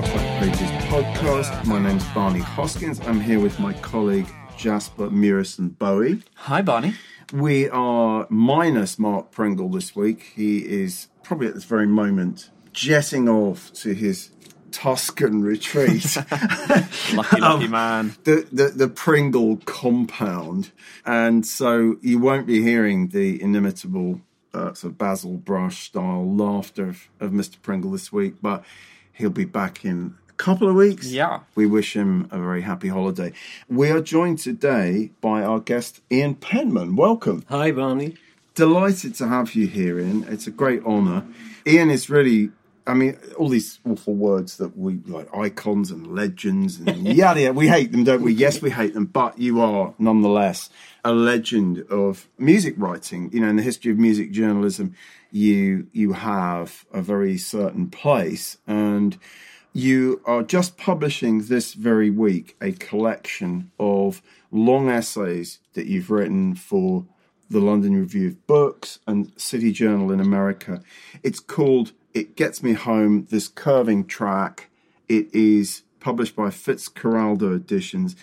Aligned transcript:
Back 0.00 0.40
Pages 0.40 0.70
podcast. 0.88 1.66
My 1.66 1.78
name's 1.78 2.06
Barney 2.14 2.40
Hoskyns. 2.40 3.06
I'm 3.06 3.20
here 3.20 3.38
with 3.38 3.60
my 3.60 3.74
colleague 3.74 4.26
Jasper 4.56 5.10
Murison 5.10 5.68
Bowie. 5.68 6.22
Hi, 6.36 6.62
Barney. 6.62 6.94
We 7.34 7.68
are 7.68 8.26
minus 8.30 8.98
Mark 8.98 9.30
Pringle 9.30 9.68
this 9.68 9.94
week. 9.94 10.32
He 10.34 10.60
is 10.60 11.08
probably 11.22 11.48
at 11.48 11.54
this 11.54 11.64
very 11.64 11.86
moment 11.86 12.48
jetting 12.72 13.28
off 13.28 13.74
to 13.74 13.92
his 13.92 14.30
Tuscan 14.70 15.42
retreat. 15.42 16.16
lucky, 17.12 17.40
lucky 17.40 17.64
um, 17.66 17.70
man. 17.70 18.14
The, 18.24 18.48
the, 18.50 18.68
the 18.68 18.88
Pringle 18.88 19.58
compound. 19.66 20.70
And 21.04 21.46
so 21.46 21.96
you 22.00 22.18
won't 22.18 22.46
be 22.46 22.62
hearing 22.62 23.08
the 23.08 23.40
inimitable 23.42 24.22
uh, 24.54 24.72
sort 24.72 24.92
of 24.92 24.98
Basil 24.98 25.36
Brush 25.36 25.84
style 25.88 26.34
laughter 26.34 26.88
of, 26.88 27.08
of 27.20 27.32
Mr. 27.32 27.60
Pringle 27.60 27.90
this 27.90 28.10
week, 28.10 28.36
but 28.40 28.64
he'll 29.20 29.30
be 29.30 29.44
back 29.44 29.84
in 29.84 30.14
a 30.28 30.32
couple 30.32 30.68
of 30.68 30.74
weeks. 30.74 31.06
Yeah. 31.12 31.40
We 31.54 31.66
wish 31.66 31.94
him 31.94 32.26
a 32.30 32.38
very 32.38 32.62
happy 32.62 32.88
holiday. 32.88 33.32
We 33.68 33.90
are 33.90 34.00
joined 34.00 34.38
today 34.38 35.10
by 35.20 35.42
our 35.42 35.60
guest, 35.60 36.00
Ian 36.10 36.34
Penman. 36.34 36.96
Welcome. 36.96 37.44
Hi, 37.48 37.70
Barney. 37.70 38.16
Delighted 38.54 39.14
to 39.16 39.28
have 39.28 39.54
you 39.54 39.66
here, 39.66 40.00
Ian. 40.00 40.24
It's 40.28 40.46
a 40.46 40.50
great 40.50 40.82
honour. 40.84 41.26
Ian 41.66 41.90
is 41.90 42.10
really 42.10 42.50
I 42.90 42.94
mean, 42.94 43.16
all 43.38 43.48
these 43.48 43.78
awful 43.88 44.14
words 44.14 44.56
that 44.56 44.76
we 44.76 44.98
like 45.06 45.34
icons 45.34 45.92
and 45.92 46.14
legends 46.14 46.80
and 46.80 47.06
yada 47.16 47.40
yada. 47.40 47.52
We 47.52 47.68
hate 47.68 47.92
them, 47.92 48.04
don't 48.04 48.22
we? 48.22 48.32
Yes, 48.32 48.60
we 48.60 48.70
hate 48.70 48.94
them, 48.94 49.06
but 49.06 49.38
you 49.38 49.60
are 49.60 49.94
nonetheless 49.98 50.70
a 51.04 51.12
legend 51.12 51.84
of 51.88 52.28
music 52.36 52.74
writing. 52.76 53.30
You 53.32 53.40
know, 53.40 53.48
in 53.48 53.56
the 53.56 53.62
history 53.62 53.92
of 53.92 53.98
music 53.98 54.32
journalism, 54.32 54.94
you 55.30 55.86
you 55.92 56.14
have 56.14 56.84
a 56.92 57.00
very 57.00 57.38
certain 57.38 57.88
place, 57.90 58.56
and 58.66 59.16
you 59.72 60.20
are 60.26 60.42
just 60.42 60.76
publishing 60.76 61.42
this 61.42 61.74
very 61.74 62.10
week 62.10 62.56
a 62.60 62.72
collection 62.72 63.70
of 63.78 64.20
long 64.50 64.88
essays 64.88 65.60
that 65.74 65.86
you've 65.86 66.10
written 66.10 66.56
for 66.56 67.06
the 67.48 67.60
London 67.60 67.94
Review 67.96 68.28
of 68.28 68.46
Books 68.46 68.98
and 69.06 69.32
City 69.36 69.72
Journal 69.72 70.10
in 70.12 70.20
America. 70.20 70.82
It's 71.22 71.40
called 71.40 71.92
it 72.14 72.36
gets 72.36 72.62
me 72.62 72.72
home. 72.72 73.26
This 73.30 73.48
curving 73.48 74.06
track. 74.06 74.70
It 75.08 75.34
is 75.34 75.82
published 75.98 76.36
by 76.36 76.48
Fitzcarraldo 76.48 77.54
Editions, 77.54 78.16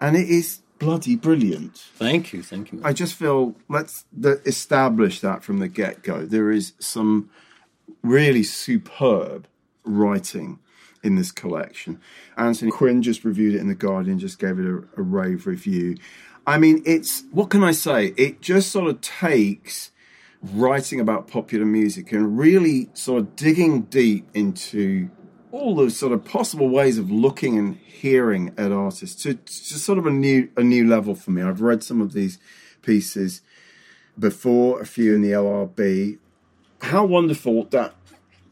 and 0.00 0.16
it 0.16 0.28
is 0.28 0.60
bloody 0.78 1.16
brilliant. 1.16 1.76
Thank 1.76 2.32
you, 2.32 2.42
thank 2.42 2.72
you. 2.72 2.80
I 2.84 2.92
just 2.92 3.14
feel 3.14 3.54
let's 3.68 4.04
establish 4.22 5.20
that 5.20 5.42
from 5.42 5.58
the 5.58 5.68
get 5.68 6.02
go. 6.02 6.24
There 6.24 6.50
is 6.50 6.72
some 6.78 7.30
really 8.02 8.42
superb 8.42 9.48
writing 9.84 10.58
in 11.02 11.16
this 11.16 11.32
collection. 11.32 12.00
Anthony 12.36 12.70
Quinn 12.70 13.02
just 13.02 13.24
reviewed 13.24 13.54
it 13.54 13.60
in 13.60 13.68
the 13.68 13.74
Guardian, 13.74 14.18
just 14.18 14.38
gave 14.38 14.58
it 14.58 14.66
a, 14.66 14.76
a 14.96 15.02
rave 15.02 15.46
review. 15.46 15.96
I 16.46 16.58
mean, 16.58 16.82
it's 16.86 17.24
what 17.30 17.50
can 17.50 17.62
I 17.62 17.72
say? 17.72 18.14
It 18.16 18.40
just 18.40 18.70
sort 18.70 18.88
of 18.88 19.00
takes 19.00 19.90
writing 20.42 21.00
about 21.00 21.28
popular 21.28 21.64
music 21.64 22.12
and 22.12 22.38
really 22.38 22.88
sort 22.94 23.22
of 23.22 23.36
digging 23.36 23.82
deep 23.82 24.28
into 24.34 25.10
all 25.50 25.74
the 25.74 25.90
sort 25.90 26.12
of 26.12 26.24
possible 26.24 26.68
ways 26.68 26.98
of 26.98 27.10
looking 27.10 27.58
and 27.58 27.76
hearing 27.76 28.54
at 28.56 28.70
artists 28.70 29.22
to, 29.22 29.34
to 29.34 29.52
sort 29.78 29.98
of 29.98 30.06
a 30.06 30.10
new 30.10 30.48
a 30.56 30.62
new 30.62 30.86
level 30.86 31.14
for 31.14 31.30
me. 31.30 31.42
I've 31.42 31.60
read 31.60 31.82
some 31.82 32.00
of 32.00 32.12
these 32.12 32.38
pieces 32.82 33.40
before, 34.18 34.80
a 34.80 34.86
few 34.86 35.14
in 35.14 35.22
the 35.22 35.32
LRB. 35.32 36.18
How 36.82 37.04
wonderful 37.04 37.64
that 37.64 37.94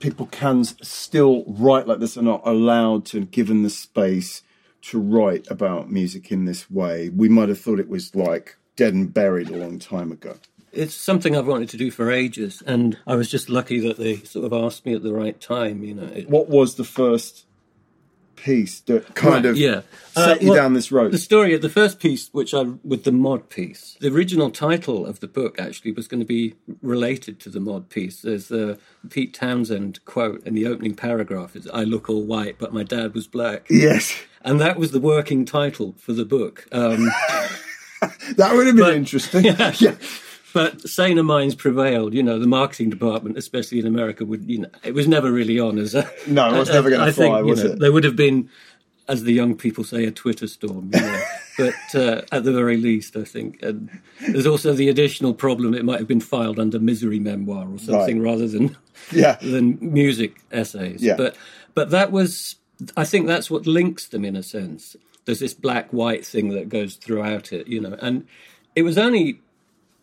people 0.00 0.26
can 0.26 0.64
still 0.64 1.44
write 1.46 1.86
like 1.86 2.00
this 2.00 2.16
and 2.16 2.26
are 2.26 2.32
not 2.32 2.46
allowed 2.46 3.04
to 3.06 3.24
given 3.26 3.62
the 3.62 3.70
space 3.70 4.42
to 4.82 4.98
write 4.98 5.46
about 5.50 5.90
music 5.90 6.30
in 6.30 6.44
this 6.44 6.70
way. 6.70 7.08
We 7.08 7.28
might 7.28 7.48
have 7.48 7.60
thought 7.60 7.80
it 7.80 7.88
was 7.88 8.14
like 8.14 8.56
dead 8.74 8.94
and 8.94 9.12
buried 9.12 9.48
a 9.48 9.56
long 9.56 9.78
time 9.78 10.12
ago 10.12 10.36
it's 10.76 10.94
something 10.94 11.36
I've 11.36 11.46
wanted 11.46 11.70
to 11.70 11.76
do 11.76 11.90
for 11.90 12.10
ages, 12.10 12.62
and 12.66 12.98
I 13.06 13.16
was 13.16 13.30
just 13.30 13.48
lucky 13.48 13.80
that 13.80 13.96
they 13.96 14.16
sort 14.18 14.44
of 14.44 14.52
asked 14.52 14.84
me 14.84 14.94
at 14.94 15.02
the 15.02 15.12
right 15.12 15.40
time. 15.40 15.82
You 15.82 15.94
know, 15.94 16.06
it, 16.14 16.28
what 16.28 16.48
was 16.48 16.74
the 16.74 16.84
first 16.84 17.46
piece 18.36 18.80
that 18.80 19.14
kind 19.14 19.44
right, 19.44 19.46
of 19.46 19.56
yeah. 19.56 19.80
set 20.12 20.36
uh, 20.36 20.40
you 20.40 20.50
well, 20.50 20.56
down 20.56 20.74
this 20.74 20.92
road? 20.92 21.12
The 21.12 21.18
story 21.18 21.54
of 21.54 21.62
the 21.62 21.70
first 21.70 21.98
piece, 21.98 22.28
which 22.32 22.52
I 22.52 22.62
with 22.84 23.04
the 23.04 23.12
mod 23.12 23.48
piece, 23.48 23.96
the 24.00 24.12
original 24.12 24.50
title 24.50 25.06
of 25.06 25.20
the 25.20 25.28
book 25.28 25.58
actually 25.58 25.92
was 25.92 26.06
going 26.06 26.20
to 26.20 26.26
be 26.26 26.54
related 26.82 27.40
to 27.40 27.50
the 27.50 27.60
mod 27.60 27.88
piece. 27.88 28.20
There's 28.20 28.48
the 28.48 28.78
Pete 29.08 29.34
Townshend 29.34 30.04
quote 30.04 30.46
in 30.46 30.54
the 30.54 30.66
opening 30.66 30.94
paragraph: 30.94 31.56
"Is 31.56 31.66
I 31.68 31.84
look 31.84 32.10
all 32.10 32.24
white, 32.24 32.58
but 32.58 32.74
my 32.74 32.82
dad 32.82 33.14
was 33.14 33.26
black." 33.26 33.66
Yes, 33.70 34.14
and 34.42 34.60
that 34.60 34.78
was 34.78 34.92
the 34.92 35.00
working 35.00 35.44
title 35.44 35.94
for 35.98 36.12
the 36.12 36.26
book. 36.26 36.66
Um, 36.70 37.06
that 38.36 38.54
would 38.54 38.66
have 38.66 38.76
been 38.76 38.84
but, 38.84 38.94
interesting. 38.94 39.44
Yeah. 39.46 39.72
yeah 39.78 39.94
but 40.56 40.88
saner 40.88 41.22
minds 41.22 41.54
prevailed. 41.54 42.14
You 42.14 42.22
know, 42.22 42.38
the 42.38 42.46
marketing 42.46 42.88
department, 42.88 43.36
especially 43.36 43.78
in 43.78 43.86
America, 43.86 44.24
would 44.24 44.48
you 44.48 44.60
know 44.60 44.70
it 44.82 44.94
was 44.94 45.06
never 45.06 45.30
really 45.30 45.60
on 45.60 45.76
as 45.76 45.94
a 45.94 46.10
no, 46.26 46.54
it 46.54 46.58
was 46.58 46.70
never 46.70 46.88
going 46.88 47.04
to 47.04 47.12
fly, 47.12 47.26
think, 47.26 47.46
was 47.46 47.62
know, 47.62 47.72
it? 47.72 47.78
There 47.78 47.92
would 47.92 48.04
have 48.04 48.16
been, 48.16 48.48
as 49.06 49.24
the 49.24 49.34
young 49.34 49.54
people 49.54 49.84
say, 49.84 50.06
a 50.06 50.10
Twitter 50.10 50.46
storm. 50.46 50.92
You 50.94 51.00
know, 51.02 51.22
but 51.58 51.94
uh, 51.94 52.22
at 52.32 52.44
the 52.44 52.54
very 52.54 52.78
least, 52.78 53.18
I 53.18 53.24
think. 53.24 53.62
And 53.62 54.00
there's 54.18 54.46
also 54.46 54.72
the 54.72 54.88
additional 54.88 55.34
problem; 55.34 55.74
it 55.74 55.84
might 55.84 55.98
have 55.98 56.08
been 56.08 56.20
filed 56.20 56.58
under 56.58 56.78
misery 56.78 57.20
memoir 57.20 57.68
or 57.68 57.78
something 57.78 58.22
right. 58.22 58.30
rather 58.30 58.48
than 58.48 58.78
yeah. 59.12 59.36
than 59.42 59.76
music 59.78 60.40
essays. 60.50 61.02
Yeah. 61.02 61.16
But 61.16 61.36
but 61.74 61.90
that 61.90 62.12
was, 62.12 62.56
I 62.96 63.04
think, 63.04 63.26
that's 63.26 63.50
what 63.50 63.66
links 63.66 64.06
them 64.06 64.24
in 64.24 64.36
a 64.36 64.42
sense. 64.42 64.96
There's 65.26 65.40
this 65.40 65.52
black 65.52 65.90
white 65.90 66.24
thing 66.24 66.48
that 66.54 66.70
goes 66.70 66.94
throughout 66.94 67.52
it, 67.52 67.68
you 67.68 67.78
know, 67.78 67.98
and 68.00 68.26
it 68.74 68.84
was 68.84 68.96
only 68.96 69.40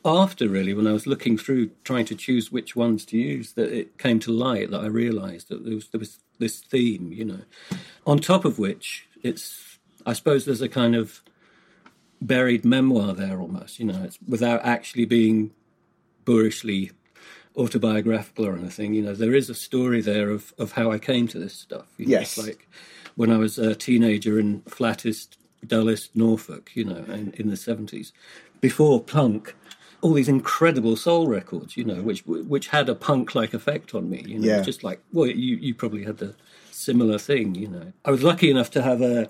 after 0.06 0.48
really 0.50 0.74
when 0.74 0.88
I 0.88 0.92
was 0.92 1.08
looking 1.08 1.38
through 1.38 1.72
trying 1.84 2.06
to 2.06 2.16
choose 2.16 2.52
which 2.52 2.76
ones 2.76 3.06
to 3.06 3.18
use 3.18 3.54
that 3.54 3.72
it 3.72 3.98
came 3.98 4.20
to 4.22 4.32
light 4.32 4.72
that 4.72 4.82
I 4.82 4.88
realized 4.88 5.50
that 5.50 5.64
there 5.64 5.76
was, 5.76 5.88
there 5.90 6.00
was 6.00 6.20
this 6.40 6.60
theme, 6.60 7.14
you 7.14 7.26
know, 7.26 7.42
on 8.06 8.20
top 8.20 8.44
of 8.44 8.60
which 8.60 9.08
it's, 9.22 9.80
I 10.06 10.14
suppose 10.14 10.46
there's 10.46 10.62
a 10.62 10.70
kind 10.70 10.96
of 10.96 11.22
buried 12.22 12.66
memoir 12.66 13.14
there 13.14 13.40
almost, 13.40 13.80
you 13.80 13.86
know, 13.86 14.04
it's 14.04 14.20
without 14.28 14.62
actually 14.66 15.06
being 15.06 15.52
boorishly 16.26 16.92
autobiographical 17.56 18.46
or 18.46 18.58
anything, 18.58 18.94
you 18.94 19.02
know, 19.02 19.14
there 19.14 19.36
is 19.36 19.50
a 19.50 19.56
story 19.56 20.02
there 20.02 20.30
of, 20.30 20.54
of 20.58 20.74
how 20.74 20.92
I 20.92 21.00
came 21.00 21.28
to 21.30 21.40
this 21.40 21.54
stuff. 21.54 21.88
You 21.98 22.08
know, 22.08 22.12
yes. 22.12 22.38
like 22.38 22.68
when 23.16 23.32
I 23.32 23.38
was 23.38 23.60
a 23.60 23.76
teenager 23.76 24.40
in 24.40 24.62
flattest, 24.62 25.38
dullest 25.66 26.16
Norfolk, 26.16 26.72
you 26.74 26.84
know, 26.84 27.06
in, 27.08 27.32
in 27.38 27.50
the 27.50 27.56
70s, 27.56 28.12
before 28.60 29.02
punk, 29.02 29.56
all 30.04 30.12
these 30.12 30.28
incredible 30.28 30.98
soul 30.98 31.28
records, 31.28 31.78
you 31.78 31.86
know, 31.86 32.02
which 32.02 32.26
which 32.26 32.68
had 32.68 32.90
a 32.90 32.96
punk 32.96 33.36
like 33.36 33.54
effect 33.54 33.96
on 33.96 34.10
me. 34.10 34.22
You 34.28 34.38
know, 34.38 34.48
yeah. 34.48 34.62
just 34.62 34.84
like 34.84 35.00
well, 35.14 35.28
you 35.28 35.56
you 35.56 35.74
probably 35.74 36.04
had 36.04 36.18
the 36.18 36.36
similar 36.72 37.18
thing. 37.18 37.56
You 37.56 37.70
know, 37.70 37.94
I 38.04 38.12
was 38.12 38.22
lucky 38.22 38.52
enough 38.52 38.70
to 38.72 38.82
have 38.82 39.02
a 39.02 39.30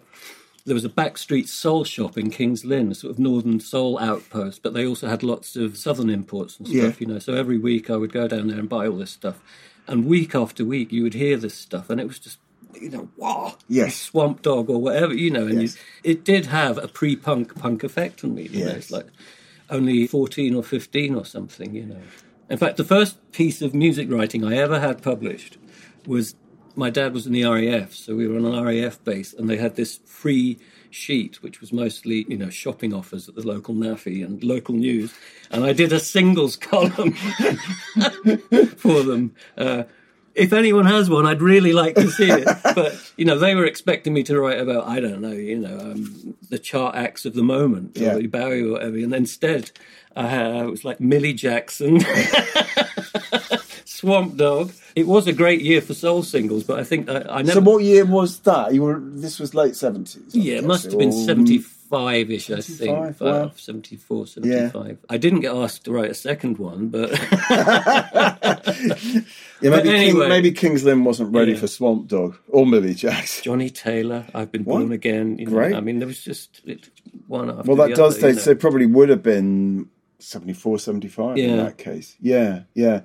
there 0.66 0.74
was 0.74 0.84
a 0.84 0.90
backstreet 0.90 1.48
soul 1.48 1.84
shop 1.84 2.18
in 2.18 2.32
Kings 2.32 2.66
Lynn, 2.66 2.92
a 2.92 2.96
sort 2.96 3.12
of 3.12 3.20
northern 3.20 3.60
soul 3.60 4.00
outpost, 4.00 4.64
but 4.64 4.74
they 4.74 4.88
also 4.88 5.08
had 5.08 5.22
lots 5.22 5.56
of 5.56 5.78
southern 5.78 6.10
imports 6.10 6.58
and 6.58 6.68
stuff. 6.68 7.00
Yeah. 7.00 7.08
You 7.08 7.14
know, 7.14 7.20
so 7.20 7.36
every 7.36 7.60
week 7.60 7.92
I 7.92 7.96
would 7.96 8.12
go 8.12 8.28
down 8.28 8.48
there 8.48 8.58
and 8.58 8.68
buy 8.68 8.88
all 8.88 8.98
this 8.98 9.12
stuff, 9.12 9.40
and 9.88 10.08
week 10.08 10.34
after 10.34 10.66
week 10.66 10.92
you 10.92 11.04
would 11.04 11.14
hear 11.14 11.38
this 11.38 11.54
stuff, 11.54 11.92
and 11.92 12.02
it 12.02 12.08
was 12.08 12.18
just 12.18 12.40
you 12.82 12.90
know, 12.90 13.10
wow, 13.16 13.56
yes, 13.70 13.96
Swamp 13.96 14.42
Dogg 14.42 14.72
or 14.72 14.82
whatever, 14.82 15.14
you 15.14 15.30
know, 15.30 15.46
and 15.46 15.62
yes. 15.62 15.76
you, 16.04 16.12
it 16.12 16.24
did 16.24 16.48
have 16.48 16.80
a 16.80 16.88
pre-punk 16.88 17.54
punk 17.60 17.84
effect 17.84 18.24
on 18.24 18.34
me. 18.34 18.44
You 18.44 18.62
yes. 18.62 18.68
know, 18.68 18.76
it's 18.76 18.92
like 18.92 19.06
only 19.70 20.08
14 20.08 20.56
or 20.56 20.64
15 20.64 21.16
or 21.16 21.26
something, 21.26 21.76
you 21.76 21.86
know. 21.86 22.02
In 22.50 22.58
fact, 22.58 22.78
the 22.78 22.84
first 22.84 23.32
piece 23.32 23.62
of 23.62 23.74
music 23.74 24.12
writing 24.12 24.44
I 24.44 24.58
ever 24.58 24.80
had 24.80 25.02
published 25.02 25.58
was 26.06 26.36
my 26.76 26.90
dad 26.90 27.14
was 27.14 27.28
in 27.28 27.34
the 27.34 27.46
RAF, 27.46 27.94
so 27.94 28.16
we 28.16 28.28
were 28.28 28.38
on 28.38 28.46
an 28.46 28.64
RAF 28.64 29.04
base, 29.04 29.34
and 29.34 29.50
they 29.50 29.58
had 29.58 29.76
this 29.76 30.00
free 30.06 30.60
sheet, 30.90 31.42
which 31.42 31.62
was 31.62 31.74
mostly, 31.74 32.26
you 32.28 32.38
know, 32.38 32.50
shopping 32.50 32.94
offers 32.94 33.28
at 33.28 33.36
the 33.36 33.46
local 33.46 33.74
NAAFI 33.74 34.24
and 34.24 34.44
local 34.44 34.76
news. 34.76 35.14
And 35.52 35.64
I 35.64 35.74
did 35.74 35.92
a 35.92 36.00
singles 36.00 36.56
column 36.72 37.14
for 38.78 39.04
them. 39.04 39.36
Uh, 39.58 39.84
if 40.36 40.54
anyone 40.54 40.86
has 40.86 41.10
one, 41.10 41.26
I'd 41.26 41.42
really 41.42 41.74
like 41.74 41.96
to 41.96 42.10
see 42.10 42.30
it. 42.30 42.46
but 42.76 43.12
you 43.18 43.26
know, 43.26 43.38
they 43.38 43.56
were 43.56 43.66
expecting 43.66 44.14
me 44.14 44.24
to 44.24 44.40
write 44.40 44.60
about 44.60 44.88
I 44.88 45.00
don't 45.00 45.22
know, 45.22 45.32
you 45.32 45.60
know, 45.60 45.80
um, 45.80 46.36
the 46.50 46.60
chart 46.60 46.96
acts 46.96 47.26
of 47.26 47.34
the 47.34 47.44
moment, 47.44 47.98
yeah. 47.98 48.16
or 48.16 48.28
Bowie 48.28 48.64
or 48.64 48.72
whatever. 48.74 48.98
And 48.98 49.14
instead, 49.14 49.72
uh, 50.16 50.64
it 50.66 50.70
was 50.70 50.86
like 50.86 51.00
Millie 51.00 51.34
Jackson, 51.34 52.00
Swamp 53.86 54.38
Dogg. 54.38 54.72
It 54.96 55.08
was 55.08 55.28
a 55.28 55.34
great 55.34 55.62
year 55.62 55.82
for 55.82 55.94
soul 55.94 56.24
singles, 56.24 56.64
but 56.64 56.80
I 56.80 56.84
think 56.84 57.10
I, 57.10 57.26
I 57.30 57.42
never. 57.42 57.60
So, 57.60 57.62
what 57.62 57.84
year 57.84 58.06
was 58.06 58.40
that? 58.42 58.74
You 58.74 58.84
were. 58.84 59.00
This 59.00 59.40
was 59.40 59.54
late 59.54 59.76
seventies. 59.76 60.34
Yeah, 60.34 60.58
it 60.58 60.64
must 60.64 60.86
have 60.86 60.98
been 60.98 61.12
seventy 61.12 61.64
five 61.94 62.32
ish, 62.32 62.50
I 62.50 62.62
think. 62.62 63.20
Wow. 63.20 63.52
74, 63.56 64.26
75. 64.26 64.88
Yeah. 64.88 64.94
I 65.10 65.18
didn't 65.18 65.42
get 65.42 65.56
asked 65.56 65.86
to 65.86 65.92
write 65.92 66.10
a 66.10 66.16
second 66.16 66.58
one, 66.58 66.88
but. 66.88 67.12
Yeah, 69.64 69.70
maybe, 69.72 69.90
But 69.90 69.96
King, 70.20 70.30
maybe 70.30 70.52
King's 70.52 70.84
Lynn 70.84 71.04
wasn't 71.04 71.34
ready 71.34 71.54
Yeah. 71.54 71.60
for 71.60 71.68
Swamp 71.68 72.08
Dogg 72.08 72.36
or 72.50 72.66
Millie 72.66 72.94
Jacks. 72.94 73.42
Johnnie 73.44 73.70
Taylor, 73.70 74.26
I've 74.36 74.52
been 74.52 74.64
What? 74.66 74.80
born 74.80 74.92
again. 74.92 75.38
You 75.38 75.46
know, 75.46 75.52
Great. 75.54 75.76
I 75.76 75.80
mean, 75.82 76.00
there 76.00 76.08
was 76.08 76.22
just 76.24 76.62
it, 76.66 76.90
one 77.28 77.50
after 77.50 77.64
Well, 77.72 77.88
that 77.88 77.96
does 77.96 78.18
other, 78.22 78.34
say 78.34 78.40
so 78.40 78.52
it 78.52 78.60
probably 78.60 78.86
would 78.86 79.10
have 79.10 79.24
been 79.24 79.88
74, 80.20 80.80
75 80.80 81.38
in 81.38 81.50
Yeah. 81.50 81.56
that 81.64 81.78
case. 81.78 82.16
Yeah, 82.20 82.62
yeah. 82.74 83.02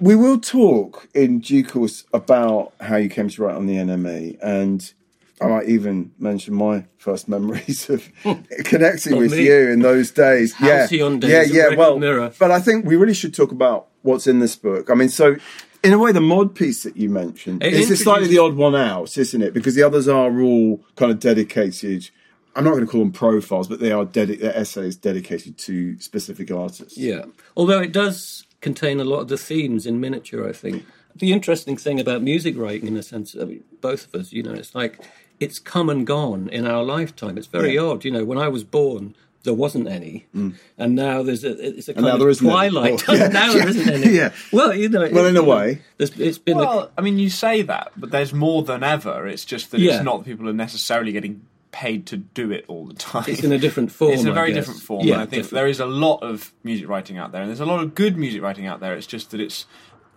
We 0.00 0.16
will 0.16 0.40
talk 0.40 1.08
in 1.14 1.38
due 1.40 1.64
course 1.64 2.04
about 2.12 2.72
how 2.80 2.96
you 2.96 3.08
came 3.08 3.28
to 3.28 3.42
write 3.42 3.56
on 3.56 3.66
the 3.66 3.76
NME 3.76 4.38
and 4.42 4.92
I 5.40 5.46
might 5.48 5.68
even 5.68 6.12
mention 6.18 6.54
my 6.54 6.84
first 6.98 7.28
memories 7.28 7.90
of 7.90 8.08
connecting 8.64 9.16
with 9.16 9.32
me. 9.32 9.46
you 9.46 9.70
in 9.70 9.80
those 9.80 10.10
days. 10.12 10.52
Halcyon 10.54 11.14
yeah, 11.14 11.18
days 11.18 11.52
yeah, 11.52 11.68
yeah. 11.70 11.76
Well, 11.76 11.98
Mirror. 11.98 12.32
but 12.38 12.50
I 12.50 12.60
think 12.60 12.86
we 12.86 12.96
really 12.96 13.14
should 13.14 13.34
talk 13.34 13.50
about 13.52 13.88
what's 14.02 14.26
in 14.26 14.38
this 14.40 14.54
book. 14.56 14.88
I 14.90 14.94
mean, 14.94 15.08
so 15.08 15.36
in 15.84 15.92
a 15.92 15.98
way, 15.98 16.12
the 16.12 16.20
mod 16.20 16.54
piece 16.54 16.82
that 16.84 16.96
you 16.96 17.08
mentioned 17.08 17.62
It 17.62 17.72
is 17.74 17.90
it's 17.90 18.02
slightly 18.02 18.28
the 18.28 18.38
odd 18.38 18.54
one 18.54 18.74
out, 18.76 19.16
isn't 19.18 19.42
it? 19.42 19.52
Because 19.54 19.74
the 19.74 19.82
others 19.82 20.08
are 20.08 20.40
all 20.40 20.80
kind 20.96 21.10
of 21.10 21.18
dedicated. 21.18 22.10
I'm 22.54 22.64
not 22.64 22.70
going 22.72 22.84
to 22.84 22.90
call 22.90 23.00
them 23.00 23.12
profiles, 23.12 23.66
but 23.68 23.80
they 23.80 23.92
are 23.92 24.04
dedi- 24.04 24.40
they're 24.40 24.56
essays 24.56 24.96
dedicated 24.96 25.56
to 25.58 25.98
specific 26.00 26.50
artists. 26.50 26.98
Yeah. 26.98 27.24
Although 27.56 27.80
it 27.80 27.92
does 27.92 28.46
contain 28.60 29.00
a 29.00 29.04
lot 29.04 29.20
of 29.20 29.28
the 29.28 29.38
themes 29.38 29.86
in 29.86 30.00
miniature, 30.00 30.48
I 30.48 30.52
think. 30.52 30.84
The 31.16 31.32
interesting 31.32 31.76
thing 31.76 31.98
about 32.00 32.22
music 32.22 32.56
writing, 32.56 32.88
in 32.88 32.96
a 32.96 33.02
sense, 33.02 33.34
I 33.38 33.44
mean, 33.44 33.64
both 33.80 34.06
of 34.06 34.20
us, 34.20 34.32
you 34.32 34.42
know, 34.42 34.52
it's 34.52 34.74
like 34.74 34.98
it's 35.40 35.58
come 35.58 35.90
and 35.90 36.06
gone 36.06 36.48
in 36.50 36.66
our 36.66 36.82
lifetime. 36.84 37.36
It's 37.36 37.46
very 37.48 37.74
Yeah. 37.74 37.80
odd. 37.82 38.04
You 38.04 38.10
know, 38.12 38.24
when 38.24 38.38
I 38.38 38.48
was 38.48 38.64
born, 38.64 39.14
there 39.44 39.54
wasn't 39.54 39.88
any. 39.88 40.26
Mm. 40.34 40.54
And 40.78 40.94
now 40.94 41.22
there's 41.22 41.42
a, 41.44 41.50
it's 41.78 41.88
a 41.88 41.94
kind 41.94 42.06
of 42.06 42.18
there 42.20 42.28
isn't 42.28 42.46
any. 42.46 42.54
twilight. 42.70 43.02
Oh, 43.08 43.14
yeah, 43.14 43.28
now 43.28 43.46
yeah, 43.52 43.58
there 43.58 43.68
isn't 43.68 43.88
any. 43.88 44.10
yeah. 44.16 44.32
Well, 44.52 44.74
you 44.74 44.88
know. 44.88 45.08
Well, 45.12 45.26
in 45.26 45.36
a 45.36 45.42
way. 45.42 45.82
there's- 45.98 46.16
it's 46.18 46.38
been 46.38 46.58
Well, 46.58 46.90
I 46.96 47.00
mean, 47.00 47.18
you 47.18 47.28
say 47.30 47.62
that, 47.62 47.92
but 47.96 48.10
there's 48.10 48.32
more 48.32 48.62
than 48.62 48.82
ever. 48.84 49.26
It's 49.26 49.44
just 49.44 49.70
that 49.72 49.80
Yeah. 49.80 49.96
it's 49.96 50.04
not 50.04 50.18
that 50.18 50.24
people 50.24 50.48
are 50.48 50.52
necessarily 50.52 51.12
getting 51.12 51.42
paid 51.72 52.04
to 52.06 52.18
do 52.18 52.50
it 52.52 52.64
all 52.68 52.84
the 52.86 52.94
time. 52.94 53.24
it's 53.26 53.42
in 53.42 53.50
a 53.50 53.58
different 53.58 53.90
form. 53.90 54.12
It's 54.12 54.24
a 54.24 54.32
very 54.32 54.52
different 54.52 54.80
form. 54.80 55.06
Yeah, 55.06 55.14
and 55.14 55.22
I 55.22 55.26
think 55.26 55.42
different. 55.44 55.54
there 55.54 55.66
is 55.66 55.80
a 55.80 55.86
lot 55.86 56.22
of 56.22 56.52
music 56.62 56.86
writing 56.88 57.16
out 57.18 57.32
there, 57.32 57.40
and 57.40 57.48
there's 57.48 57.60
a 57.60 57.66
lot 57.66 57.82
of 57.82 57.94
good 57.94 58.16
music 58.18 58.42
writing 58.42 58.66
out 58.66 58.80
there. 58.80 58.94
It's 58.94 59.06
just 59.06 59.30
that 59.30 59.40
it's 59.40 59.66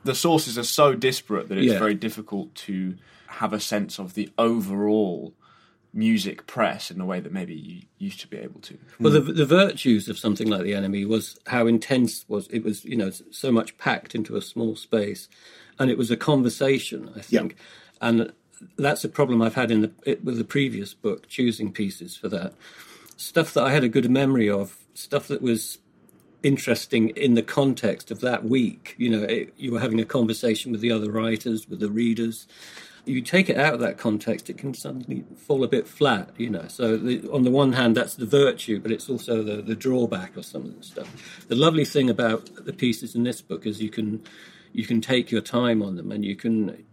the 0.03 0.13
sources 0.13 0.57
are 0.57 0.63
so 0.63 0.93
disparate 0.93 1.47
that 1.49 1.57
it's 1.57 1.71
Yeah. 1.73 1.79
very 1.79 1.95
difficult 1.95 2.53
to 2.55 2.95
have 3.27 3.53
a 3.53 3.59
sense 3.59 3.97
of 3.99 4.13
the 4.13 4.29
overall 4.37 5.33
music 5.95 6.45
press 6.45 6.91
in 6.91 6.99
the 6.99 7.05
way 7.05 7.21
that 7.21 7.31
maybe 7.31 7.55
you 7.55 7.81
used 7.97 8.19
to 8.19 8.27
be 8.27 8.37
able 8.37 8.59
to. 8.59 8.77
Well, 8.99 9.13
the, 9.13 9.21
hmm. 9.21 9.33
the 9.33 9.45
virtues 9.45 10.09
of 10.09 10.19
something 10.19 10.49
like 10.49 10.63
the 10.63 10.73
NME 10.73 11.07
was 11.07 11.39
how 11.47 11.65
intense 11.65 12.25
was 12.27 12.47
it 12.49 12.63
was. 12.63 12.85
You 12.85 12.97
know, 12.97 13.11
so 13.31 13.51
much 13.51 13.77
packed 13.77 14.13
into 14.13 14.35
a 14.35 14.41
small 14.41 14.75
space, 14.75 15.29
and 15.79 15.89
it 15.89 15.97
was 15.97 16.11
a 16.11 16.17
conversation. 16.17 17.09
I 17.15 17.21
think, 17.21 17.55
and 18.01 18.33
that's 18.77 19.03
a 19.03 19.09
problem 19.09 19.41
I've 19.41 19.55
had 19.55 19.71
in 19.71 19.81
the 19.81 19.91
it, 20.05 20.23
with 20.23 20.37
the 20.37 20.43
previous 20.43 20.93
book, 20.93 21.27
choosing 21.27 21.71
pieces 21.71 22.15
for 22.15 22.29
that 22.29 22.53
stuff 23.17 23.53
that 23.53 23.63
I 23.63 23.71
had 23.71 23.83
a 23.83 23.89
good 23.89 24.09
memory 24.11 24.49
of, 24.49 24.77
stuff 24.93 25.27
that 25.29 25.41
was 25.41 25.79
interesting 26.43 27.09
in 27.09 27.33
the 27.33 27.41
context 27.41 28.11
of 28.11 28.19
that 28.21 28.43
week. 28.43 28.95
You 28.97 29.09
know, 29.09 29.23
it, 29.23 29.53
you 29.57 29.71
were 29.71 29.79
having 29.79 29.99
a 29.99 30.05
conversation 30.05 30.71
with 30.71 30.81
the 30.81 30.91
other 30.91 31.11
writers, 31.11 31.67
with 31.67 31.79
the 31.79 31.89
readers. 31.89 32.47
You 33.05 33.21
take 33.21 33.49
it 33.49 33.57
out 33.57 33.73
of 33.75 33.79
that 33.81 33.97
context, 33.97 34.49
it 34.49 34.57
can 34.57 34.73
suddenly 34.73 35.23
fall 35.37 35.63
a 35.63 35.67
bit 35.67 35.87
flat. 35.87 36.29
You 36.37 36.49
know, 36.49 36.67
so 36.67 36.97
the, 36.97 37.29
on 37.31 37.43
the 37.43 37.51
one 37.51 37.73
hand, 37.73 37.95
that's 37.95 38.15
the 38.15 38.25
virtue, 38.25 38.79
but 38.79 38.91
it's 38.91 39.09
also 39.09 39.43
the, 39.43 39.61
the 39.61 39.75
drawback 39.75 40.35
of 40.37 40.45
some 40.45 40.63
of 40.65 40.77
the 40.77 40.83
stuff. 40.83 41.45
The 41.47 41.55
lovely 41.55 41.85
thing 41.85 42.09
about 42.09 42.65
the 42.65 42.73
pieces 42.73 43.15
in 43.15 43.23
this 43.23 43.41
book 43.41 43.65
is 43.65 43.81
you 43.81 43.89
can 43.89 44.23
you 44.73 44.85
can 44.85 45.01
take 45.01 45.31
your 45.31 45.41
time 45.41 45.81
on 45.81 45.95
them, 45.95 46.11
and 46.11 46.25
you 46.25 46.35
can 46.35 46.83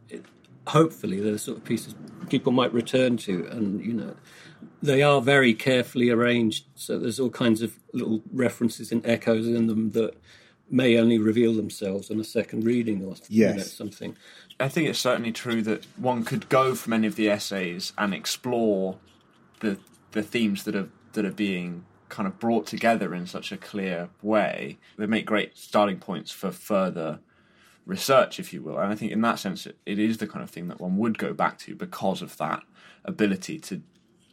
hopefully 0.68 1.20
they're 1.20 1.32
the 1.32 1.38
sort 1.38 1.58
of 1.58 1.64
pieces 1.64 1.94
people 2.28 2.52
might 2.52 2.72
return 2.72 3.16
to, 3.18 3.46
and 3.46 3.84
you 3.84 3.92
know 3.92 4.14
they 4.82 5.02
are 5.02 5.20
very 5.20 5.54
carefully 5.54 6.10
arranged. 6.10 6.66
So 6.74 6.98
there's 6.98 7.18
all 7.20 7.30
kinds 7.30 7.62
of 7.62 7.78
little 7.92 8.22
references 8.32 8.92
and 8.92 9.04
echoes 9.06 9.46
in 9.46 9.66
them 9.66 9.92
that 9.92 10.14
may 10.70 10.96
only 10.98 11.18
reveal 11.18 11.52
themselves 11.54 12.10
on 12.10 12.18
a 12.18 12.24
second 12.24 12.64
reading 12.64 13.04
or 13.04 13.14
you 13.28 13.46
know, 13.48 13.54
Yes. 13.56 13.72
something. 13.72 14.16
I 14.60 14.68
think 14.68 14.88
it's 14.88 14.98
certainly 14.98 15.32
true 15.32 15.62
that 15.62 15.86
one 15.96 16.24
could 16.24 16.48
go 16.48 16.74
from 16.74 16.92
any 16.92 17.06
of 17.06 17.16
the 17.16 17.28
essays 17.28 17.92
and 17.98 18.14
explore 18.14 18.98
the 19.60 19.78
the 20.12 20.22
themes 20.22 20.64
that 20.64 20.76
are 20.76 20.88
that 21.12 21.24
are 21.24 21.32
being 21.32 21.84
kind 22.08 22.26
of 22.26 22.38
brought 22.38 22.66
together 22.66 23.14
in 23.14 23.26
such 23.26 23.52
a 23.52 23.56
clear 23.56 24.10
way. 24.20 24.78
They 24.98 25.06
make 25.06 25.24
great 25.24 25.56
starting 25.56 25.98
points 25.98 26.30
for 26.30 26.50
further 26.50 27.20
research, 27.86 28.38
if 28.38 28.52
you 28.52 28.60
will. 28.62 28.78
And 28.78 28.92
I 28.92 28.94
think 28.94 29.12
in 29.12 29.22
that 29.22 29.38
sense, 29.38 29.66
it, 29.66 29.78
it 29.86 29.98
is 29.98 30.18
the 30.18 30.26
kind 30.26 30.42
of 30.42 30.50
thing 30.50 30.68
that 30.68 30.80
one 30.80 30.98
would 30.98 31.18
go 31.18 31.32
back 31.32 31.58
to 31.60 31.74
because 31.74 32.20
of 32.20 32.36
that 32.36 32.62
ability 33.04 33.58
to 33.60 33.82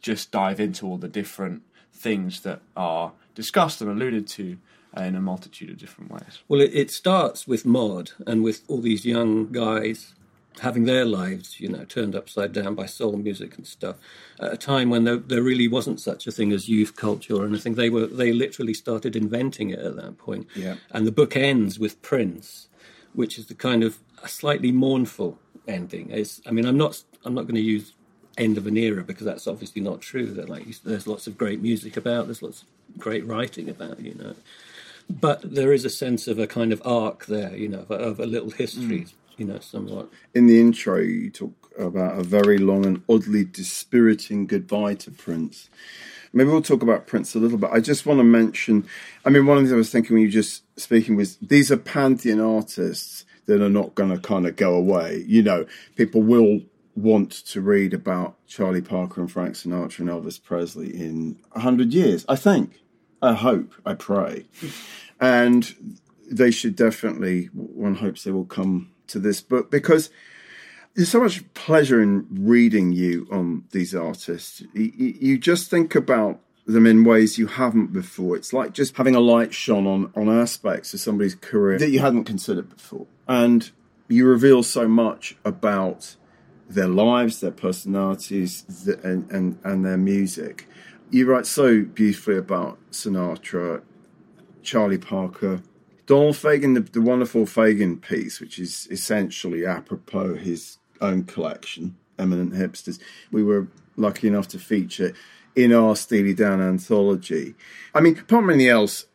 just 0.02 0.30
dive 0.30 0.60
into 0.60 0.86
all 0.86 0.98
the 0.98 1.08
different 1.08 1.62
things 1.92 2.40
that 2.42 2.60
are 2.76 3.12
discussed 3.34 3.80
and 3.80 3.90
alluded 3.90 4.26
to 4.26 4.58
in 4.96 5.14
a 5.14 5.20
multitude 5.20 5.70
of 5.70 5.78
different 5.78 6.10
ways. 6.10 6.40
Well, 6.48 6.60
it, 6.60 6.74
it 6.74 6.90
starts 6.90 7.46
with 7.46 7.64
Mod 7.64 8.12
and 8.26 8.42
with 8.42 8.62
all 8.68 8.80
these 8.80 9.06
young 9.06 9.52
guys 9.52 10.14
having 10.60 10.84
their 10.84 11.04
lives, 11.04 11.60
you 11.60 11.68
know, 11.68 11.84
turned 11.84 12.14
upside 12.14 12.52
down 12.52 12.74
by 12.74 12.86
soul 12.86 13.12
music 13.16 13.56
and 13.56 13.66
stuff. 13.66 13.96
At 14.38 14.52
a 14.52 14.56
time 14.56 14.90
when 14.90 15.04
there, 15.04 15.16
there 15.16 15.42
really 15.42 15.68
wasn't 15.68 16.00
such 16.00 16.26
a 16.26 16.32
thing 16.32 16.52
as 16.52 16.68
youth 16.68 16.96
culture 16.96 17.34
or 17.34 17.46
anything. 17.46 17.74
They 17.74 17.88
were 17.88 18.06
they 18.06 18.32
literally 18.32 18.74
started 18.74 19.16
inventing 19.16 19.70
it 19.70 19.78
at 19.78 19.96
that 19.96 20.18
point. 20.18 20.48
Yeah. 20.54 20.76
And 20.90 21.06
the 21.06 21.12
book 21.12 21.36
ends 21.36 21.78
with 21.78 22.02
Prince, 22.02 22.68
which 23.14 23.38
is 23.38 23.46
the 23.46 23.54
kind 23.54 23.82
of 23.82 24.00
a 24.22 24.28
slightly 24.28 24.72
mournful 24.72 25.38
ending. 25.66 26.10
It's, 26.10 26.40
I 26.46 26.50
mean, 26.50 26.66
I'm 26.66 26.76
not 26.76 27.02
I'm 27.24 27.34
not 27.34 27.42
going 27.42 27.54
to 27.54 27.60
use 27.60 27.94
end 28.36 28.58
of 28.58 28.66
an 28.66 28.76
era 28.76 29.02
because 29.04 29.24
that's 29.24 29.46
obviously 29.46 29.82
not 29.82 30.00
true. 30.00 30.26
That 30.26 30.48
like 30.48 30.66
there's 30.82 31.06
lots 31.06 31.26
of 31.26 31.38
great 31.38 31.62
music 31.62 31.96
about, 31.96 32.26
there's 32.26 32.42
lots 32.42 32.62
of 32.62 32.68
great 32.98 33.26
writing 33.26 33.68
about, 33.68 34.00
you 34.00 34.14
know 34.14 34.34
but 35.10 35.42
there 35.42 35.72
is 35.72 35.84
a 35.84 35.90
sense 35.90 36.28
of 36.28 36.38
a 36.38 36.46
kind 36.46 36.72
of 36.72 36.80
arc 36.84 37.26
there, 37.26 37.56
you 37.56 37.68
know, 37.68 37.80
of 37.80 37.90
a, 37.90 37.94
of 37.94 38.20
a 38.20 38.26
little 38.26 38.50
history, 38.50 39.00
mm. 39.00 39.12
you 39.36 39.44
know, 39.44 39.58
somewhat. 39.58 40.08
In 40.34 40.46
the 40.46 40.60
intro, 40.60 40.98
you 41.00 41.30
talk 41.30 41.72
about 41.78 42.18
a 42.18 42.22
very 42.22 42.58
long 42.58 42.86
and 42.86 43.02
oddly 43.08 43.44
dispiriting 43.44 44.46
goodbye 44.46 44.94
to 44.96 45.10
Prince. 45.10 45.68
Maybe 46.32 46.50
we'll 46.50 46.62
talk 46.62 46.82
about 46.82 47.08
Prince 47.08 47.34
a 47.34 47.40
little 47.40 47.58
bit. 47.58 47.70
I 47.72 47.80
just 47.80 48.06
want 48.06 48.20
to 48.20 48.24
mention, 48.24 48.86
I 49.24 49.30
mean, 49.30 49.46
one 49.46 49.56
of 49.56 49.64
the 49.64 49.68
things 49.68 49.74
I 49.74 49.78
was 49.78 49.90
thinking 49.90 50.14
when 50.14 50.22
you 50.22 50.28
were 50.28 50.32
just 50.32 50.62
speaking 50.78 51.16
was 51.16 51.36
these 51.38 51.72
are 51.72 51.76
pantheon 51.76 52.40
artists 52.40 53.24
that 53.46 53.60
are 53.60 53.70
not 53.70 53.96
going 53.96 54.10
to 54.10 54.18
kind 54.18 54.46
of 54.46 54.54
go 54.54 54.74
away. 54.74 55.24
You 55.26 55.42
know, 55.42 55.66
people 55.96 56.22
will 56.22 56.60
want 56.94 57.32
to 57.32 57.60
read 57.60 57.94
about 57.94 58.36
Charlie 58.46 58.82
Parker 58.82 59.20
and 59.20 59.30
Frank 59.30 59.54
Sinatra 59.54 60.00
and 60.00 60.08
Elvis 60.08 60.40
Presley 60.40 60.94
in 60.94 61.40
a 61.52 61.60
hundred 61.60 61.92
years. 61.92 62.24
I 62.28 62.36
think, 62.36 62.80
I 63.22 63.34
hope, 63.34 63.74
I 63.84 63.94
pray, 63.94 64.46
and 65.20 65.96
they 66.30 66.50
should 66.50 66.76
definitely. 66.76 67.46
One 67.46 67.96
hopes 67.96 68.24
they 68.24 68.30
will 68.30 68.44
come 68.44 68.92
to 69.08 69.18
this 69.18 69.40
book 69.40 69.70
because 69.70 70.10
there's 70.94 71.10
so 71.10 71.20
much 71.20 71.52
pleasure 71.54 72.02
in 72.02 72.26
reading 72.30 72.92
you 72.92 73.28
on 73.30 73.64
these 73.72 73.94
artists. 73.94 74.62
You, 74.74 75.38
just 75.38 75.70
think 75.70 75.94
about 75.94 76.40
them 76.66 76.86
in 76.86 77.04
ways 77.04 77.38
you 77.38 77.46
haven't 77.46 77.92
before. 77.92 78.36
It's 78.36 78.52
like 78.52 78.72
just 78.72 78.96
having 78.96 79.14
a 79.14 79.20
light 79.20 79.52
shone 79.52 79.86
on 79.86 80.12
on 80.16 80.28
aspects 80.28 80.94
of 80.94 81.00
somebody's 81.00 81.34
career 81.34 81.78
that 81.78 81.90
you 81.90 82.00
hadn't 82.00 82.24
considered 82.24 82.70
before, 82.70 83.06
and 83.28 83.70
you 84.08 84.26
reveal 84.26 84.62
so 84.62 84.88
much 84.88 85.36
about 85.44 86.16
their 86.68 86.88
lives, 86.88 87.40
their 87.40 87.50
personalities, 87.50 88.64
and, 89.02 89.30
and, 89.30 89.58
and 89.64 89.84
their 89.84 89.96
music. 89.96 90.68
You 91.12 91.26
write 91.26 91.46
so 91.46 91.82
beautifully 91.82 92.36
about 92.36 92.78
Sinatra, 92.92 93.82
Charlie 94.62 94.98
Parker, 94.98 95.60
Donald 96.06 96.36
Fagen, 96.36 96.74
the, 96.74 96.80
the 96.80 97.00
wonderful 97.00 97.46
Fagen 97.46 98.00
piece, 98.00 98.40
which 98.40 98.60
is 98.60 98.86
essentially 98.92 99.66
apropos 99.66 100.36
his 100.36 100.78
own 101.00 101.24
collection, 101.24 101.96
Eminent 102.16 102.52
Hipsters. 102.52 103.00
We 103.32 103.42
were 103.42 103.66
lucky 103.96 104.28
enough 104.28 104.46
to 104.48 104.58
feature 104.60 105.12
in 105.56 105.72
our 105.72 105.96
Steely 105.96 106.32
Dan 106.32 106.60
anthology. 106.60 107.54
I 107.92 108.00
mean, 108.00 108.12
apart 108.12 108.28
from 108.28 108.50
anything 108.50 108.68
else, 108.68 109.06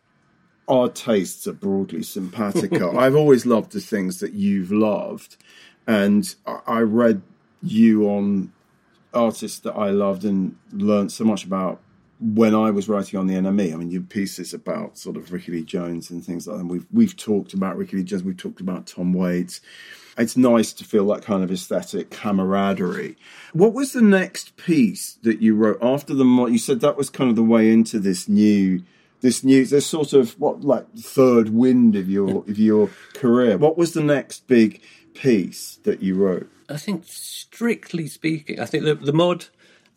our 0.68 0.90
tastes 0.90 1.48
are 1.48 1.54
broadly 1.54 2.04
simpatico. 2.04 2.98
I've 2.98 3.16
always 3.16 3.46
loved 3.46 3.72
the 3.72 3.80
things 3.80 4.20
that 4.20 4.34
you've 4.34 4.72
loved, 4.72 5.38
and 5.88 6.36
I 6.46 6.80
read 6.80 7.22
you 7.62 8.10
on 8.10 8.52
artists 9.14 9.60
that 9.60 9.74
I 9.74 9.92
loved 9.92 10.26
and 10.26 10.58
learned 10.74 11.14
so 11.14 11.24
much 11.24 11.46
about 11.46 11.82
when 12.20 12.56
I 12.56 12.72
was 12.72 12.88
writing 12.88 13.20
on 13.20 13.28
the 13.28 13.36
NME. 13.36 13.74
I 13.74 13.76
mean, 13.78 13.92
your 13.92 14.02
pieces 14.02 14.54
about 14.54 14.98
sort 14.98 15.18
of 15.18 15.32
Rickie 15.32 15.52
Lee 15.52 15.64
Jones 15.64 16.10
and 16.10 16.24
things 16.24 16.48
like 16.48 16.56
that. 16.56 16.62
And 16.62 16.70
we've 16.70 16.86
we've 16.92 17.16
talked 17.16 17.54
about 17.54 17.78
Rickie 17.78 17.98
Lee 17.98 18.04
Jones. 18.04 18.24
We've 18.24 18.38
talked 18.38 18.62
about 18.62 18.88
Tom 18.88 19.14
Waits. 19.14 19.62
It's 20.18 20.38
nice 20.38 20.72
to 20.74 20.86
feel 20.86 21.08
that 21.08 21.24
kind 21.24 21.44
of 21.44 21.52
aesthetic 21.52 22.10
camaraderie. 22.10 23.18
What 23.52 23.74
was 23.74 23.92
the 23.92 24.02
next 24.02 24.56
piece 24.56 25.20
that 25.24 25.42
you 25.42 25.56
wrote 25.56 25.80
after 25.82 26.14
the? 26.14 26.24
You 26.24 26.58
said 26.58 26.80
that 26.82 26.98
was 26.98 27.10
kind 27.10 27.30
of 27.30 27.36
the 27.36 27.44
way 27.44 27.72
into 27.72 28.00
this 28.00 28.28
new. 28.30 28.84
This 29.22 29.44
new, 29.44 29.66
this 29.66 29.88
sort 29.88 30.14
of 30.14 30.40
what 30.40 30.62
like 30.62 30.86
third 30.94 31.50
wind 31.50 31.96
of 31.96 32.08
your 32.08 32.44
of 32.48 32.60
your 32.60 32.92
career. 33.16 33.58
What 33.58 33.78
was 33.78 33.94
the 33.94 34.04
next 34.04 34.46
big 34.46 34.82
piece 35.16 35.80
that 35.84 36.04
you 36.04 36.16
wrote? 36.16 36.48
I 36.70 36.78
think, 36.78 37.04
strictly 37.08 38.08
speaking, 38.08 38.60
I 38.60 38.66
think 38.66 38.84
the, 38.84 38.96
the 38.96 39.14
mod 39.14 39.46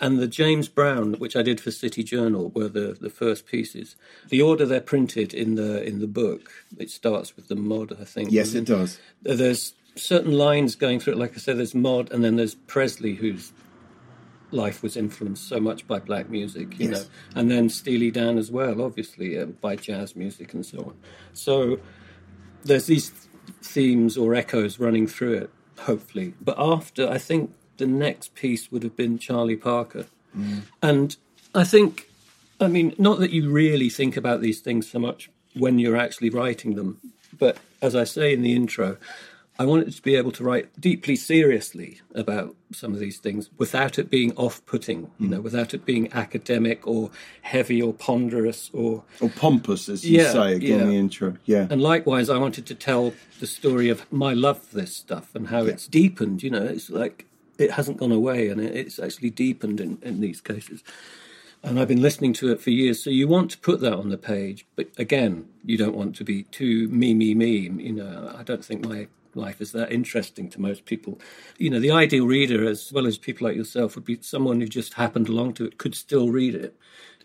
and 0.01 0.19
the 0.19 0.29
James 0.29 0.69
Brown, 0.69 1.15
which 1.15 1.35
I 1.37 1.43
did 1.43 1.61
for 1.61 1.71
City 1.71 2.03
Journal, 2.03 2.51
were 2.51 2.69
the, 2.69 2.97
the 3.01 3.11
first 3.11 3.47
pieces. 3.47 3.97
The 4.29 4.43
order 4.43 4.65
they're 4.67 4.81
printed 4.81 5.35
in 5.35 5.55
the 5.57 5.83
in 5.83 5.99
the 6.01 6.07
book, 6.07 6.51
it 6.79 6.91
starts 6.91 7.37
with 7.37 7.49
the 7.49 7.57
mod, 7.57 7.97
I 8.01 8.05
think. 8.05 8.31
Yes, 8.33 8.55
it 8.55 8.65
does. 8.65 8.99
There's 9.23 9.75
certain 9.97 10.33
lines 10.33 10.77
going 10.77 11.01
through 11.01 11.15
it. 11.15 11.19
Like 11.19 11.35
I 11.35 11.39
said, 11.39 11.59
there's 11.59 11.75
mod, 11.75 12.13
and 12.13 12.23
then 12.23 12.37
there's 12.37 12.55
Presley, 12.55 13.15
whose 13.15 13.53
life 14.51 14.83
was 14.83 14.97
influenced 14.97 15.47
so 15.47 15.61
much 15.61 15.87
by 15.87 15.99
black 15.99 16.31
music, 16.31 16.79
you 16.79 16.89
Yes. 16.89 17.03
know, 17.03 17.41
and 17.41 17.51
then 17.51 17.69
Steely 17.69 18.11
Dan 18.11 18.39
as 18.39 18.51
well, 18.51 18.81
obviously, 18.81 19.39
uh, 19.39 19.45
by 19.47 19.77
jazz 19.77 20.17
music 20.17 20.55
and 20.55 20.65
so 20.65 20.79
on. 20.79 20.95
So 21.35 21.81
there's 22.65 22.87
these 22.87 23.11
themes 23.63 24.17
or 24.17 24.35
echoes 24.35 24.79
running 24.79 25.07
through 25.07 25.35
it, 25.35 25.51
hopefully. 25.81 26.35
But 26.41 26.57
after, 26.59 27.09
I 27.09 27.19
think 27.19 27.53
the 27.79 27.87
next 27.87 28.35
piece 28.35 28.71
would 28.71 28.83
have 28.83 28.97
been 28.97 29.19
Charlie 29.19 29.57
Parker. 29.57 30.07
Mm. 30.37 30.63
And 30.83 31.17
I 31.55 31.65
think, 31.65 32.09
I 32.61 32.69
mean, 32.69 32.95
not 32.99 33.19
that 33.21 33.31
you 33.31 33.51
really 33.51 33.89
think 33.89 34.17
about 34.17 34.41
these 34.41 34.61
things 34.61 34.91
so 34.91 34.99
much 34.99 35.31
when 35.55 35.79
you're 35.79 35.97
actually 35.97 36.31
writing 36.31 36.75
them, 36.75 37.01
but 37.39 37.59
as 37.81 37.97
I 37.97 38.05
say 38.05 38.33
in 38.33 38.43
the 38.43 38.55
intro, 38.55 38.97
I 39.61 39.65
wanted 39.65 39.93
to 39.93 40.03
be 40.03 40.15
able 40.15 40.31
to 40.33 40.45
write 40.45 40.81
deeply 40.81 41.17
seriously 41.17 42.01
about 42.15 42.55
some 42.71 42.95
of 42.95 43.01
these 43.01 43.19
things 43.19 43.51
without 43.59 43.99
it 43.99 44.09
being 44.09 44.33
off 44.37 44.65
putting, 44.67 45.11
you 45.19 45.27
mm. 45.27 45.31
know, 45.31 45.41
without 45.41 45.75
it 45.75 45.85
being 45.85 46.13
academic 46.13 46.87
or 46.87 47.11
heavy 47.43 47.83
or 47.83 47.93
ponderous 47.93 48.71
or 48.73 49.03
Or 49.21 49.31
pompous, 49.31 49.89
as 49.89 50.05
you 50.09 50.21
Yeah, 50.21 50.31
say 50.31 50.55
again 50.55 50.79
yeah. 50.79 50.83
in 50.85 50.89
the 50.91 50.97
intro. 50.97 51.37
Yeah. 51.45 51.67
and 51.71 51.83
likewise, 51.83 52.31
I 52.31 52.39
wanted 52.39 52.67
to 52.67 52.75
tell 52.77 53.15
the 53.41 53.49
story 53.49 53.89
of 53.89 54.11
my 54.13 54.33
love 54.33 54.63
for 54.63 54.77
this 54.77 54.95
stuff 54.95 55.35
and 55.35 55.49
how 55.49 55.65
it's 55.65 55.89
deepened. 55.89 56.45
You 56.45 56.51
know, 56.51 56.63
it's 56.63 56.89
like 56.89 57.27
it 57.59 57.73
hasn't 57.73 57.99
gone 57.99 58.13
away 58.13 58.49
and 58.49 58.61
it's 58.61 58.99
actually 58.99 59.31
deepened 59.31 59.81
in, 59.81 59.99
in 60.03 60.21
these 60.21 60.41
cases. 60.41 60.83
And 61.63 61.79
I've 61.79 61.89
been 61.89 62.03
listening 62.03 62.33
to 62.35 62.53
it 62.53 62.61
for 62.61 62.71
years. 62.71 63.03
So 63.03 63.11
you 63.11 63.27
want 63.27 63.51
to 63.51 63.59
put 63.59 63.81
that 63.81 63.95
on 63.95 64.11
the 64.11 64.17
page. 64.17 64.65
But 64.77 64.89
again, 64.97 65.49
you 65.65 65.77
don't 65.77 65.97
want 65.97 66.15
to 66.17 66.25
be 66.25 66.45
too 66.45 66.89
me, 66.89 67.15
me, 67.15 67.35
me. 67.35 67.69
You 67.69 67.93
know, 67.93 68.33
I 68.39 68.45
don't 68.45 68.65
think 68.65 68.87
my 68.87 69.09
life 69.35 69.61
is 69.61 69.73
that 69.73 69.91
interesting 69.91 70.49
to 70.51 70.61
most 70.61 70.85
people. 70.85 71.19
You 71.59 71.71
know, 71.71 71.81
the 71.81 71.91
ideal 71.91 72.27
reader, 72.27 72.69
as 72.69 72.93
well 72.93 73.07
as 73.07 73.19
people 73.19 73.49
like 73.49 73.57
yourself, 73.57 73.97
would 73.97 74.05
be 74.05 74.19
someone 74.21 74.61
who 74.61 74.69
just 74.69 74.95
happened 74.95 75.29
along 75.29 75.55
to 75.55 75.65
it, 75.65 75.79
could 75.79 75.97
still 75.97 76.31
read 76.31 76.55
it, 76.55 76.77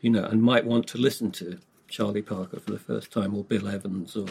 you 0.01 0.09
know, 0.09 0.25
and 0.25 0.41
might 0.41 0.65
want 0.65 0.87
to 0.87 0.97
listen 0.97 1.31
to 1.33 1.59
Charlie 1.87 2.23
Parker 2.23 2.59
for 2.59 2.71
the 2.71 2.79
first 2.79 3.11
time 3.11 3.35
or 3.35 3.43
Bill 3.43 3.67
Evans 3.67 4.15
or 4.15 4.27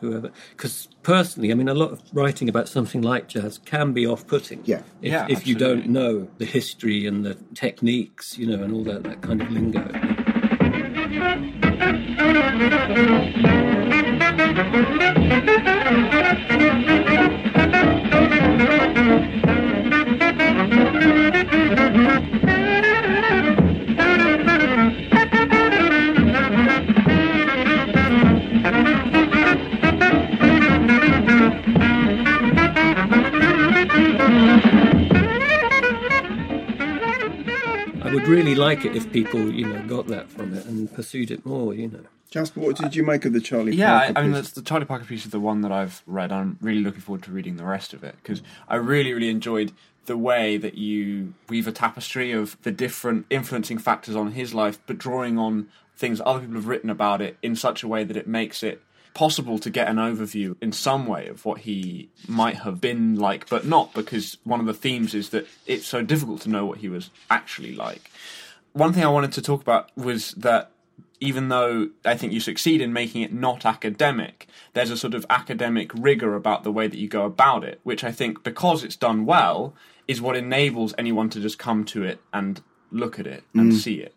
whoever. 0.00 0.30
Because 0.50 0.88
personally, 1.02 1.50
I 1.50 1.54
mean, 1.54 1.68
a 1.68 1.74
lot 1.74 1.92
of 1.92 2.02
writing 2.12 2.48
about 2.48 2.68
something 2.68 3.02
like 3.02 3.28
jazz 3.28 3.58
can 3.58 3.92
be 3.92 4.06
off-putting. 4.06 4.62
Yeah. 4.64 4.82
If, 5.02 5.12
Yeah, 5.12 5.26
if 5.28 5.46
you 5.46 5.54
don't 5.54 5.88
know 5.88 6.28
the 6.38 6.44
history 6.44 7.06
and 7.06 7.24
the 7.24 7.34
techniques, 7.54 8.38
you 8.38 8.46
know, 8.46 8.62
and 8.62 8.72
all 8.72 8.84
that, 8.84 9.04
that 9.04 9.22
kind 9.22 9.42
of 9.42 9.50
lingo. 9.50 9.90
would 38.24 38.32
really 38.32 38.54
like 38.54 38.84
it 38.86 38.96
if 38.96 39.12
people, 39.12 39.52
you 39.52 39.66
know, 39.66 39.86
got 39.86 40.06
that 40.06 40.30
from 40.30 40.54
it 40.54 40.64
and 40.64 40.92
pursued 40.94 41.30
it 41.30 41.44
more, 41.44 41.74
you 41.74 41.88
know. 41.88 42.00
Jasper, 42.30 42.60
what 42.60 42.76
did 42.76 42.96
you 42.96 43.04
make 43.04 43.24
of 43.26 43.32
the 43.34 43.40
Charlie 43.40 43.76
Yeah, 43.76 43.96
I, 43.96 44.04
Parker 44.06 44.18
I 44.18 44.22
mean, 44.22 44.32
piece? 44.32 44.40
that's 44.42 44.52
the 44.52 44.62
Charlie 44.62 44.86
Parker 44.86 45.04
piece 45.04 45.26
is 45.26 45.30
the 45.30 45.40
one 45.40 45.60
that 45.60 45.70
I've 45.70 46.02
read. 46.06 46.32
I'm 46.32 46.58
really 46.62 46.80
looking 46.80 47.02
forward 47.02 47.22
to 47.24 47.30
reading 47.30 47.56
the 47.56 47.64
rest 47.64 47.92
of 47.92 48.02
it 48.02 48.16
because 48.22 48.42
I 48.66 48.76
really, 48.76 49.12
really 49.12 49.28
enjoyed 49.28 49.72
the 50.06 50.16
way 50.16 50.56
that 50.56 50.74
you 50.74 51.34
weave 51.48 51.68
a 51.68 51.72
tapestry 51.72 52.32
of 52.32 52.56
the 52.62 52.72
different 52.72 53.26
influencing 53.30 53.78
factors 53.78 54.16
on 54.16 54.32
his 54.32 54.54
life, 54.54 54.78
but 54.86 54.96
drawing 54.98 55.38
on 55.38 55.68
things 55.96 56.20
other 56.24 56.40
people 56.40 56.54
have 56.56 56.66
written 56.66 56.88
about 56.90 57.20
it 57.20 57.36
in 57.42 57.54
such 57.54 57.82
a 57.82 57.88
way 57.88 58.04
that 58.04 58.16
it 58.16 58.26
makes 58.26 58.62
it 58.62 58.82
possible 59.14 59.58
to 59.60 59.70
get 59.70 59.88
an 59.88 59.96
overview 59.96 60.56
in 60.60 60.72
some 60.72 61.06
way 61.06 61.28
of 61.28 61.44
what 61.44 61.60
he 61.60 62.10
might 62.26 62.56
have 62.56 62.80
been 62.80 63.16
like, 63.16 63.48
but 63.48 63.64
not 63.64 63.94
because 63.94 64.36
one 64.44 64.60
of 64.60 64.66
the 64.66 64.74
themes 64.74 65.14
is 65.14 65.30
that 65.30 65.46
it's 65.66 65.86
so 65.86 66.02
difficult 66.02 66.40
to 66.42 66.50
know 66.50 66.66
what 66.66 66.78
he 66.78 66.88
was 66.88 67.10
actually 67.30 67.74
like. 67.74 68.10
One 68.72 68.92
thing 68.92 69.04
I 69.04 69.08
wanted 69.08 69.32
to 69.32 69.42
talk 69.42 69.62
about 69.62 69.96
was 69.96 70.32
that 70.32 70.72
even 71.20 71.48
though 71.48 71.90
I 72.04 72.16
think 72.16 72.32
you 72.32 72.40
succeed 72.40 72.80
in 72.80 72.92
making 72.92 73.22
it 73.22 73.32
not 73.32 73.64
academic, 73.64 74.48
there's 74.74 74.90
a 74.90 74.96
sort 74.96 75.14
of 75.14 75.24
academic 75.30 75.92
rigor 75.94 76.34
about 76.34 76.64
the 76.64 76.72
way 76.72 76.88
that 76.88 76.98
you 76.98 77.08
go 77.08 77.24
about 77.24 77.64
it, 77.64 77.80
which 77.84 78.04
I 78.04 78.12
think, 78.12 78.42
because 78.42 78.82
it's 78.82 78.96
done 78.96 79.24
well, 79.24 79.74
is 80.06 80.20
what 80.20 80.36
enables 80.36 80.92
anyone 80.98 81.30
to 81.30 81.40
just 81.40 81.58
come 81.58 81.84
to 81.86 82.02
it 82.02 82.20
and 82.32 82.60
look 82.90 83.18
at 83.18 83.26
it 83.26 83.44
and 83.54 83.72
mm. 83.72 83.76
see 83.76 83.94
it. 83.94 84.14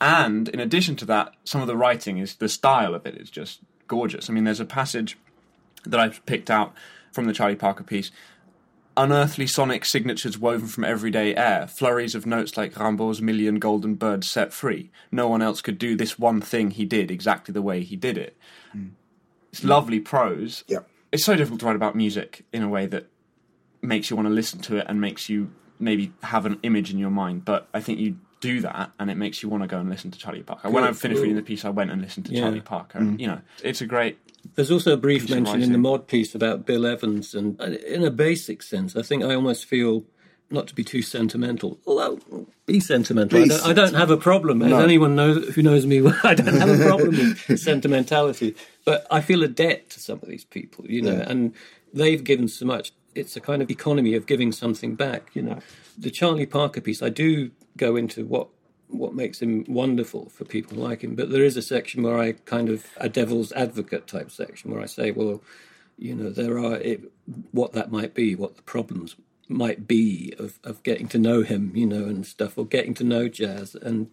And 0.00 0.48
in 0.48 0.60
addition 0.60 0.96
to 0.96 1.04
that, 1.06 1.34
some 1.44 1.60
of 1.60 1.66
the 1.66 1.76
writing 1.76 2.18
is 2.18 2.36
the 2.36 2.48
style 2.48 2.94
of 2.94 3.06
it 3.06 3.16
is 3.16 3.28
just 3.28 3.60
gorgeous. 3.88 4.28
I 4.28 4.32
mean, 4.32 4.44
there's 4.44 4.60
a 4.60 4.64
passage 4.64 5.18
that 5.84 6.00
I've 6.00 6.24
picked 6.26 6.50
out 6.50 6.74
from 7.12 7.26
the 7.26 7.32
Charlie 7.32 7.56
Parker 7.56 7.84
piece. 7.84 8.10
Unearthly 8.96 9.46
sonic 9.46 9.84
signatures 9.84 10.38
woven 10.38 10.68
from 10.68 10.84
everyday 10.84 11.34
air, 11.34 11.66
flurries 11.66 12.14
of 12.14 12.24
notes 12.24 12.56
like 12.56 12.74
Rimbaud's 12.74 13.20
million 13.20 13.58
golden 13.58 13.94
birds 13.94 14.28
set 14.28 14.52
free. 14.52 14.90
No 15.12 15.28
one 15.28 15.42
else 15.42 15.60
could 15.60 15.78
do 15.78 15.96
this 15.96 16.18
one 16.18 16.40
thing 16.40 16.70
he 16.70 16.86
did 16.86 17.10
exactly 17.10 17.52
the 17.52 17.60
way 17.60 17.82
he 17.82 17.96
did 17.96 18.16
it. 18.16 18.36
Mm. 18.74 18.92
It's 19.52 19.64
lovely 19.64 20.00
prose. 20.00 20.64
Yeah. 20.66 20.80
It's 21.12 21.24
so 21.24 21.36
difficult 21.36 21.60
to 21.60 21.66
write 21.66 21.76
about 21.76 21.94
music 21.94 22.44
in 22.52 22.62
a 22.62 22.68
way 22.68 22.86
that 22.86 23.06
makes 23.82 24.10
you 24.10 24.16
want 24.16 24.28
to 24.28 24.34
listen 24.34 24.60
to 24.60 24.76
it 24.76 24.86
and 24.88 25.00
makes 25.00 25.28
you 25.28 25.50
maybe 25.78 26.12
have 26.22 26.46
an 26.46 26.58
image 26.62 26.90
in 26.90 26.98
your 26.98 27.10
mind. 27.10 27.44
But 27.44 27.68
I 27.72 27.80
think 27.80 27.98
you 27.98 28.16
do 28.40 28.60
that 28.60 28.92
and 28.98 29.10
it 29.10 29.16
makes 29.16 29.42
you 29.42 29.48
want 29.48 29.62
to 29.62 29.66
go 29.66 29.78
and 29.78 29.88
listen 29.88 30.10
to 30.10 30.18
Charlie 30.18 30.42
Parker. 30.42 30.68
When 30.70 30.84
I 30.84 30.88
Good. 30.88 30.98
finished 30.98 31.20
reading 31.22 31.36
the 31.36 31.42
piece, 31.42 31.64
I 31.64 31.70
went 31.70 31.90
and 31.90 32.02
listened 32.02 32.26
to 32.26 32.32
Yeah. 32.32 32.40
Charlie 32.42 32.60
Parker. 32.60 32.98
And, 32.98 33.20
you 33.20 33.26
know, 33.26 33.40
it's 33.62 33.80
a 33.80 33.86
great 33.86 34.18
There's 34.54 34.70
also 34.70 34.92
a 34.92 34.96
brief 34.96 35.28
mention 35.28 35.62
in 35.62 35.72
the 35.72 35.78
mod 35.78 36.06
piece 36.06 36.34
about 36.34 36.66
Bill 36.66 36.86
Evans, 36.86 37.34
and 37.34 37.60
in 37.60 38.04
a 38.04 38.10
basic 38.12 38.62
sense, 38.62 38.94
I 38.94 39.02
think 39.02 39.24
I 39.24 39.34
almost 39.34 39.64
feel 39.64 40.04
not 40.50 40.68
to 40.68 40.74
be 40.76 40.84
too 40.84 41.02
sentimental, 41.02 41.80
although 41.84 42.20
be 42.66 42.78
sentimental. 42.78 43.38
Be 43.42 43.44
I, 43.46 43.48
don't, 43.48 43.66
I 43.66 43.72
don't 43.72 43.94
have 43.94 44.10
a 44.12 44.16
problem. 44.16 44.62
As 44.62 44.70
No. 44.70 44.78
anyone 44.78 45.16
knows 45.16 45.52
who 45.54 45.62
knows 45.62 45.84
me, 45.86 45.98
I 46.22 46.34
don't 46.34 46.54
have 46.54 46.68
a 46.80 46.84
problem 46.84 47.16
with 47.48 47.58
sentimentality. 47.90 48.54
But 48.84 49.04
I 49.10 49.20
feel 49.20 49.42
a 49.42 49.48
debt 49.48 49.90
to 49.90 50.00
some 50.00 50.20
of 50.22 50.28
these 50.28 50.44
people, 50.44 50.84
you 50.88 51.02
know, 51.02 51.12
Yeah. 51.16 51.28
and 51.30 51.52
they've 51.92 52.22
given 52.22 52.46
so 52.48 52.66
much. 52.66 52.92
It's 53.16 53.34
a 53.34 53.40
kind 53.40 53.62
of 53.62 53.70
economy 53.70 54.14
of 54.14 54.26
giving 54.26 54.52
something 54.52 54.94
back, 54.94 55.30
you 55.34 55.42
know. 55.42 55.58
The 55.98 56.10
Charlie 56.10 56.46
Parker 56.46 56.80
piece, 56.82 57.02
I 57.02 57.08
do 57.08 57.50
go 57.76 57.96
into 57.96 58.24
what 58.24 58.48
what 58.88 59.14
makes 59.14 59.42
him 59.42 59.64
wonderful 59.68 60.28
for 60.28 60.44
people 60.44 60.78
like 60.78 61.02
him. 61.02 61.16
But 61.16 61.30
there 61.30 61.44
is 61.44 61.56
a 61.56 61.62
section 61.62 62.02
where 62.02 62.18
I 62.18 62.32
kind 62.32 62.68
of 62.68 62.86
a 62.98 63.08
devil's 63.08 63.52
advocate 63.52 64.06
type 64.06 64.30
section 64.30 64.70
where 64.70 64.80
I 64.80 64.86
say, 64.86 65.10
well, 65.10 65.42
you 65.98 66.14
know, 66.14 66.30
there 66.30 66.58
are 66.58 66.76
it, 66.76 67.10
what 67.50 67.72
that 67.72 67.90
might 67.90 68.14
be, 68.14 68.34
what 68.34 68.56
the 68.56 68.62
problems 68.62 69.16
might 69.48 69.86
be 69.86 70.34
of, 70.38 70.58
of 70.64 70.82
getting 70.82 71.08
to 71.08 71.18
know 71.18 71.42
him, 71.42 71.72
you 71.74 71.86
know, 71.86 72.04
and 72.04 72.26
stuff, 72.26 72.58
or 72.58 72.66
getting 72.66 72.94
to 72.94 73.04
know 73.04 73.28
jazz. 73.28 73.74
And 73.74 74.10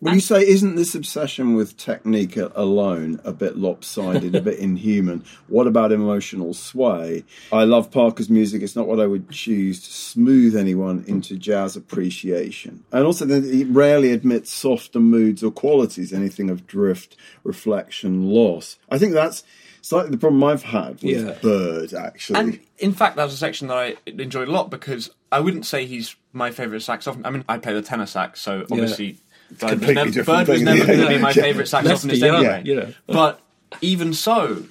Well, 0.00 0.14
you 0.14 0.20
say, 0.20 0.46
isn't 0.46 0.74
this 0.76 0.94
obsession 0.94 1.54
with 1.54 1.76
technique 1.78 2.36
alone 2.36 3.18
a 3.24 3.32
bit 3.32 3.56
lopsided, 3.56 4.34
a 4.34 4.42
bit 4.42 4.58
inhuman? 4.58 5.24
What 5.48 5.66
about 5.66 5.90
emotional 5.90 6.52
sway? 6.52 7.24
I 7.50 7.64
love 7.64 7.90
Parker's 7.90 8.28
music. 8.28 8.60
It's 8.62 8.76
not 8.76 8.86
what 8.86 9.00
I 9.00 9.06
would 9.06 9.30
choose 9.30 9.82
to 9.82 9.90
smooth 9.90 10.54
anyone 10.54 11.02
into 11.06 11.36
jazz 11.36 11.76
appreciation. 11.76 12.84
And 12.92 13.04
also, 13.06 13.24
that 13.24 13.44
he 13.44 13.64
rarely 13.64 14.12
admits 14.12 14.52
softer 14.52 15.00
moods 15.00 15.42
or 15.42 15.50
qualities, 15.50 16.12
anything 16.12 16.50
of 16.50 16.66
drift, 16.66 17.16
reflection, 17.42 18.28
loss. 18.30 18.78
I 18.90 18.98
think 18.98 19.14
that's 19.14 19.44
slightly 19.80 20.10
the 20.10 20.18
problem 20.18 20.44
I've 20.44 20.64
had 20.64 21.02
with 21.02 21.26
Yeah. 21.26 21.38
Bird, 21.40 21.94
actually. 21.94 22.38
And 22.38 22.60
in 22.78 22.92
fact, 22.92 23.16
that 23.16 23.24
was 23.24 23.32
a 23.34 23.38
section 23.38 23.68
that 23.68 23.76
I 23.78 23.94
enjoyed 24.06 24.48
a 24.48 24.52
lot 24.52 24.70
because 24.70 25.10
I 25.32 25.40
wouldn't 25.40 25.64
say 25.64 25.86
he's 25.86 26.16
my 26.32 26.50
favourite 26.50 26.82
saxophone. 26.82 27.24
I 27.24 27.30
mean, 27.30 27.44
I 27.48 27.58
play 27.58 27.72
the 27.72 27.82
tenor 27.82 28.06
sax, 28.06 28.40
so 28.40 28.66
obviously 28.70 29.18
Bird 29.50 29.60
was 29.62 29.70
completely 29.70 29.94
never, 29.94 30.24
Bird 30.24 30.48
was 30.48 30.62
never 30.62 30.86
going 30.86 31.00
to 31.00 31.08
be 31.08 31.18
my 31.18 31.28
Yeah. 31.30 31.42
favourite 31.42 31.68
saxophonist 31.68 32.18
Young, 32.20 32.36
anyway. 32.44 32.62
you 32.64 32.74
know. 32.76 32.92
But 33.06 33.40
even 33.80 34.12
so, 34.12 34.64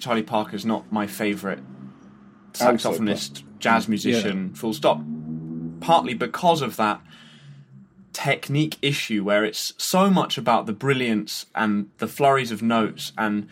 Charlie 0.00 0.22
Parker's 0.22 0.64
not 0.66 0.90
my 0.92 1.06
favourite 1.06 1.60
saxophonist, 2.52 3.42
jazz 3.58 3.88
musician, 3.88 4.54
full 4.54 4.74
stop. 4.74 5.00
Partly 5.80 6.14
because 6.14 6.60
of 6.62 6.76
that 6.76 7.00
technique 8.12 8.76
issue 8.82 9.22
where 9.24 9.44
it's 9.44 9.72
so 9.78 10.10
much 10.10 10.36
about 10.36 10.66
the 10.66 10.72
brilliance 10.72 11.46
and 11.54 11.88
the 11.98 12.08
flurries 12.08 12.50
of 12.50 12.60
notes 12.60 13.12
and 13.16 13.48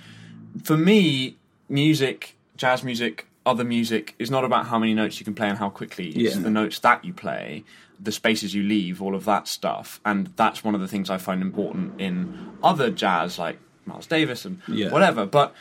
for 0.65 0.77
me 0.77 1.37
music 1.69 2.35
jazz 2.57 2.83
music 2.83 3.27
other 3.47 3.62
music 3.62 4.15
is 4.19 4.31
not 4.33 4.45
about 4.45 4.67
how 4.67 4.79
many 4.79 4.93
notes 4.93 5.21
you 5.21 5.25
can 5.25 5.33
play 5.35 5.49
and 5.49 5.57
how 5.59 5.71
quickly. 5.71 6.09
It's 6.09 6.35
Yeah. 6.37 6.43
the 6.43 6.50
notes 6.50 6.81
that 6.81 7.03
you 7.05 7.15
play, 7.15 7.65
the 8.00 8.12
spaces 8.12 8.55
you 8.55 8.62
leave, 8.62 9.02
all 9.02 9.14
of 9.14 9.25
that 9.25 9.49
stuff. 9.49 10.00
And 10.05 10.28
that's 10.37 10.62
one 10.62 10.75
of 10.75 10.81
the 10.81 10.88
things 10.88 11.11
I 11.11 11.19
find 11.19 11.43
important 11.43 12.00
in 12.00 12.52
other 12.62 12.90
jazz, 12.90 13.38
like 13.38 13.59
Miles 13.87 14.07
Davis 14.07 14.45
and 14.45 14.61
Yeah. 14.69 14.90
whatever. 14.90 15.26
But 15.26 15.55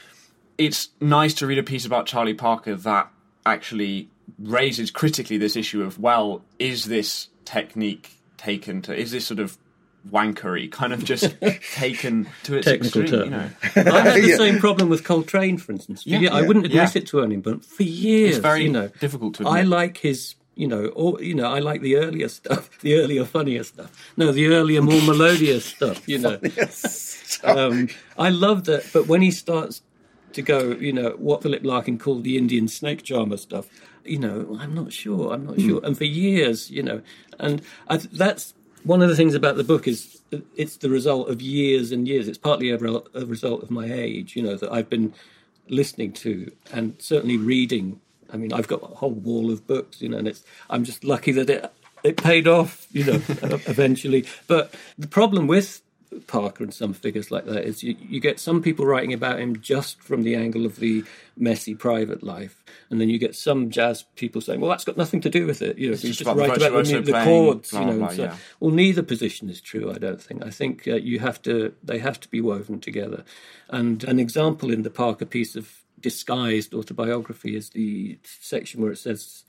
it's 0.58 0.89
nice 1.01 1.34
to 1.36 1.48
read 1.48 1.58
a 1.58 1.63
piece 1.63 1.86
about 1.86 2.06
Charlie 2.06 2.34
Parker 2.34 2.75
that 2.75 3.12
actually 3.46 4.10
raises 4.39 4.91
critically 4.91 5.38
this 5.38 5.56
issue 5.56 5.82
of 5.84 6.00
well, 6.00 6.41
is 6.60 6.86
this 6.86 7.29
technique 7.46 8.12
taken 8.38 8.82
to 8.84 8.96
is 8.96 9.12
this 9.12 9.25
sort 9.25 9.39
of 9.39 9.58
wankery 10.12 10.72
kind 10.72 10.94
of 10.94 11.03
just 11.03 11.36
taken 11.74 12.27
to 12.44 12.56
its 12.56 12.65
Technical 12.65 13.01
extreme, 13.01 13.22
term. 13.22 13.24
you 13.25 13.29
know? 13.32 13.50
I 13.91 14.01
had 14.01 14.22
the 14.24 14.27
Yeah. 14.29 14.38
same 14.38 14.60
problem 14.60 14.89
with 14.89 15.03
Coltrane, 15.03 15.58
for 15.58 15.72
instance. 15.74 16.03
For 16.03 16.10
Yeah. 16.10 16.20
ye- 16.20 16.27
I 16.29 16.41
wouldn't 16.44 16.65
admit 16.65 16.75
Yeah. 16.96 17.01
it 17.01 17.08
to 17.08 17.22
anyone, 17.22 17.41
but 17.41 17.65
for 17.65 17.84
years, 17.84 18.36
It's 18.36 18.39
very 18.39 18.63
you 18.63 18.70
know, 18.70 18.89
difficult 19.00 19.36
to 19.36 19.48
I 19.48 19.63
like 19.63 19.98
his, 19.98 20.36
you 20.58 20.68
know, 20.68 20.88
or 20.88 21.22
you 21.22 21.36
know, 21.36 21.46
I 21.46 21.60
like 21.60 21.82
the 21.82 21.98
earlier 21.98 22.28
stuff, 22.40 22.70
the 22.82 22.96
earlier 22.96 23.24
funnier 23.26 23.64
stuff. 23.64 23.92
No, 24.18 24.32
the 24.32 24.48
earlier 24.48 24.82
more 24.82 25.02
melodious 25.06 25.66
stuff. 25.66 26.08
You 26.08 26.20
know, 26.20 26.40
um, 27.44 27.90
I 28.18 28.30
love 28.30 28.66
that. 28.66 28.90
But 28.92 29.08
when 29.08 29.22
he 29.22 29.32
starts 29.32 29.82
to 30.34 30.42
go, 30.42 30.72
you 30.72 30.94
know, 30.94 31.12
what 31.18 31.44
Philip 31.44 31.64
Larkin 31.64 31.98
called 31.98 32.24
the 32.24 32.38
Indian 32.38 32.68
snake 32.68 33.04
charmer 33.04 33.38
stuff, 33.38 33.68
you 34.04 34.20
know, 34.20 34.58
I'm 34.60 34.74
not 34.74 34.92
sure. 34.92 35.34
I'm 35.34 35.46
not 35.46 35.60
sure. 35.60 35.80
And 35.84 35.98
for 35.98 36.06
years, 36.06 36.70
you 36.70 36.84
know, 36.84 37.02
and 37.40 37.62
I, 37.88 37.98
that's 37.98 38.54
one 38.84 39.02
of 39.02 39.10
the 39.10 39.16
things 39.16 39.36
about 39.36 39.58
the 39.58 39.64
book 39.64 39.88
is 39.88 40.22
it's 40.56 40.78
the 40.78 40.90
result 40.90 41.30
of 41.30 41.42
years 41.42 41.92
and 41.92 42.08
years. 42.08 42.28
It's 42.28 42.38
partly 42.38 42.70
a, 42.72 42.78
re- 42.78 43.02
a 43.14 43.26
result 43.26 43.64
of 43.64 43.72
my 43.72 43.92
age, 43.92 44.36
you 44.36 44.44
know, 44.44 44.56
that 44.56 44.72
I've 44.72 44.90
been 44.90 45.14
listening 45.70 46.14
to 46.14 46.52
and 46.72 46.96
certainly 47.00 47.38
reading. 47.38 48.00
I 48.31 48.38
mean, 48.38 48.53
I've 48.53 48.67
got 48.67 48.84
a 48.84 48.88
whole 48.88 49.12
wall 49.12 49.51
of 49.51 49.65
books, 49.67 50.01
you 50.01 50.10
know, 50.10 50.17
and 50.17 50.27
it's 50.27 50.43
I'm 50.69 50.84
just 50.84 51.03
lucky 51.03 51.31
that 51.34 51.50
it 51.50 51.72
it 52.03 52.17
paid 52.17 52.48
off, 52.48 52.88
you 52.91 53.03
know, 53.03 53.13
eventually. 53.67 54.25
But 54.48 54.74
the 54.98 55.07
problem 55.07 55.48
with 55.48 55.81
Parker 56.27 56.63
and 56.63 56.74
some 56.74 56.93
figures 56.93 57.31
like 57.31 57.46
that 57.46 57.65
is 57.65 57.84
you, 57.84 57.96
you 58.00 58.19
get 58.19 58.39
some 58.39 58.62
people 58.62 58.86
writing 58.86 59.13
about 59.13 59.39
him 59.39 59.60
just 59.62 60.01
from 60.01 60.24
the 60.24 60.36
angle 60.36 60.65
of 60.65 60.77
the 60.77 61.03
messy 61.36 61.75
private 61.75 62.24
life, 62.24 62.63
and 62.89 63.00
then 63.01 63.10
you 63.10 63.19
get 63.19 63.36
some 63.36 63.69
jazz 63.69 64.03
people 64.15 64.39
saying, 64.41 64.62
"Well, 64.62 64.69
that's 64.69 64.86
got 64.86 64.98
nothing 64.98 65.22
to 65.22 65.29
do 65.29 65.46
with 65.46 65.62
it." 65.62 65.77
You 65.77 65.88
know, 65.88 65.91
you 65.91 65.98
just 65.98 66.19
just 66.19 66.25
write 66.38 66.57
about 66.57 66.86
the, 66.86 67.01
the 67.01 67.24
chords, 67.24 67.72
blah, 67.72 67.79
you 67.81 67.86
know. 67.88 67.98
blah, 67.98 68.10
so- 68.10 68.24
yeah. 68.24 68.36
Well, 68.60 68.72
neither 68.72 69.03
position 69.03 69.50
is 69.50 69.60
true. 69.60 69.91
I 69.91 69.98
don't 69.98 70.22
think. 70.22 70.46
I 70.46 70.50
think 70.50 70.88
uh, 70.88 70.96
you 70.96 71.19
have 71.19 71.41
to. 71.43 71.74
They 71.84 72.00
have 72.00 72.19
to 72.22 72.29
be 72.29 72.41
woven 72.41 72.79
together. 72.79 73.24
And 73.69 74.03
an 74.05 74.19
example 74.19 74.72
in 74.72 74.84
the 74.84 74.89
Parker 74.89 75.25
piece 75.25 75.55
of 75.55 75.84
disguised 76.08 76.74
autobiography 76.74 77.54
is 77.54 77.72
the 77.72 78.18
section 78.24 78.82
where 78.82 78.94
it 78.94 78.98
says 78.98 79.44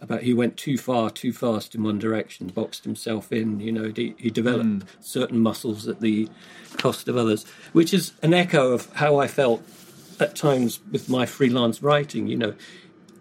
about 0.00 0.22
he 0.22 0.32
went 0.32 0.56
too 0.56 0.78
far, 0.78 1.10
too 1.10 1.34
fast 1.34 1.74
in 1.74 1.82
one 1.82 1.98
direction, 1.98 2.46
boxed 2.46 2.84
himself 2.84 3.30
in. 3.30 3.60
You 3.60 3.72
know, 3.72 3.92
he, 3.94 4.14
he 4.16 4.30
developed 4.30 4.64
hmm. 4.64 4.80
certain 5.00 5.40
muscles 5.40 5.86
at 5.86 6.00
the 6.00 6.30
cost 6.78 7.08
of 7.08 7.16
others, 7.16 7.44
which 7.72 7.92
is 7.92 8.12
an 8.22 8.32
echo 8.32 8.72
of 8.72 8.90
how 8.94 9.18
I 9.18 9.26
felt 9.26 9.62
at 10.18 10.34
times 10.34 10.80
with 10.90 11.10
my 11.10 11.26
freelance 11.26 11.82
writing. 11.82 12.26
You 12.26 12.36
know, 12.36 12.54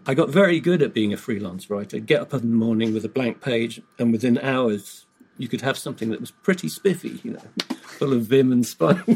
I 0.05 0.13
got 0.13 0.29
very 0.29 0.61
good 0.61 0.81
at 0.81 0.93
being 0.93 1.11
a 1.11 1.17
freelance 1.17 1.69
writer. 1.69 1.99
Get 1.99 2.21
up 2.21 2.33
in 2.33 2.39
the 2.39 2.47
morning 2.47 2.93
with 2.93 3.03
a 3.03 3.09
blank 3.09 3.41
page, 3.41 3.81
and 3.99 4.13
within 4.13 4.37
hours, 4.37 5.05
you 5.37 5.47
could 5.47 5.61
have 5.61 5.77
something 5.77 6.09
that 6.11 6.21
was 6.21 6.31
pretty 6.31 6.69
spiffy, 6.69 7.19
you 7.23 7.31
know, 7.31 7.41
full 7.81 8.13
of 8.13 8.23
vim 8.23 8.51
and 8.51 8.65
spunk. 8.65 9.05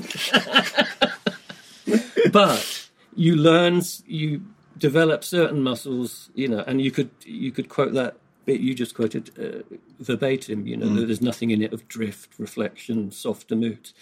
but 2.32 2.81
you 3.16 3.36
learn, 3.36 3.82
you 4.06 4.42
develop 4.78 5.24
certain 5.24 5.62
muscles, 5.62 6.30
you 6.34 6.48
know, 6.48 6.64
and 6.66 6.82
you 6.82 6.92
could 6.92 7.10
you 7.26 7.52
could 7.52 7.70
quote 7.70 7.94
that 7.94 8.18
bit 8.46 8.60
you 8.62 8.74
just 8.74 8.96
quoted 8.96 9.32
uh, 9.40 9.76
verbatim. 10.00 10.66
You 10.68 10.78
know, 10.78 10.90
that 10.96 11.06
there's 11.06 11.22
nothing 11.22 11.52
in 11.52 11.62
it 11.62 11.74
of 11.74 11.88
drift, 11.88 12.40
reflection, 12.40 13.12
softer 13.12 13.56
moods. 13.56 13.94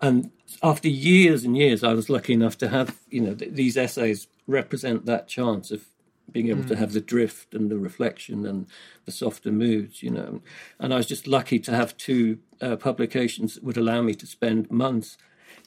And 0.00 0.30
after 0.62 0.88
years 0.88 1.44
and 1.44 1.56
years, 1.56 1.84
I 1.84 1.92
was 1.92 2.08
lucky 2.08 2.32
enough 2.32 2.56
to 2.58 2.68
have, 2.68 2.98
you 3.10 3.20
know, 3.20 3.34
th- 3.34 3.52
these 3.52 3.76
essays 3.76 4.28
represent 4.46 5.06
that 5.06 5.28
chance 5.28 5.70
of 5.70 5.84
being 6.32 6.48
able 6.48 6.64
to 6.64 6.76
have 6.76 6.92
the 6.92 7.00
drift 7.00 7.54
and 7.54 7.70
the 7.70 7.78
reflection 7.78 8.46
and 8.46 8.66
the 9.04 9.12
softer 9.12 9.50
moods, 9.50 10.02
you 10.02 10.10
know. 10.10 10.40
And 10.78 10.94
I 10.94 10.96
was 10.96 11.06
just 11.06 11.26
lucky 11.26 11.58
to 11.60 11.72
have 11.72 11.96
two 11.96 12.38
uh, 12.60 12.76
publications 12.76 13.54
that 13.54 13.64
would 13.64 13.76
allow 13.76 14.00
me 14.00 14.14
to 14.14 14.26
spend 14.26 14.70
months, 14.70 15.18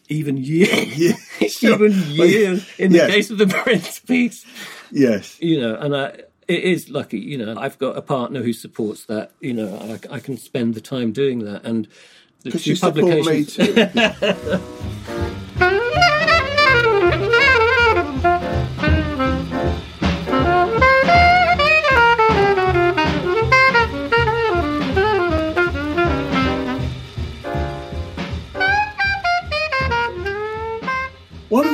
even 0.10 0.38
years, 0.38 1.00
even 1.64 1.92
years, 2.10 2.70
in 2.78 2.92
the 2.92 2.98
Yes. 3.00 3.12
case 3.12 3.30
of 3.32 3.38
the 3.38 3.48
Prince 3.48 4.00
piece, 4.00 4.46
Yes. 4.92 5.38
you 5.42 5.60
know, 5.62 5.76
and 5.76 5.96
I, 5.96 6.08
it 6.48 6.64
is 6.64 6.90
lucky, 6.90 7.20
you 7.20 7.38
know. 7.38 7.56
I've 7.58 7.80
got 7.80 7.98
a 7.98 8.02
partner 8.02 8.42
who 8.44 8.54
supports 8.54 9.06
that, 9.06 9.32
you 9.40 9.54
know. 9.54 9.78
I, 10.12 10.16
I 10.16 10.20
can 10.20 10.38
spend 10.38 10.76
the 10.76 10.82
time 10.82 11.12
doing 11.14 11.40
that, 11.46 11.64
and 11.64 11.88
the 12.42 12.52
two 12.52 12.72
you 12.72 12.76
support 12.76 13.06
me 13.06 13.46
publications. 13.46 15.20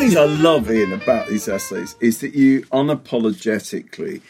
things 0.09 0.39
I 0.39 0.41
love, 0.41 0.71
Ian, 0.71 0.93
about 0.93 1.27
these 1.27 1.47
essays 1.47 1.95
is 1.99 2.19
that 2.21 2.33
you 2.33 2.61
unapologetically, 2.71 4.21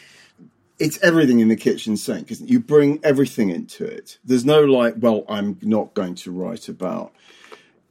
it's 0.78 0.98
everything 1.02 1.40
in 1.40 1.48
the 1.48 1.56
kitchen 1.56 1.96
sink, 1.96 2.30
isn't 2.30 2.46
it? 2.46 2.52
You 2.52 2.60
bring 2.60 3.00
everything 3.02 3.50
into 3.50 3.84
it. 3.84 4.18
There's 4.24 4.44
no 4.44 4.62
like, 4.62 4.94
well, 4.98 5.24
I'm 5.28 5.58
not 5.62 5.94
going 5.94 6.14
to 6.16 6.30
write 6.30 6.68
about 6.68 7.12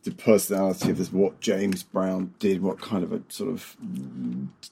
the 0.04 0.12
personality 0.12 0.91
of 0.91 0.97
this, 0.97 1.12
what 1.12 1.39
James 1.39 1.84
Brown 1.84 2.34
did, 2.39 2.62
what 2.62 2.80
kind 2.80 3.04
of 3.04 3.12
a 3.12 3.21
sort 3.30 3.52
of 3.52 3.75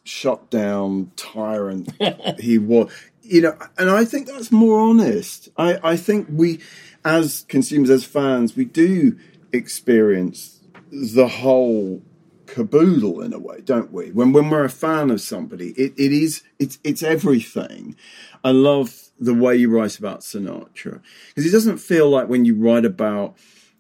shut 0.04 0.50
down 0.50 1.12
tyrant 1.16 1.90
he 2.40 2.58
was. 2.58 2.92
You 3.24 3.42
know, 3.42 3.58
and 3.78 3.90
I 3.90 4.06
think 4.06 4.28
that's 4.28 4.52
more 4.52 4.80
honest. 4.80 5.50
I, 5.58 5.80
I 5.84 5.98
think 5.98 6.28
we, 6.32 6.60
as 7.04 7.46
consumers, 7.50 7.90
as 7.90 8.06
fans, 8.06 8.56
we 8.56 8.66
do 8.66 9.18
experience 9.52 10.62
the 10.92 11.28
whole 11.28 12.02
caboodle 12.48 13.22
in 13.22 13.34
a 13.34 13.40
way, 13.40 13.62
don't 13.62 13.92
we? 13.92 14.12
When 14.12 14.32
when 14.32 14.50
we're 14.50 14.66
a 14.66 14.70
fan 14.70 15.12
of 15.12 15.22
somebody, 15.22 15.70
it, 15.72 15.94
it 15.98 16.12
is 16.12 16.44
it's 16.58 16.80
it's 16.84 17.04
everything. 17.04 17.96
I 18.44 18.52
love 18.52 19.10
the 19.20 19.34
way 19.34 19.56
you 19.56 19.70
write 19.70 20.00
about 20.00 20.22
Sinatra 20.22 21.02
because 21.28 21.46
it 21.46 21.52
doesn't 21.52 21.78
feel 21.78 22.10
like 22.10 22.30
when 22.30 22.46
you 22.46 22.56
write 22.56 22.86
about 22.86 23.36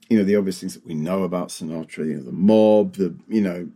you 0.09 0.17
know 0.17 0.23
the 0.23 0.35
obvious 0.35 0.59
things 0.59 0.75
that 0.75 0.85
we 0.85 0.93
know 0.93 1.23
about 1.23 1.49
Sinatra, 1.49 2.07
you 2.07 2.17
know 2.17 2.23
the 2.23 2.31
mob, 2.31 2.95
the 2.95 3.15
you 3.27 3.41
know 3.41 3.69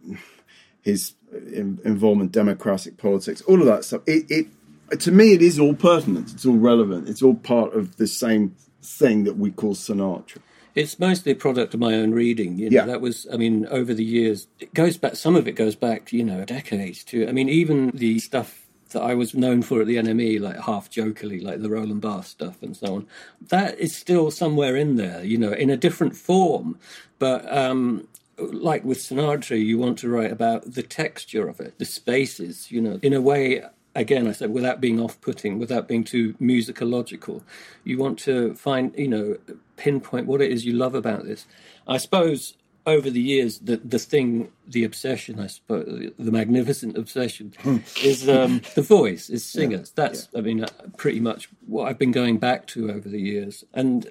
his 0.81 1.13
uh, 1.33 1.37
in, 1.37 1.79
involvement 1.85 2.35
in 2.35 2.39
democratic 2.41 2.97
politics, 2.97 3.41
all 3.41 3.59
of 3.59 3.67
that 3.67 3.85
stuff. 3.85 4.01
It, 4.05 4.25
it 4.29 4.99
to 4.99 5.11
me 5.11 5.33
it 5.33 5.41
is 5.41 5.59
all 5.59 5.73
pertinent. 5.73 6.33
It's 6.33 6.45
all 6.45 6.57
relevant. 6.57 7.07
It's 7.07 7.21
all 7.21 7.35
part 7.35 7.73
of 7.73 7.97
the 7.97 8.07
same 8.07 8.55
thing 8.83 9.23
that 9.23 9.37
we 9.37 9.51
call 9.51 9.75
Sinatra. 9.75 10.39
It's 10.75 10.99
mostly 10.99 11.31
a 11.33 11.35
product 11.35 11.73
of 11.73 11.79
my 11.79 11.93
own 11.95 12.11
reading. 12.11 12.57
You 12.57 12.69
know, 12.69 12.75
Yeah. 12.77 12.85
that 12.85 13.01
was, 13.01 13.27
I 13.31 13.37
mean, 13.37 13.65
over 13.67 13.93
the 13.93 14.03
years, 14.03 14.47
it 14.59 14.73
goes 14.73 14.97
back. 14.97 15.15
Some 15.15 15.35
of 15.35 15.47
it 15.47 15.53
goes 15.53 15.75
back, 15.75 16.11
you 16.13 16.23
know, 16.23 16.45
decades 16.45 17.03
to. 17.05 17.27
I 17.27 17.31
mean, 17.31 17.49
even 17.49 17.91
the 17.93 18.19
stuff 18.19 18.67
that 18.91 19.01
I 19.01 19.13
was 19.13 19.33
known 19.33 19.61
for 19.61 19.81
at 19.81 19.87
the 19.87 19.95
NME, 19.97 20.39
like 20.39 20.59
half 20.59 20.89
jokingly, 20.89 21.39
like 21.39 21.61
the 21.61 21.69
Roland 21.69 22.01
Barthes 22.01 22.27
stuff 22.27 22.61
and 22.61 22.75
so 22.75 22.95
on. 22.95 23.07
That 23.49 23.79
is 23.79 23.95
still 23.95 24.31
somewhere 24.31 24.75
in 24.75 24.97
there, 24.97 25.23
you 25.23 25.37
know, 25.37 25.51
in 25.51 25.69
a 25.69 25.77
different 25.77 26.15
form. 26.15 26.77
But 27.19 27.49
um, 27.55 28.07
like 28.37 28.83
with 28.83 28.97
Sinatra, 28.97 29.63
you 29.63 29.77
want 29.77 29.97
to 29.99 30.09
write 30.09 30.31
about 30.31 30.73
the 30.73 30.83
texture 30.83 31.47
of 31.47 31.59
it, 31.61 31.77
the 31.77 31.85
spaces, 31.85 32.71
you 32.71 32.81
know, 32.81 32.99
in 33.01 33.13
a 33.13 33.21
way. 33.21 33.63
Again, 33.93 34.27
I 34.27 34.31
said 34.31 34.51
without 34.51 34.79
being 34.79 34.99
off-putting, 35.01 35.59
without 35.59 35.87
being 35.87 36.03
too 36.03 36.33
musicological, 36.35 37.41
you 37.83 37.97
want 37.97 38.19
to 38.19 38.55
find, 38.55 38.93
you 38.97 39.07
know, 39.07 39.37
pinpoint 39.75 40.27
what 40.27 40.41
it 40.41 40.51
is 40.51 40.65
you 40.65 40.73
love 40.73 40.95
about 40.95 41.25
this. 41.25 41.45
I 41.87 41.97
suppose 41.97 42.55
over 42.85 43.09
the 43.09 43.21
years, 43.21 43.59
the 43.59 43.77
the 43.77 43.99
thing, 43.99 44.51
the 44.67 44.83
obsession, 44.83 45.39
I 45.39 45.47
suppose, 45.47 46.11
the 46.17 46.31
magnificent 46.31 46.97
obsession, 46.97 47.53
is 48.01 48.27
um, 48.27 48.61
the 48.75 48.81
voice, 48.81 49.29
is 49.29 49.43
singers. 49.45 49.91
That's, 49.91 50.29
I 50.35 50.41
mean, 50.41 50.63
uh, 50.63 50.67
pretty 50.97 51.19
much 51.19 51.49
what 51.67 51.87
I've 51.87 51.99
been 51.99 52.11
going 52.11 52.37
back 52.37 52.67
to 52.67 52.91
over 52.91 53.07
the 53.07 53.19
years, 53.19 53.63
and 53.73 54.09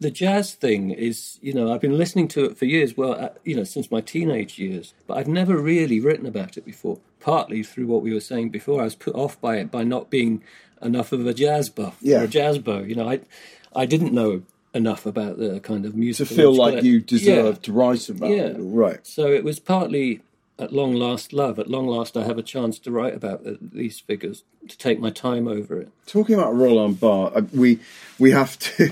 the 0.00 0.10
jazz 0.10 0.54
thing 0.54 0.90
is, 0.90 1.38
you 1.42 1.52
know, 1.52 1.72
I've 1.72 1.80
been 1.82 1.98
listening 1.98 2.26
to 2.28 2.44
it 2.46 2.56
for 2.56 2.64
years. 2.64 2.96
Well, 2.96 3.12
uh, 3.12 3.28
you 3.44 3.54
know, 3.54 3.64
since 3.64 3.90
my 3.90 4.00
teenage 4.00 4.58
years, 4.58 4.94
but 5.06 5.18
I've 5.18 5.28
never 5.28 5.56
really 5.58 6.00
written 6.00 6.26
about 6.26 6.56
it 6.56 6.64
before. 6.64 6.98
Partly 7.20 7.62
through 7.62 7.86
what 7.86 8.02
we 8.02 8.14
were 8.14 8.20
saying 8.20 8.48
before, 8.48 8.80
I 8.80 8.84
was 8.84 8.94
put 8.94 9.14
off 9.14 9.38
by 9.40 9.56
it 9.58 9.70
by 9.70 9.84
not 9.84 10.08
being 10.10 10.42
enough 10.80 11.12
of 11.12 11.26
a 11.26 11.34
jazz 11.34 11.68
buff 11.68 11.98
Yeah. 12.00 12.20
or 12.20 12.24
a 12.24 12.28
jazz 12.28 12.58
bow. 12.58 12.80
You 12.80 12.94
know, 12.94 13.08
I 13.08 13.20
I 13.76 13.84
didn't 13.86 14.12
know 14.14 14.42
enough 14.72 15.04
about 15.04 15.36
the 15.38 15.60
kind 15.60 15.84
of 15.84 15.94
music 15.94 16.28
To 16.28 16.34
feel 16.34 16.54
like 16.54 16.82
you 16.82 17.00
deserve 17.00 17.60
to 17.62 17.72
write 17.72 18.08
about 18.08 18.30
Yeah. 18.30 18.46
it, 18.46 18.56
right? 18.58 19.06
So 19.06 19.26
it 19.32 19.44
was 19.44 19.58
partly 19.60 20.22
at 20.60 20.72
long 20.72 20.94
last, 20.94 21.32
love. 21.32 21.58
At 21.58 21.68
long 21.68 21.86
last, 21.86 22.16
I 22.16 22.24
have 22.24 22.38
a 22.38 22.42
chance 22.42 22.78
to 22.80 22.90
write 22.90 23.14
about 23.14 23.40
these 23.72 23.98
figures, 23.98 24.44
to 24.68 24.76
take 24.76 25.00
my 25.00 25.10
time 25.10 25.48
over 25.48 25.80
it. 25.80 25.90
Talking 26.06 26.34
about 26.34 26.54
Roland 26.54 27.00
Barthes, 27.00 27.36
uh, 27.36 27.46
we 27.52 27.80
we 28.18 28.30
have 28.30 28.58
to 28.58 28.90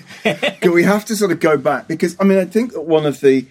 we 0.73 0.85
have 0.85 1.05
to 1.07 1.17
sort 1.17 1.31
of 1.31 1.41
go 1.41 1.57
back 1.57 1.87
because 1.87 2.17
I 2.19 2.25
mean 2.25 2.39
I 2.39 2.47
think 2.47 2.73
that 2.73 2.83
one 2.83 3.07
of 3.07 3.21
the 3.21 3.47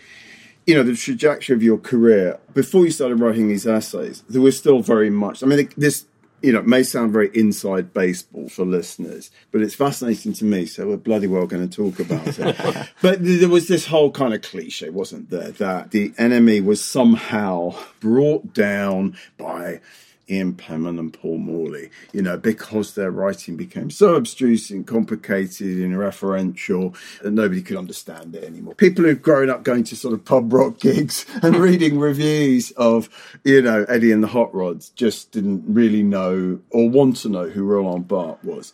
you 0.66 0.76
know 0.76 0.84
the 0.84 0.96
trajectory 0.96 1.56
of 1.56 1.64
your 1.64 1.78
career 1.78 2.40
before 2.54 2.86
you 2.86 2.92
started 2.92 3.20
writing 3.20 3.48
these 3.48 3.68
essays, 3.68 4.24
there 4.28 4.42
was 4.42 4.58
still 4.58 4.82
very 4.82 5.10
much. 5.10 5.44
I 5.44 5.46
mean, 5.46 5.70
this 5.78 6.06
you 6.42 6.52
know, 6.52 6.60
it 6.60 6.68
may 6.68 6.84
sound 6.84 7.12
very 7.12 7.30
inside 7.34 7.94
baseball 7.94 8.48
for 8.50 8.66
listeners, 8.66 9.32
but 9.52 9.62
it's 9.62 9.76
fascinating 9.76 10.34
to 10.34 10.46
me. 10.46 10.66
So 10.66 10.88
we're 10.88 10.98
bloody 10.98 11.28
well 11.28 11.48
going 11.48 11.68
to 11.68 11.76
talk 11.76 12.00
about 12.00 12.28
it. 12.28 12.90
but 13.02 13.20
there 13.22 13.50
was 13.50 13.68
this 13.68 13.88
whole 13.88 14.12
kind 14.12 14.34
of 14.34 14.42
cliche, 14.42 14.90
wasn't 14.90 15.30
there, 15.30 15.52
that 15.52 15.92
the 15.92 16.10
NME 16.12 16.64
was 16.64 16.84
somehow 16.84 17.76
brought 18.00 18.54
down 18.54 19.18
by 19.38 19.82
Ian 20.30 20.54
Penman 20.54 21.00
and 21.00 21.14
Paul 21.14 21.38
Morley, 21.38 21.90
you 22.12 22.22
know, 22.22 22.38
because 22.38 22.96
their 22.96 23.12
writing 23.12 23.56
became 23.56 23.90
so 23.90 24.16
abstruse 24.16 24.70
and 24.70 24.86
complicated 24.86 25.80
and 25.80 25.94
referential 25.96 26.96
that 27.22 27.32
nobody 27.32 27.62
could 27.62 27.78
understand 27.78 28.36
it 28.36 28.44
anymore. 28.44 28.76
People 28.76 29.06
who've 29.06 29.22
grown 29.22 29.50
up 29.50 29.64
going 29.64 29.84
to 29.86 29.96
sort 29.96 30.14
of 30.14 30.26
pub 30.26 30.52
rock 30.52 30.80
gigs 30.80 31.26
and 31.42 31.56
reading 31.56 32.00
reviews 32.00 32.72
of, 32.72 33.10
you 33.44 33.62
know, 33.62 33.86
Eddie 33.88 34.12
and 34.12 34.24
the 34.24 34.28
Hot 34.28 34.54
Rods 34.54 34.90
just 34.90 35.32
didn't 35.32 35.64
really 35.68 36.04
know 36.04 36.60
or 36.70 36.90
want 36.90 37.18
to 37.18 37.30
know 37.30 37.50
who 37.50 37.64
Roland 37.64 38.08
Barthes 38.08 38.44
was. 38.44 38.74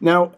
Now, 0.00 0.32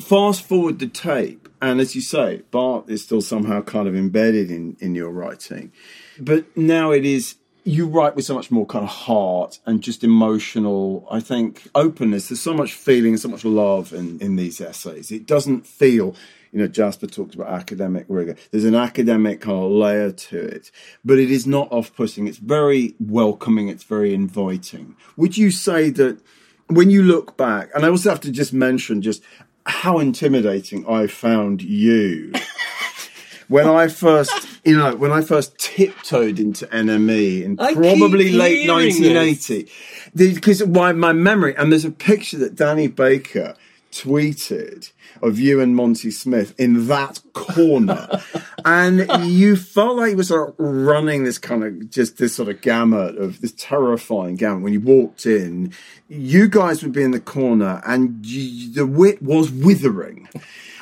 fast 0.00 0.42
forward 0.42 0.78
the 0.78 0.86
tape, 0.86 1.48
and 1.60 1.80
as 1.80 1.94
you 1.94 2.00
say, 2.00 2.42
Barthes 2.50 2.90
is 2.90 3.02
still 3.02 3.22
somehow 3.22 3.62
kind 3.62 3.88
of 3.88 3.96
embedded 3.96 4.50
in, 4.50 4.76
in 4.80 4.94
your 4.94 5.10
writing. 5.10 5.72
But 6.18 6.56
now 6.56 6.92
it 6.92 7.04
is 7.04 7.36
you 7.64 7.86
write 7.86 8.14
with 8.14 8.26
so 8.26 8.34
much 8.34 8.50
more 8.50 8.66
kind 8.66 8.84
of 8.84 8.90
heart 8.90 9.58
and 9.64 9.82
just 9.82 10.04
emotional, 10.04 11.06
I 11.10 11.20
think, 11.20 11.68
openness. 11.74 12.28
There's 12.28 12.40
so 12.40 12.54
much 12.54 12.74
feeling 12.74 13.16
so 13.16 13.28
much 13.28 13.44
love 13.44 13.92
in, 13.92 14.20
in 14.20 14.36
these 14.36 14.60
essays. 14.60 15.10
It 15.10 15.26
doesn't 15.26 15.66
feel, 15.66 16.14
you 16.52 16.60
know, 16.60 16.68
Jasper 16.68 17.06
talked 17.06 17.34
about 17.34 17.48
academic 17.48 18.04
rigor. 18.08 18.36
There's 18.50 18.66
an 18.66 18.74
academic 18.74 19.40
kind 19.40 19.64
of 19.64 19.70
layer 19.70 20.12
to 20.12 20.38
it, 20.38 20.70
but 21.04 21.18
it 21.18 21.30
is 21.30 21.46
not 21.46 21.72
off 21.72 21.94
putting. 21.96 22.26
It's 22.28 22.38
very 22.38 22.94
welcoming, 23.00 23.68
it's 23.68 23.84
very 23.84 24.12
inviting. 24.12 24.96
Would 25.16 25.38
you 25.38 25.50
say 25.50 25.88
that 25.90 26.20
when 26.66 26.90
you 26.90 27.02
look 27.02 27.36
back, 27.38 27.70
and 27.74 27.84
I 27.84 27.88
also 27.88 28.10
have 28.10 28.20
to 28.20 28.30
just 28.30 28.52
mention 28.52 29.00
just 29.00 29.22
how 29.66 29.98
intimidating 29.98 30.86
I 30.86 31.06
found 31.06 31.62
you 31.62 32.32
when 33.48 33.66
I 33.66 33.88
first, 33.88 34.32
you 34.64 34.76
know, 34.76 34.94
when 34.96 35.12
I 35.12 35.20
first 35.20 35.58
tiptoed 35.58 36.38
into 36.38 36.66
NME 36.66 37.42
in 37.42 37.60
I 37.60 37.74
probably 37.74 38.32
late 38.32 38.68
1980, 38.68 39.68
because 40.14 40.66
my, 40.66 40.92
my 40.92 41.12
memory, 41.12 41.54
and 41.56 41.70
there's 41.70 41.84
a 41.84 41.90
picture 41.90 42.38
that 42.38 42.54
Danny 42.54 42.88
Baker 42.88 43.54
tweeted 43.92 44.90
of 45.22 45.38
you 45.38 45.60
and 45.60 45.76
Monty 45.76 46.10
Smith 46.10 46.54
in 46.58 46.88
that 46.88 47.20
corner. 47.32 48.22
and 48.64 49.06
you 49.30 49.56
felt 49.56 49.96
like 49.96 50.12
you 50.12 50.16
were 50.16 50.24
sort 50.24 50.50
of 50.50 50.54
running 50.58 51.24
this 51.24 51.38
kind 51.38 51.64
of 51.64 51.90
just 51.90 52.18
this 52.18 52.34
sort 52.34 52.48
of 52.48 52.60
gamut 52.60 53.16
of 53.16 53.40
this 53.40 53.52
terrifying 53.56 54.36
gamut. 54.36 54.62
When 54.62 54.72
you 54.72 54.80
walked 54.80 55.26
in, 55.26 55.72
you 56.08 56.48
guys 56.48 56.82
would 56.82 56.92
be 56.92 57.02
in 57.02 57.10
the 57.10 57.20
corner 57.20 57.82
and 57.86 58.24
you, 58.24 58.72
the 58.72 58.86
wit 58.86 59.22
was 59.22 59.50
withering 59.50 60.28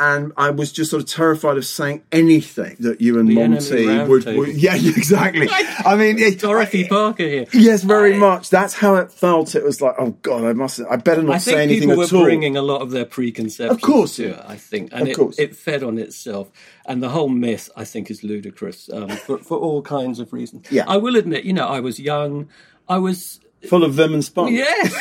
and 0.03 0.33
I 0.37 0.51
was 0.51 0.73
just 0.73 0.91
sort 0.91 1.03
of 1.03 1.09
terrified 1.09 1.57
of 1.57 1.65
saying 1.65 2.03
anything 2.11 2.77
that 2.81 3.01
you 3.01 3.19
and 3.21 3.29
The 3.29 3.35
Monty 3.35 3.87
would, 3.87 4.25
would. 4.25 4.61
Yeah, 4.61 4.75
exactly. 4.77 5.49
I 5.85 5.97
mean, 5.97 6.19
it, 6.19 6.41
Dorothy 6.41 6.89
Parker 6.89 7.23
here. 7.23 7.47
Yes, 7.53 7.83
very 7.85 8.17
much. 8.17 8.51
That's 8.51 8.75
how 8.75 8.97
it 8.97 9.13
felt. 9.13 9.55
It 9.55 9.63
was 9.63 9.81
like, 9.81 9.95
oh 9.99 10.11
god, 10.23 10.45
I 10.45 10.55
must. 10.55 10.81
I 10.91 10.97
better 10.97 11.23
not 11.23 11.37
I 11.37 11.39
say 11.39 11.63
anything 11.63 11.89
people 11.91 12.03
at 12.03 12.11
were 12.11 12.19
all. 12.19 12.25
bringing 12.25 12.57
a 12.57 12.63
lot 12.63 12.83
of 12.83 12.91
their 12.91 13.05
preconceptions 13.05 13.77
Of 13.77 13.81
course, 13.83 14.19
yeah. 14.19 14.31
it, 14.31 14.45
I 14.47 14.57
think, 14.57 14.93
and 14.93 15.03
Of 15.03 15.09
it, 15.09 15.17
course. 15.17 15.39
it 15.39 15.55
fed 15.55 15.83
on 15.83 15.99
itself. 15.99 16.51
And 16.87 17.03
the 17.03 17.09
whole 17.11 17.29
myth, 17.29 17.71
I 17.77 17.85
think, 17.85 18.11
is 18.11 18.25
ludicrous 18.25 18.91
um, 18.93 19.09
for, 19.27 19.39
for 19.39 19.57
all 19.59 19.83
kinds 19.83 20.19
of 20.19 20.33
reasons. 20.33 20.67
Yeah. 20.71 20.85
I 20.89 20.97
will 20.97 21.17
admit, 21.17 21.45
you 21.45 21.53
know, 21.53 21.67
I 21.69 21.81
was 21.81 22.01
young. 22.01 22.49
I 22.89 22.99
was, 22.99 23.41
Full 23.69 23.85
of 23.85 23.95
vim 23.95 24.13
and 24.15 24.25
spunk. 24.25 24.51
yes, 24.53 24.93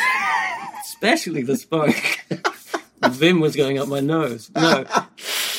especially 0.86 1.42
the 1.44 1.58
spunk. 1.58 2.20
Vim 3.10 3.40
was 3.40 3.56
going 3.56 3.80
up 3.80 3.88
my 3.88 4.00
nose. 4.00 4.52
No, 4.56 4.86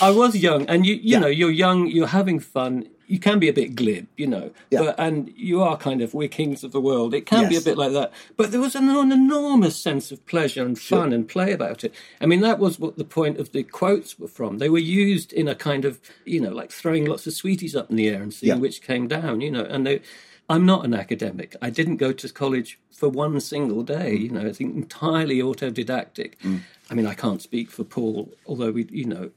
I 0.01 0.11
was 0.13 0.37
young, 0.37 0.65
and 0.67 0.87
you, 0.87 0.95
you 0.95 1.01
Yeah. 1.05 1.19
know, 1.19 1.27
you're 1.27 1.51
young, 1.51 1.89
you're 1.89 2.07
having 2.07 2.39
fun. 2.39 2.89
You 3.13 3.19
can 3.19 3.39
be 3.39 3.49
a 3.49 3.53
bit 3.53 3.75
glib, 3.77 4.07
you 4.17 4.27
know, 4.27 4.51
Yeah. 4.71 4.81
but 4.85 4.95
and 4.99 5.31
you 5.37 5.61
are 5.63 5.77
kind 5.77 6.01
of 6.01 6.15
we're 6.15 6.29
kings 6.29 6.65
of 6.65 6.73
the 6.73 6.81
world. 6.81 7.13
It 7.15 7.27
can 7.27 7.49
be 7.49 7.57
a 7.57 7.61
bit 7.61 7.77
like 7.77 7.93
that, 7.93 8.11
but 8.39 8.53
there 8.53 8.61
was 8.61 8.75
an, 8.75 8.89
an 8.89 9.13
enormous 9.13 9.77
sense 9.77 10.11
of 10.13 10.25
pleasure 10.27 10.65
and 10.65 10.79
fun 10.79 11.13
and 11.13 11.29
play 11.29 11.53
about 11.53 11.85
it. 11.85 11.93
I 12.23 12.27
mean, 12.27 12.41
that 12.41 12.59
was 12.59 12.79
what 12.79 12.97
the 12.97 13.05
point 13.05 13.39
of 13.39 13.53
the 13.53 13.65
quotes 13.65 14.19
were 14.19 14.29
from. 14.29 14.59
They 14.59 14.71
were 14.71 14.79
used 15.07 15.33
in 15.33 15.47
a 15.47 15.55
kind 15.55 15.85
of, 15.85 16.01
you 16.25 16.41
know, 16.41 16.53
like 16.61 16.71
throwing 16.73 17.05
lots 17.05 17.27
of 17.27 17.35
sweeties 17.35 17.77
up 17.77 17.91
in 17.91 17.97
the 17.97 18.09
air 18.09 18.23
and 18.23 18.33
seeing 18.33 18.55
Yeah. 18.57 18.63
which 18.63 18.81
came 18.81 19.09
down, 19.09 19.43
you 19.43 19.51
know. 19.51 19.65
And 19.65 19.87
they, 19.87 20.01
I'm 20.49 20.65
not 20.65 20.85
an 20.87 20.95
academic. 20.95 21.55
I 21.61 21.69
didn't 21.71 21.99
go 21.99 22.13
to 22.13 22.29
college 22.33 22.79
for 22.91 23.09
one 23.11 23.39
single 23.41 23.83
day. 23.83 24.17
Mm. 24.17 24.21
You 24.23 24.29
know, 24.31 24.47
I 24.49 24.53
think 24.53 24.75
entirely 24.75 25.39
autodidactic. 25.41 26.39
Mm. 26.43 26.61
I 26.91 26.95
mean, 26.95 27.07
I 27.07 27.15
can't 27.15 27.43
speak 27.43 27.71
for 27.71 27.85
Paul, 27.85 28.33
although 28.47 28.71
we, 28.71 28.87
you 28.91 29.05
know, 29.05 29.31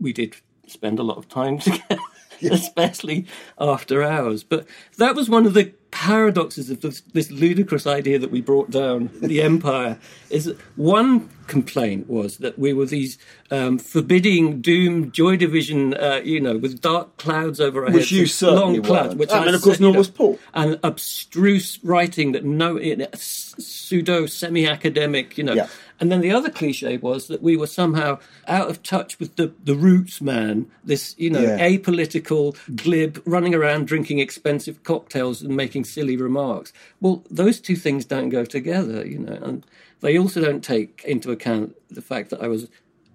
we 0.00 0.12
did 0.14 0.36
spend 0.66 0.98
a 0.98 1.02
lot 1.02 1.18
of 1.18 1.28
time 1.28 1.58
together, 1.68 1.98
especially 2.52 3.26
after 3.58 4.02
hours. 4.02 4.44
But 4.44 4.66
that 4.98 5.14
was 5.14 5.28
one 5.28 5.46
of 5.46 5.54
the 5.54 5.72
paradoxes 5.94 6.70
of 6.70 6.80
this, 6.80 7.02
this 7.12 7.30
ludicrous 7.30 7.86
idea 7.86 8.18
that 8.18 8.30
we 8.30 8.40
brought 8.40 8.68
down 8.70 9.10
the 9.22 9.40
empire. 9.50 9.98
Is 10.28 10.46
that 10.46 10.58
one 10.74 11.28
complaint 11.46 12.08
was 12.08 12.38
that 12.38 12.58
we 12.58 12.72
were 12.72 12.86
these 12.86 13.16
um, 13.52 13.78
forbidding, 13.78 14.60
doomed 14.60 15.12
Joy 15.12 15.36
Division, 15.36 15.94
uh, 15.94 16.20
you 16.24 16.40
know, 16.40 16.56
with 16.58 16.80
dark 16.80 17.16
clouds 17.16 17.60
over 17.60 17.84
our 17.84 17.92
Which 17.92 18.10
heads, 18.10 18.12
you 18.12 18.26
certainly 18.26 18.80
long 18.80 18.82
clouds, 18.82 19.14
which 19.14 19.30
I 19.30 19.44
I 19.44 19.54
of 19.54 19.62
course, 19.62 19.78
nor 19.78 19.92
was 19.94 20.08
Paul. 20.08 20.38
and 20.52 20.80
abstruse 20.82 21.78
writing 21.84 22.32
that 22.32 22.44
no 22.44 22.80
pseudo 23.14 24.26
semi 24.26 24.66
academic, 24.66 25.38
you 25.38 25.44
know. 25.44 25.54
Yeah. 25.54 25.68
And 26.00 26.10
then 26.10 26.20
the 26.20 26.32
other 26.32 26.50
cliche 26.50 26.96
was 26.96 27.28
that 27.28 27.42
we 27.42 27.56
were 27.56 27.66
somehow 27.68 28.18
out 28.48 28.68
of 28.68 28.82
touch 28.82 29.18
with 29.20 29.36
the, 29.36 29.52
the 29.62 29.76
roots 29.76 30.20
man, 30.20 30.66
this, 30.82 31.14
you 31.18 31.30
know, 31.30 31.42
Yeah. 31.42 31.58
apolitical, 31.58 32.56
glib, 32.74 33.22
running 33.24 33.54
around 33.54 33.86
drinking 33.86 34.18
expensive 34.18 34.82
cocktails 34.82 35.40
and 35.40 35.56
making 35.56 35.84
silly 35.84 36.16
remarks. 36.16 36.72
Well, 37.00 37.24
those 37.30 37.60
two 37.60 37.76
things 37.76 38.04
don't 38.04 38.28
go 38.28 38.44
together, 38.44 39.06
you 39.06 39.18
know, 39.20 39.38
and 39.42 39.64
they 40.00 40.18
also 40.18 40.40
don't 40.40 40.64
take 40.64 41.02
into 41.06 41.30
account 41.30 41.76
the 41.90 42.02
fact 42.02 42.30
that 42.30 42.42
I 42.42 42.48
was 42.48 42.68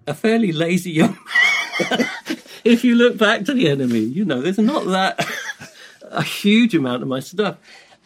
a 0.07 0.13
fairly 0.13 0.51
lazy 0.51 0.91
young 0.91 1.17
if 2.63 2.83
you 2.83 2.95
look 2.95 3.17
back 3.17 3.45
to 3.45 3.53
the 3.53 3.65
NME, 3.65 4.13
you 4.13 4.25
know, 4.25 4.41
there's 4.41 4.57
not 4.57 4.85
that 4.85 5.25
a 6.03 6.23
huge 6.23 6.75
amount 6.75 7.01
of 7.01 7.07
my 7.07 7.19
stuff. 7.19 7.57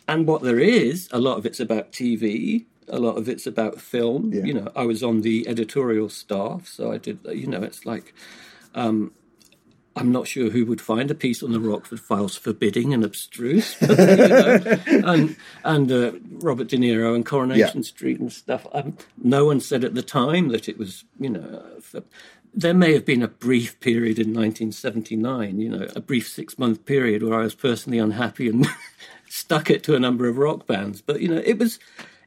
And 0.08 0.28
what 0.28 0.42
there 0.42 0.60
is, 0.60 1.08
a 1.12 1.20
lot 1.20 1.38
of 1.38 1.46
it's 1.46 1.60
about 1.60 1.92
TV, 1.92 2.66
a 2.88 3.00
lot 3.00 3.18
of 3.18 3.28
it's 3.30 3.46
about 3.48 3.80
film. 3.82 4.32
Yeah. 4.34 4.44
You 4.44 4.54
know, 4.56 4.72
I 4.76 4.86
was 4.86 5.04
on 5.04 5.22
the 5.22 5.48
editorial 5.48 6.10
staff, 6.10 6.68
so 6.68 6.92
I 6.92 6.98
did, 6.98 7.20
you 7.32 7.48
know, 7.48 7.62
it's 7.64 7.86
like, 7.86 8.14
um, 8.76 9.12
I'm 9.96 10.12
not 10.12 10.28
sure 10.28 10.50
who 10.50 10.66
would 10.66 10.82
find 10.82 11.12
a 11.12 11.16
piece 11.16 11.44
on 11.44 11.52
the 11.52 11.60
Rockford 11.60 12.00
Files 12.00 12.36
forbidding 12.36 12.94
and 12.96 13.04
abstruse, 13.04 13.76
but, 13.80 13.90
you 14.00 14.28
know, 14.28 14.78
and 15.08 15.36
and 15.64 15.92
uh, 15.92 16.12
Robert 16.40 16.68
De 16.68 16.78
Niro 16.78 17.14
and 17.16 17.24
Coronation 17.26 17.78
Yeah. 17.82 17.88
Street 17.88 18.20
and 18.20 18.32
stuff. 18.34 18.66
Um, 18.74 18.98
no 19.22 19.46
one 19.46 19.60
said 19.60 19.84
at 19.84 19.94
the 19.94 20.02
time 20.02 20.48
that 20.50 20.68
it 20.68 20.80
was, 20.80 21.04
you 21.20 21.30
know, 21.30 21.64
uh, 21.78 21.80
for, 21.80 22.04
there 22.56 22.74
may 22.74 22.94
have 22.94 23.06
been 23.06 23.24
a 23.24 23.28
brief 23.28 23.80
period 23.80 24.18
in 24.20 24.28
1979, 24.34 25.60
you 25.60 25.70
know, 25.70 25.88
a 25.96 26.00
brief 26.00 26.28
six 26.28 26.58
month 26.58 26.86
period 26.86 27.24
where 27.24 27.40
I 27.40 27.44
was 27.44 27.56
personally 27.56 27.98
unhappy 28.00 28.48
and 28.48 28.68
stuck 29.30 29.70
it 29.70 29.84
to 29.84 29.96
a 29.96 30.00
number 30.00 30.28
of 30.28 30.38
rock 30.38 30.66
bands. 30.68 31.02
But 31.02 31.22
you 31.22 31.28
know, 31.28 31.42
it 31.44 31.58
was 31.60 31.78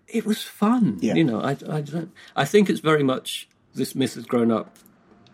it 0.09 0.25
was 0.27 0.43
fun. 0.43 0.99
Yeah. 1.01 1.15
You 1.15 1.25
know, 1.25 1.41
I 1.41 1.51
I 1.69 1.81
don't 1.81 2.13
I 2.35 2.45
think 2.45 2.69
it's 2.71 2.81
very 2.81 3.03
much 3.03 3.49
this 3.75 3.95
myth 3.95 4.15
has 4.15 4.25
grown 4.27 4.51
up 4.51 4.77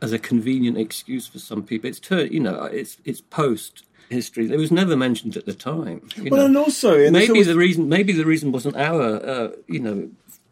as 0.00 0.12
a 0.12 0.18
convenient 0.18 0.76
excuse 0.78 1.26
for 1.28 1.38
some 1.38 1.62
people. 1.62 1.88
It's 1.90 2.00
tur 2.00 2.22
you 2.24 2.40
know, 2.40 2.64
it's 2.64 2.96
it's 3.04 3.20
post 3.20 3.84
history. 4.10 4.50
It 4.52 4.58
was 4.58 4.70
never 4.72 4.96
mentioned 4.96 5.36
at 5.36 5.46
the 5.46 5.54
time. 5.54 6.08
you 6.16 6.30
Well, 6.30 6.40
know. 6.40 6.46
and 6.46 6.56
also, 6.56 6.98
and 6.98 7.12
maybe 7.12 7.30
always- 7.32 7.46
the 7.46 7.56
reason 7.56 7.88
maybe 7.88 8.12
the 8.12 8.26
reason 8.26 8.52
wasn't 8.52 8.76
our 8.76 9.02
uh, 9.24 9.48
you 9.68 9.80
know 9.80 10.10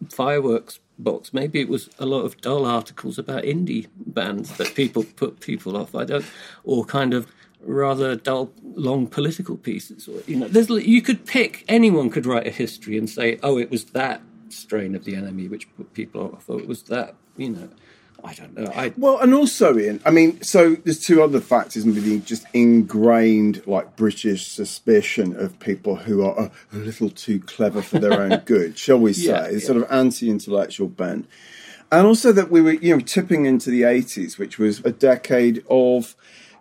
fireworks 0.08 0.80
box 0.98 1.32
maybe 1.32 1.60
it 1.60 1.68
was 1.68 1.88
a 1.98 2.04
lot 2.06 2.22
of 2.22 2.38
dull 2.42 2.66
articles 2.66 3.18
about 3.18 3.42
indie 3.44 3.86
bands 4.06 4.56
that 4.58 4.74
people 4.74 5.02
put 5.16 5.40
people 5.40 5.74
off 5.76 5.94
i 5.94 6.04
don't 6.04 6.24
or 6.64 6.84
kind 6.84 7.14
of 7.14 7.26
rather 7.62 8.16
dull 8.16 8.52
long 8.62 9.06
political 9.06 9.56
pieces 9.56 10.08
or 10.08 10.22
you 10.26 10.36
know 10.36 10.48
there's 10.48 10.70
you 10.70 11.02
could 11.02 11.26
pick 11.26 11.64
anyone 11.68 12.08
could 12.08 12.24
write 12.24 12.46
a 12.46 12.50
history 12.50 12.96
and 12.96 13.10
say 13.10 13.38
oh 13.42 13.58
it 13.58 13.70
was 13.70 13.84
that 13.86 14.22
strain 14.48 14.94
of 14.94 15.04
the 15.04 15.12
NME 15.14 15.50
which 15.50 15.72
put 15.76 15.92
people 15.92 16.32
off 16.34 16.48
or 16.48 16.58
it 16.58 16.66
was 16.66 16.84
that 16.84 17.14
you 17.36 17.50
know 17.50 17.68
I 18.24 18.34
don't 18.34 18.56
know. 18.56 18.70
I, 18.74 18.92
Well, 18.96 19.18
and 19.18 19.32
also, 19.32 19.78
Ian, 19.78 20.00
I 20.04 20.10
mean, 20.10 20.42
so 20.42 20.74
there's 20.74 21.00
two 21.00 21.22
other 21.22 21.40
factors 21.40 21.84
the 21.84 22.18
just 22.20 22.44
ingrained, 22.52 23.66
like, 23.66 23.96
British 23.96 24.46
suspicion 24.46 25.36
of 25.36 25.58
people 25.58 25.96
who 25.96 26.24
are 26.24 26.38
a, 26.38 26.50
a 26.72 26.76
little 26.76 27.10
too 27.10 27.40
clever 27.40 27.82
for 27.82 27.98
their 27.98 28.20
own 28.20 28.38
good, 28.44 28.78
shall 28.78 28.98
we 28.98 29.12
say? 29.12 29.24
Yeah, 29.24 29.48
yeah. 29.48 29.58
sort 29.58 29.78
of 29.78 29.90
anti-intellectual 29.90 30.88
bent. 30.88 31.28
And 31.92 32.06
also 32.06 32.32
that 32.32 32.50
we 32.50 32.60
were, 32.60 32.72
you 32.72 32.94
know, 32.94 33.00
tipping 33.00 33.46
into 33.46 33.70
the 33.70 33.82
80s, 33.82 34.38
which 34.38 34.58
was 34.58 34.80
a 34.80 34.92
decade 34.92 35.64
of, 35.68 36.14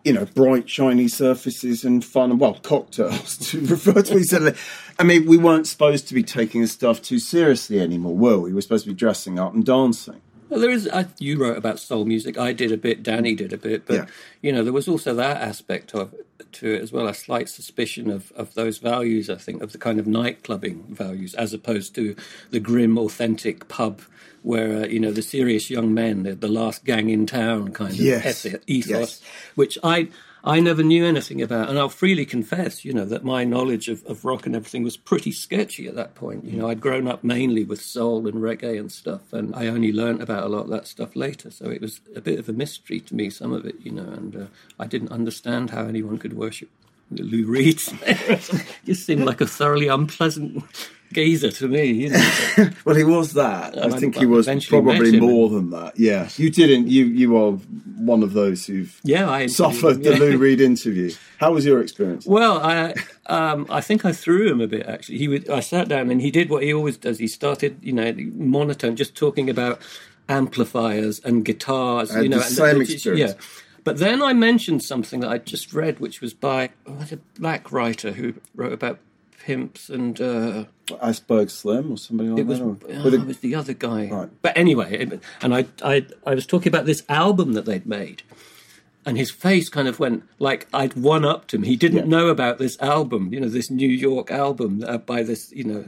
you 0.03 0.13
know, 0.13 0.25
bright, 0.25 0.69
shiny 0.69 1.07
surfaces 1.07 1.83
and 1.83 2.03
fun, 2.03 2.37
well, 2.37 2.55
cocktails, 2.55 3.37
to 3.49 3.59
refer 3.65 4.01
to 4.01 4.17
each 4.17 4.33
other. 4.33 4.55
I 4.97 5.03
mean, 5.03 5.25
we 5.25 5.37
weren't 5.37 5.67
supposed 5.67 6.07
to 6.07 6.13
be 6.13 6.23
taking 6.23 6.61
this 6.61 6.71
stuff 6.71 7.01
too 7.01 7.19
seriously 7.19 7.79
anymore, 7.79 8.15
were 8.15 8.37
we? 8.37 8.49
We 8.49 8.53
were 8.55 8.61
supposed 8.61 8.85
to 8.85 8.91
be 8.91 8.95
dressing 8.95 9.37
up 9.39 9.53
and 9.53 9.65
dancing. 9.65 10.21
Well, 10.49 10.59
there 10.59 10.71
is. 10.71 10.89
I, 10.91 11.05
you 11.19 11.37
wrote 11.37 11.57
about 11.57 11.79
soul 11.79 12.05
music. 12.05 12.37
I 12.37 12.53
did 12.53 12.71
a 12.71 12.77
bit. 12.77 13.03
Danny 13.03 13.35
did 13.35 13.53
a 13.53 13.57
bit. 13.57 13.85
But 13.85 13.93
Yeah. 13.95 14.05
you 14.41 14.51
know, 14.51 14.63
there 14.63 14.73
was 14.73 14.87
also 14.87 15.13
that 15.13 15.37
aspect 15.37 15.93
of 15.93 16.15
to 16.53 16.73
it 16.73 16.81
as 16.81 16.91
well. 16.91 17.07
A 17.07 17.13
slight 17.13 17.49
suspicion 17.49 18.09
of 18.09 18.31
of 18.31 18.55
those 18.55 18.79
values. 18.79 19.29
I 19.29 19.35
think 19.35 19.61
of 19.61 19.73
the 19.73 19.77
kind 19.77 19.99
of 19.99 20.07
nightclubbing 20.07 20.85
values, 20.89 21.35
as 21.35 21.53
opposed 21.53 21.93
to 21.95 22.15
the 22.49 22.59
grim, 22.59 22.97
authentic 22.97 23.67
pub 23.67 24.01
where 24.43 24.83
uh, 24.83 24.87
you 24.87 24.99
know 24.99 25.11
the 25.11 25.21
serious 25.21 25.69
young 25.69 25.93
men, 25.93 26.23
the, 26.23 26.35
the 26.35 26.47
last 26.47 26.85
gang 26.85 27.09
in 27.09 27.25
town 27.25 27.71
kind 27.71 27.93
of 27.93 27.99
Yes. 27.99 28.45
ethos, 28.67 28.87
Yes. 28.87 29.21
which 29.55 29.77
I. 29.83 30.09
I 30.41 30.61
never 30.61 30.83
knew 30.83 31.03
anything 31.05 31.41
about, 31.41 31.67
and 31.67 31.77
I'll 31.77 31.89
freely 31.89 32.25
confess, 32.25 32.85
you 32.85 32.93
know, 32.93 33.03
that 33.03 33.25
my 33.25 33.43
knowledge 33.43 33.89
of, 33.89 34.05
of 34.05 34.23
rock 34.23 34.45
and 34.45 34.55
everything 34.55 34.83
was 34.83 34.95
pretty 34.95 35.33
sketchy 35.33 35.85
at 35.85 35.95
that 35.95 36.15
point. 36.15 36.45
You 36.45 36.55
know, 36.57 36.69
I'd 36.69 36.79
grown 36.79 37.09
up 37.09 37.25
mainly 37.25 37.65
with 37.65 37.81
soul 37.81 38.25
and 38.25 38.35
reggae 38.35 38.79
and 38.79 38.89
stuff, 38.89 39.33
and 39.33 39.53
I 39.53 39.67
only 39.67 39.91
learnt 39.91 40.21
about 40.21 40.45
a 40.45 40.47
lot 40.47 40.61
of 40.63 40.69
that 40.69 40.87
stuff 40.87 41.13
later. 41.13 41.51
So 41.51 41.69
it 41.69 41.81
was 41.81 41.99
a 42.15 42.21
bit 42.21 42.39
of 42.39 42.47
a 42.47 42.53
mystery 42.53 43.01
to 43.01 43.13
me, 43.15 43.29
some 43.29 43.51
of 43.51 43.65
it, 43.65 43.75
you 43.83 43.91
know, 43.91 44.03
and 44.03 44.33
uh, 44.33 44.45
I 44.79 44.87
didn't 44.87 45.11
understand 45.11 45.71
how 45.71 45.85
anyone 45.87 46.17
could 46.17 46.37
worship 46.37 46.69
Lou 47.11 47.45
Reed. 47.45 47.77
just 48.85 49.05
seemed 49.05 49.25
like 49.25 49.41
a 49.41 49.47
thoroughly 49.47 49.87
unpleasant 49.87 50.63
geezer 51.11 51.51
to 51.51 51.67
me, 51.67 51.85
you 51.85 52.09
know. 52.57 52.69
Well, 52.85 52.95
he 52.95 53.03
was 53.03 53.33
that. 53.33 53.77
I 53.77 53.87
I 53.87 53.99
think 53.99 54.15
he 54.15 54.25
was 54.25 54.47
probably 54.67 55.19
more 55.19 55.49
than 55.49 55.71
that. 55.71 55.97
Yeah, 55.97 56.29
you 56.37 56.49
didn't. 56.49 56.87
You 56.87 57.05
you 57.05 57.37
are 57.37 57.51
one 57.97 58.23
of 58.23 58.33
those 58.33 58.65
who've 58.65 58.99
Yeah, 59.03 59.29
I 59.29 59.47
suffered 59.47 60.03
the 60.03 60.11
yeah. 60.11 60.19
Lou 60.19 60.37
Reed 60.45 60.61
interview. 60.61 61.11
How 61.39 61.53
was 61.53 61.65
your 61.65 61.81
experience? 61.81 62.25
Well, 62.25 62.59
I 62.59 62.93
um, 63.25 63.65
I 63.69 63.81
think 63.81 64.05
I 64.05 64.11
threw 64.11 64.51
him 64.51 64.61
a 64.61 64.67
bit. 64.67 64.85
Actually, 64.85 65.17
he 65.17 65.27
would. 65.27 65.49
I 65.49 65.59
sat 65.61 65.87
down 65.87 66.09
and 66.09 66.21
he 66.21 66.31
did 66.31 66.49
what 66.49 66.63
he 66.63 66.73
always 66.73 66.97
does. 66.97 67.19
He 67.19 67.27
started, 67.27 67.79
you 67.81 67.93
know, 67.93 68.13
monotone, 68.33 68.95
just 68.95 69.15
talking 69.15 69.49
about 69.49 69.81
amplifiers 70.27 71.19
and 71.19 71.43
guitars. 71.43 72.13
You 72.15 72.29
know, 72.29 72.37
the 72.37 72.43
same 72.43 72.81
experience. 72.81 73.33
Yeah. 73.33 73.41
But 73.89 73.97
then 73.97 74.21
I 74.21 74.33
mentioned 74.33 74.83
something 74.83 75.19
that 75.21 75.29
I 75.29 75.37
just 75.39 75.73
read, 75.73 75.99
which 75.99 76.21
was 76.21 76.33
by 76.33 76.69
oh, 76.85 77.05
a 77.11 77.17
black 77.39 77.71
writer 77.71 78.11
who 78.11 78.35
wrote 78.55 78.73
about 78.73 78.99
pimps 79.39 79.89
and 79.89 80.19
uh, 80.21 80.65
Iceberg 81.01 81.49
Slim 81.49 81.93
or 81.93 81.97
somebody 81.97 82.29
like 82.29 82.39
it 82.39 82.45
was 82.45 82.59
that? 82.59 82.65
Or, 82.65 82.77
oh, 82.89 83.03
with 83.03 83.13
it 83.13 83.25
was 83.25 83.39
the 83.39 83.55
other 83.55 83.73
guy. 83.73 84.07
Right. 84.07 84.29
But 84.41 84.57
anyway, 84.57 85.19
and 85.41 85.55
I, 85.55 85.65
I 85.83 86.05
I 86.25 86.35
was 86.35 86.45
talking 86.45 86.67
about 86.71 86.85
this 86.85 87.03
album 87.09 87.53
that 87.53 87.65
they'd 87.65 87.85
made. 87.85 88.23
And 89.05 89.17
his 89.17 89.31
face 89.31 89.69
kind 89.69 89.87
of 89.87 89.97
went 89.99 90.23
like 90.39 90.67
I'd 90.73 90.93
one 90.93 91.23
upped 91.25 91.53
him. 91.53 91.63
He 91.63 91.77
didn't 91.77 91.99
Yeah. 91.99 92.17
know 92.17 92.27
about 92.27 92.59
this 92.59 92.77
album, 92.81 93.33
you 93.33 93.39
know, 93.39 93.47
this 93.49 93.71
New 93.71 93.87
York 93.87 94.29
album 94.29 94.83
uh, 94.85 94.97
by 94.97 95.23
this, 95.23 95.51
you 95.53 95.63
know. 95.63 95.85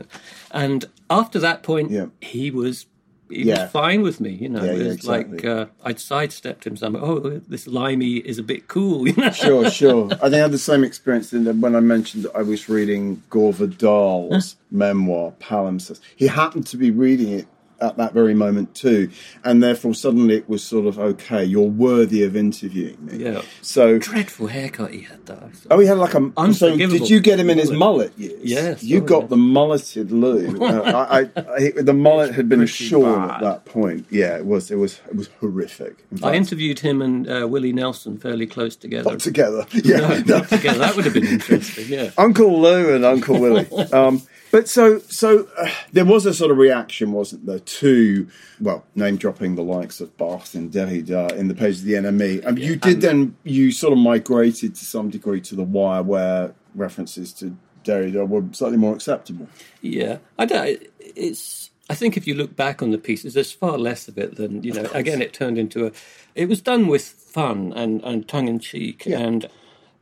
And 0.52 0.86
after 1.10 1.38
that 1.40 1.62
point, 1.62 1.92
Yeah. 1.92 2.06
he 2.22 2.50
was 2.50 2.86
he 3.32 3.44
Yeah. 3.44 3.64
was 3.64 3.72
fine 3.72 4.02
with 4.02 4.20
me, 4.20 4.32
you 4.32 4.50
know. 4.50 4.64
Yeah, 4.64 4.74
yeah, 4.74 4.88
was 4.90 5.06
like 5.08 5.26
exactly. 5.28 5.50
uh, 5.50 5.66
I'd 5.84 6.00
sidestepped 6.00 6.66
him. 6.68 6.78
Some 6.78 6.96
oh, 6.96 7.42
this 7.48 7.68
limey 7.68 8.18
is 8.18 8.38
a 8.38 8.44
bit 8.44 8.68
cool, 8.68 9.08
you 9.08 9.16
know. 9.16 9.32
Sure, 9.32 9.70
sure. 9.70 10.08
I 10.14 10.16
think 10.30 10.36
I 10.36 10.38
had 10.40 10.52
the 10.52 10.58
same 10.58 10.84
experience 10.84 11.34
in 11.34 11.44
that 11.46 11.56
when 11.58 11.76
I 11.76 11.80
mentioned 11.80 12.26
that 12.26 12.36
I 12.36 12.42
was 12.42 12.68
reading 12.70 13.24
Gore 13.30 13.54
Vidal's 13.54 14.56
memoir, 14.70 15.34
Palimpsest. 15.40 16.00
He 16.16 16.28
happened 16.28 16.68
to 16.68 16.78
be 16.78 16.92
reading 16.92 17.30
it 17.32 17.48
at 17.82 17.98
that 17.98 18.14
very 18.14 18.34
moment 18.34 18.76
too, 18.76 19.10
and 19.44 19.62
therefore 19.62 19.94
suddenly 19.94 20.36
it 20.36 20.48
was 20.48 20.64
sort 20.64 20.86
of 20.86 21.00
okay, 21.00 21.44
you're 21.44 21.64
worthy 21.68 22.24
of 22.24 22.36
interviewing 22.36 22.98
me. 23.06 23.18
Yeah. 23.18 23.42
So 23.62 23.98
Dreadful 23.98 24.48
haircut 24.48 24.92
he 24.94 25.02
had, 25.02 25.26
though. 25.26 25.50
Oh, 25.70 25.80
he 25.80 25.88
had 25.88 25.98
like 25.98 26.14
a. 26.14 26.54
So 26.54 26.76
did 26.78 27.10
you 27.10 27.20
get 27.20 27.40
him 27.40 27.50
in 27.50 27.58
his 27.58 27.72
Mullet. 27.72 28.18
years? 28.18 28.40
Yes, 28.44 28.84
You 28.84 29.00
oh, 29.00 29.06
got 29.06 29.22
yes. 29.22 29.30
the 29.32 29.38
mulleted 29.38 30.12
Lou. 30.12 30.60
Uh, 30.72 31.06
I, 31.10 31.20
I, 31.20 31.54
I, 31.56 31.72
the 31.82 31.94
mullet 31.94 32.34
had 32.34 32.48
been 32.48 32.66
shorn 32.66 33.30
at 33.30 33.42
that 33.42 33.66
point. 33.66 34.06
Yeah, 34.10 34.38
it 34.38 34.46
was. 34.46 34.72
It 34.72 34.76
was. 34.78 35.02
It 35.10 35.16
was 35.16 35.28
horrific. 35.40 36.06
In 36.12 36.24
I 36.24 36.36
interviewed 36.36 36.80
him 36.80 37.02
and 37.02 37.28
uh, 37.30 37.48
Willie 37.48 37.74
Nelson 37.74 38.18
fairly 38.18 38.48
close 38.48 38.76
together. 38.76 39.10
not 39.12 39.20
together. 39.20 39.66
Yeah. 39.84 39.98
No, 39.98 40.38
not 40.38 40.50
together. 40.50 40.80
That 40.80 40.96
would 40.96 41.06
have 41.06 41.14
been 41.14 41.26
interesting. 41.28 41.86
Yeah. 41.88 42.12
Uncle 42.18 42.62
Lou 42.62 42.96
and 42.96 43.04
Uncle 43.04 43.40
Willie. 43.40 43.68
Um, 43.92 44.22
but 44.52 44.68
so, 44.68 45.00
so 45.00 45.48
uh, 45.58 45.70
there 45.92 46.06
was 46.06 46.26
a 46.26 46.34
sort 46.34 46.52
of 46.52 46.58
reaction, 46.58 47.12
wasn't 47.12 47.46
there, 47.46 47.60
to 47.60 48.28
well, 48.60 48.86
name 48.96 49.18
dropping 49.18 49.56
the 49.56 49.64
likes 49.64 50.02
of 50.02 50.16
Barthes 50.18 50.56
and 50.56 50.72
Derrida 50.72 51.32
in 51.34 51.48
the 51.48 51.56
page 51.56 51.78
of 51.80 51.84
the 51.86 51.94
NME. 51.94 52.46
And 52.46 52.60
you 52.60 52.76
did 52.76 53.02
then, 53.02 53.36
you 53.44 53.72
sort 53.72 53.94
of 53.94 54.00
migrated 54.00 54.76
to 54.76 54.86
some 54.86 55.10
degree 55.10 55.42
to 55.42 55.56
the 55.56 55.64
wire, 55.64 56.04
where 56.04 56.54
references 56.76 57.34
to 57.34 57.58
Derrida 57.84 58.28
were 58.28 58.44
slightly 58.52 58.78
more 58.78 58.94
acceptable. 58.96 59.48
Yeah, 59.82 60.18
I 60.38 60.46
don't. 60.46 60.82
It's. 61.00 61.70
I 61.90 61.96
think 61.96 62.16
if 62.16 62.26
you 62.26 62.36
look 62.36 62.56
back 62.56 62.82
on 62.82 62.92
the 62.92 62.98
pieces, 62.98 63.34
there's 63.34 63.52
far 63.52 63.78
less 63.78 64.08
of 64.08 64.18
it 64.18 64.36
than 64.36 64.64
you 64.64 64.72
know. 64.74 64.90
Again, 64.94 65.22
it 65.22 65.34
turned 65.34 65.58
into 65.58 65.88
a. 65.88 65.92
It 66.36 66.48
was 66.48 66.62
done 66.62 66.88
with 66.88 67.04
fun 67.04 67.74
and, 67.76 68.02
and 68.04 68.28
tongue 68.28 68.48
in 68.48 68.60
cheek, 68.60 69.06
Yeah. 69.06 69.20
and 69.20 69.50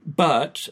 but 0.06 0.70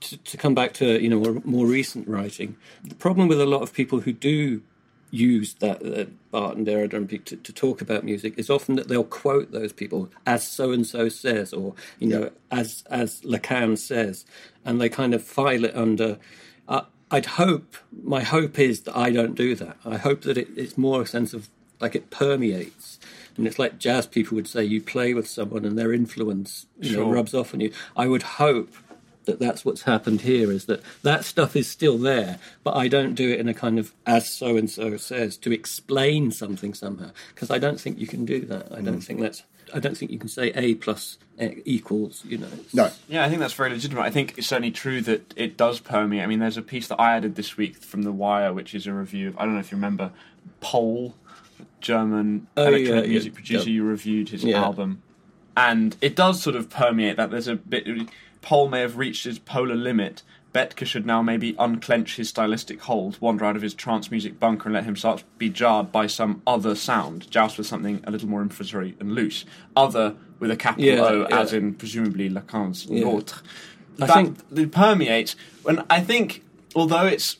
to, 0.00 0.16
to 0.16 0.36
come 0.36 0.54
back 0.54 0.72
to 0.74 1.00
you 1.02 1.08
know 1.08 1.18
more, 1.18 1.42
more 1.44 1.66
recent 1.66 2.06
writing, 2.08 2.56
the 2.84 2.94
problem 2.94 3.28
with 3.28 3.40
a 3.40 3.46
lot 3.46 3.62
of 3.62 3.72
people 3.72 4.00
who 4.00 4.12
do 4.12 4.62
use 5.10 5.54
that 5.54 5.82
uh, 5.82 6.04
Barthes 6.32 6.56
and 6.58 6.66
Derrida 6.66 7.24
to, 7.26 7.36
to 7.36 7.52
talk 7.52 7.80
about 7.80 8.04
music 8.04 8.34
is 8.36 8.50
often 8.50 8.74
that 8.74 8.88
they'll 8.88 9.04
quote 9.04 9.52
those 9.52 9.72
people 9.72 10.10
as 10.26 10.46
so 10.46 10.72
and 10.72 10.86
so 10.86 11.08
says, 11.08 11.52
or 11.52 11.74
you 11.98 12.08
know 12.08 12.30
as 12.50 12.84
as 12.90 13.20
Lacan 13.22 13.78
says, 13.78 14.24
and 14.64 14.80
they 14.80 14.88
kind 14.88 15.14
of 15.14 15.22
file 15.22 15.64
it 15.64 15.74
under. 15.76 16.18
Uh, 16.68 16.82
I'd 17.10 17.26
hope 17.26 17.76
my 18.02 18.22
hope 18.22 18.58
is 18.58 18.80
that 18.82 18.96
I 18.96 19.10
don't 19.10 19.34
do 19.36 19.54
that. 19.54 19.76
I 19.84 19.96
hope 19.96 20.22
that 20.22 20.36
it, 20.36 20.48
it's 20.56 20.76
more 20.76 21.02
a 21.02 21.06
sense 21.06 21.32
of 21.34 21.48
like 21.80 21.94
it 21.94 22.10
permeates. 22.10 22.98
And 23.36 23.46
it's 23.46 23.58
like 23.58 23.78
jazz 23.78 24.06
people 24.06 24.34
would 24.36 24.48
say, 24.48 24.64
you 24.64 24.80
play 24.80 25.12
with 25.12 25.28
someone 25.28 25.66
and 25.66 25.78
their 25.78 25.92
influence, 25.92 26.66
you 26.80 26.92
know, 26.92 27.02
Sure. 27.04 27.12
rubs 27.12 27.34
off 27.34 27.52
on 27.52 27.60
you. 27.60 27.70
I 27.94 28.06
would 28.06 28.22
hope 28.22 28.70
that 29.26 29.38
that's 29.38 29.64
what's 29.64 29.82
happened 29.82 30.22
here 30.22 30.50
is 30.50 30.64
that 30.66 30.82
that 31.02 31.24
stuff 31.24 31.54
is 31.54 31.68
still 31.68 31.98
there, 31.98 32.38
but 32.64 32.74
I 32.76 32.88
don't 32.88 33.14
do 33.14 33.30
it 33.30 33.38
in 33.40 33.48
a 33.48 33.54
kind 33.54 33.78
of 33.78 33.92
as 34.06 34.28
so 34.32 34.56
and 34.56 34.70
so 34.70 34.96
says 34.96 35.36
to 35.38 35.52
explain 35.52 36.30
something 36.32 36.74
somehow 36.74 37.10
because 37.34 37.50
I 37.50 37.58
don't 37.58 37.80
think 37.80 37.98
you 37.98 38.06
can 38.06 38.24
do 38.24 38.40
that. 38.46 38.72
I 38.72 38.76
Mm. 38.80 38.84
don't 38.86 39.00
think 39.00 39.20
that's. 39.20 39.42
I 39.74 39.80
don't 39.80 39.98
think 39.98 40.12
you 40.12 40.18
can 40.18 40.28
say 40.28 40.52
a 40.54 40.76
plus 40.76 41.18
e- 41.42 41.60
equals. 41.64 42.22
You 42.24 42.38
know. 42.38 42.46
No. 42.72 42.90
Yeah, 43.08 43.24
I 43.24 43.28
think 43.28 43.40
that's 43.40 43.52
very 43.52 43.70
legitimate. 43.70 44.02
I 44.02 44.10
think 44.10 44.38
it's 44.38 44.46
certainly 44.46 44.70
true 44.70 45.00
that 45.02 45.34
it 45.36 45.56
does 45.56 45.80
permeate. 45.80 46.22
I 46.22 46.26
mean, 46.28 46.38
there's 46.38 46.56
a 46.56 46.62
piece 46.62 46.86
that 46.86 47.00
I 47.00 47.16
added 47.16 47.34
this 47.34 47.56
week 47.56 47.76
from 47.82 48.02
The 48.04 48.12
Wire, 48.12 48.52
which 48.52 48.76
is 48.76 48.86
a 48.86 48.92
review 48.92 49.26
of, 49.28 49.36
I 49.38 49.44
don't 49.44 49.54
know 49.54 49.60
if 49.60 49.72
you 49.72 49.76
remember, 49.76 50.12
Pole, 50.60 51.16
German 51.80 52.46
Oh, 52.56 52.66
electronic 52.68 53.04
yeah, 53.04 53.10
music 53.10 53.32
yeah. 53.32 53.34
producer. 53.34 53.68
Yeah. 53.68 53.74
You 53.74 53.84
reviewed 53.84 54.28
his 54.28 54.44
Yeah. 54.44 54.62
album. 54.62 55.02
And 55.56 55.96
it 56.00 56.14
does 56.14 56.40
sort 56.42 56.54
of 56.54 56.68
permeate 56.70 57.16
that. 57.16 57.30
There's 57.30 57.48
a 57.48 57.56
bit. 57.56 57.86
Pole 58.46 58.68
may 58.68 58.80
have 58.82 58.96
reached 58.96 59.24
his 59.24 59.40
polar 59.40 59.74
limit. 59.74 60.22
Betke 60.54 60.86
should 60.86 61.04
now 61.04 61.20
maybe 61.20 61.56
unclench 61.58 62.14
his 62.14 62.28
stylistic 62.28 62.80
hold, 62.82 63.20
wander 63.20 63.44
out 63.44 63.56
of 63.56 63.62
his 63.62 63.74
trance 63.74 64.08
music 64.08 64.38
bunker, 64.38 64.68
and 64.68 64.74
let 64.74 64.84
himself 64.84 65.24
be 65.36 65.48
jarred 65.50 65.90
by 65.90 66.06
some 66.06 66.42
other 66.46 66.76
sound, 66.76 67.28
joust 67.28 67.58
with 67.58 67.66
something 67.66 68.00
a 68.06 68.10
little 68.12 68.28
more 68.28 68.42
inflammatory 68.42 68.94
and 69.00 69.16
loose. 69.16 69.44
Other 69.74 70.14
with 70.38 70.52
a 70.52 70.56
capital 70.56 70.84
Yeah, 70.84 71.00
O, 71.00 71.26
yeah. 71.28 71.40
as 71.40 71.52
in 71.52 71.74
presumably 71.74 72.30
Lacan's 72.30 72.86
Yeah. 72.86 73.06
l'autre. 73.06 73.42
I 74.00 74.06
that 74.06 74.14
think- 74.14 74.38
it 74.54 74.70
permeates. 74.70 75.34
And 75.68 75.82
I 75.90 75.98
think, 76.00 76.44
although 76.76 77.06
it's 77.06 77.38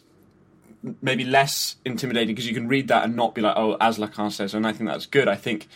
maybe 1.01 1.23
less 1.25 1.77
intimidating 1.85 2.35
because 2.35 2.49
you 2.49 2.55
can 2.55 2.67
read 2.67 2.89
that 2.89 3.05
and 3.05 3.15
not 3.15 3.33
be 3.33 3.43
like, 3.43 3.55
oh, 3.57 3.77
as 3.81 3.97
Lacan 3.99 4.33
says, 4.33 4.55
and 4.55 4.67
I 4.67 4.73
think 4.73 4.91
that's 4.91 5.07
good. 5.07 5.29
I 5.29 5.37
think, 5.37 5.69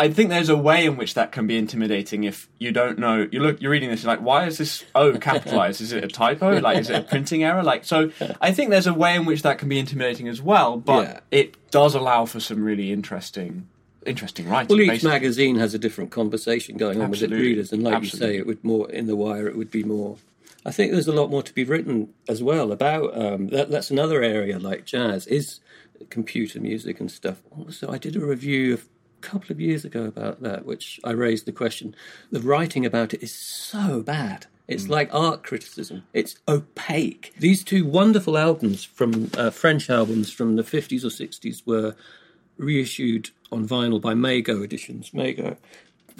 I 0.00 0.08
think 0.10 0.30
there's 0.30 0.48
a 0.48 0.56
way 0.56 0.86
in 0.86 0.96
which 0.96 1.12
that 1.12 1.30
can 1.30 1.46
be 1.46 1.58
intimidating 1.58 2.24
if 2.24 2.48
you 2.58 2.72
don't 2.72 2.98
know. 2.98 3.28
You 3.30 3.40
look, 3.40 3.60
you're 3.60 3.70
reading 3.70 3.90
this, 3.90 4.02
you're 4.02 4.10
like, 4.10 4.22
why 4.22 4.46
is 4.46 4.56
this 4.56 4.82
O 4.94 5.12
capitalized? 5.18 5.82
is 5.82 5.92
it 5.92 6.02
a 6.02 6.08
typo? 6.08 6.58
Like, 6.58 6.78
is 6.78 6.88
it 6.88 6.96
a 6.96 7.02
printing 7.02 7.44
error? 7.44 7.62
Like, 7.62 7.84
so 7.84 8.10
I 8.40 8.50
think 8.52 8.70
there's 8.70 8.86
a 8.86 8.94
way 8.94 9.14
in 9.14 9.26
which 9.26 9.42
that 9.42 9.58
can 9.58 9.68
be 9.68 9.78
intimidating 9.78 10.26
as 10.26 10.40
well. 10.40 10.78
But 10.78 11.02
Yeah. 11.02 11.20
it 11.30 11.70
does 11.70 11.94
allow 11.94 12.24
for 12.24 12.40
some 12.40 12.64
really 12.64 12.90
interesting, 12.92 13.68
interesting 14.06 14.48
writing. 14.48 14.74
Well, 14.74 14.80
each 14.80 14.88
basically. 14.88 15.10
magazine 15.10 15.56
has 15.56 15.74
a 15.74 15.78
different 15.78 16.10
conversation 16.10 16.78
going 16.78 17.02
on 17.02 17.10
with 17.10 17.22
its 17.22 17.30
readers, 17.32 17.70
and 17.70 17.82
like 17.82 18.02
you 18.02 18.08
say, 18.08 18.38
it 18.38 18.46
would 18.46 18.64
more 18.64 18.90
in 18.90 19.06
the 19.06 19.16
wire. 19.16 19.46
It 19.48 19.56
would 19.58 19.70
be 19.70 19.84
more. 19.84 20.16
I 20.64 20.70
think 20.72 20.92
there's 20.92 21.08
a 21.08 21.12
lot 21.12 21.28
more 21.30 21.42
to 21.42 21.52
be 21.54 21.64
written 21.64 22.08
as 22.26 22.42
well 22.42 22.72
about 22.72 23.14
um, 23.20 23.48
that. 23.48 23.70
That's 23.70 23.90
another 23.90 24.22
area 24.22 24.58
like 24.58 24.86
jazz 24.86 25.26
is 25.26 25.60
computer 26.08 26.58
music 26.58 27.00
and 27.00 27.10
stuff. 27.10 27.42
Also, 27.58 27.90
I 27.90 27.98
did 27.98 28.16
a 28.16 28.20
review 28.20 28.72
of 28.74 28.88
couple 29.20 29.52
of 29.52 29.60
years 29.60 29.84
ago 29.84 30.04
about 30.04 30.42
that, 30.42 30.64
which 30.64 31.00
I 31.04 31.10
raised 31.12 31.46
the 31.46 31.52
question. 31.52 31.94
The 32.30 32.40
writing 32.40 32.84
about 32.84 33.14
it 33.14 33.22
is 33.22 33.32
so 33.34 34.02
bad. 34.02 34.46
It's 34.68 34.84
mm. 34.84 34.90
like 34.90 35.12
art 35.12 35.42
criticism. 35.42 36.04
It's 36.12 36.36
opaque. 36.48 37.32
These 37.38 37.64
two 37.64 37.84
wonderful 37.84 38.38
albums 38.38 38.84
from 38.84 39.30
uh, 39.36 39.50
French 39.50 39.90
albums 39.90 40.32
from 40.32 40.56
the 40.56 40.62
50s 40.62 41.04
or 41.04 41.08
60s 41.08 41.66
were 41.66 41.96
reissued 42.56 43.30
on 43.50 43.66
vinyl 43.66 44.00
by 44.00 44.14
Mego 44.14 44.62
Editions. 44.62 45.10
Mego. 45.10 45.56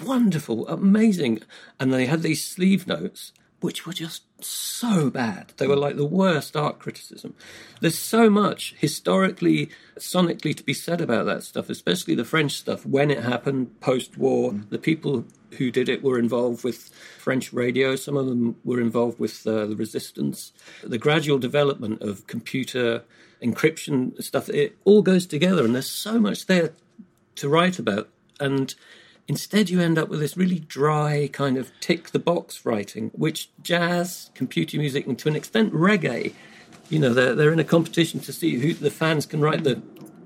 Wonderful, 0.03 0.67
amazing. 0.67 1.41
And 1.79 1.93
they 1.93 2.07
had 2.07 2.23
these 2.23 2.43
sleeve 2.43 2.87
notes 2.87 3.31
which 3.61 3.85
were 3.85 3.93
just 3.93 4.23
so 4.47 5.09
bad. 5.09 5.53
They 5.57 5.67
were 5.67 5.75
like 5.75 5.95
the 5.95 6.05
worst 6.05 6.55
art 6.55 6.79
criticism. 6.79 7.33
There's 7.79 7.97
so 7.97 8.29
much 8.29 8.75
historically, 8.77 9.69
sonically 9.97 10.55
to 10.55 10.63
be 10.63 10.73
said 10.73 11.01
about 11.01 11.25
that 11.25 11.43
stuff, 11.43 11.69
especially 11.69 12.15
the 12.15 12.25
French 12.25 12.53
stuff. 12.53 12.85
When 12.85 13.11
it 13.11 13.23
happened 13.23 13.79
post 13.79 14.17
war, 14.17 14.51
mm. 14.51 14.69
the 14.69 14.79
people 14.79 15.25
who 15.57 15.71
did 15.71 15.89
it 15.89 16.03
were 16.03 16.17
involved 16.17 16.63
with 16.63 16.89
French 17.17 17.51
radio. 17.53 17.95
Some 17.95 18.17
of 18.17 18.25
them 18.25 18.55
were 18.63 18.79
involved 18.79 19.19
with 19.19 19.45
uh, 19.45 19.65
the 19.65 19.75
resistance. 19.75 20.53
The 20.83 20.97
gradual 20.97 21.37
development 21.37 22.01
of 22.01 22.27
computer 22.27 23.03
encryption 23.41 24.21
stuff, 24.23 24.49
it 24.49 24.77
all 24.85 25.01
goes 25.01 25.25
together, 25.25 25.65
and 25.65 25.75
there's 25.75 25.89
so 25.89 26.19
much 26.19 26.45
there 26.45 26.73
to 27.35 27.49
write 27.49 27.79
about. 27.79 28.09
And 28.39 28.73
Instead, 29.31 29.69
you 29.69 29.79
end 29.79 29.97
up 29.97 30.09
with 30.09 30.19
this 30.19 30.35
really 30.35 30.59
dry 30.59 31.29
kind 31.31 31.55
of 31.55 31.71
tick 31.79 32.09
the 32.09 32.19
box 32.19 32.65
writing, 32.65 33.11
which 33.13 33.49
jazz, 33.63 34.29
computer 34.35 34.77
music, 34.77 35.07
and 35.07 35.17
to 35.17 35.29
an 35.29 35.37
extent 35.37 35.71
reggae, 35.71 36.33
you 36.89 36.99
know, 36.99 37.13
they're, 37.13 37.33
they're 37.33 37.53
in 37.53 37.59
a 37.59 37.63
competition 37.63 38.19
to 38.19 38.33
see 38.33 38.57
who 38.57 38.73
the 38.73 38.91
fans 38.91 39.25
can 39.25 39.39
write 39.39 39.63
the 39.63 39.81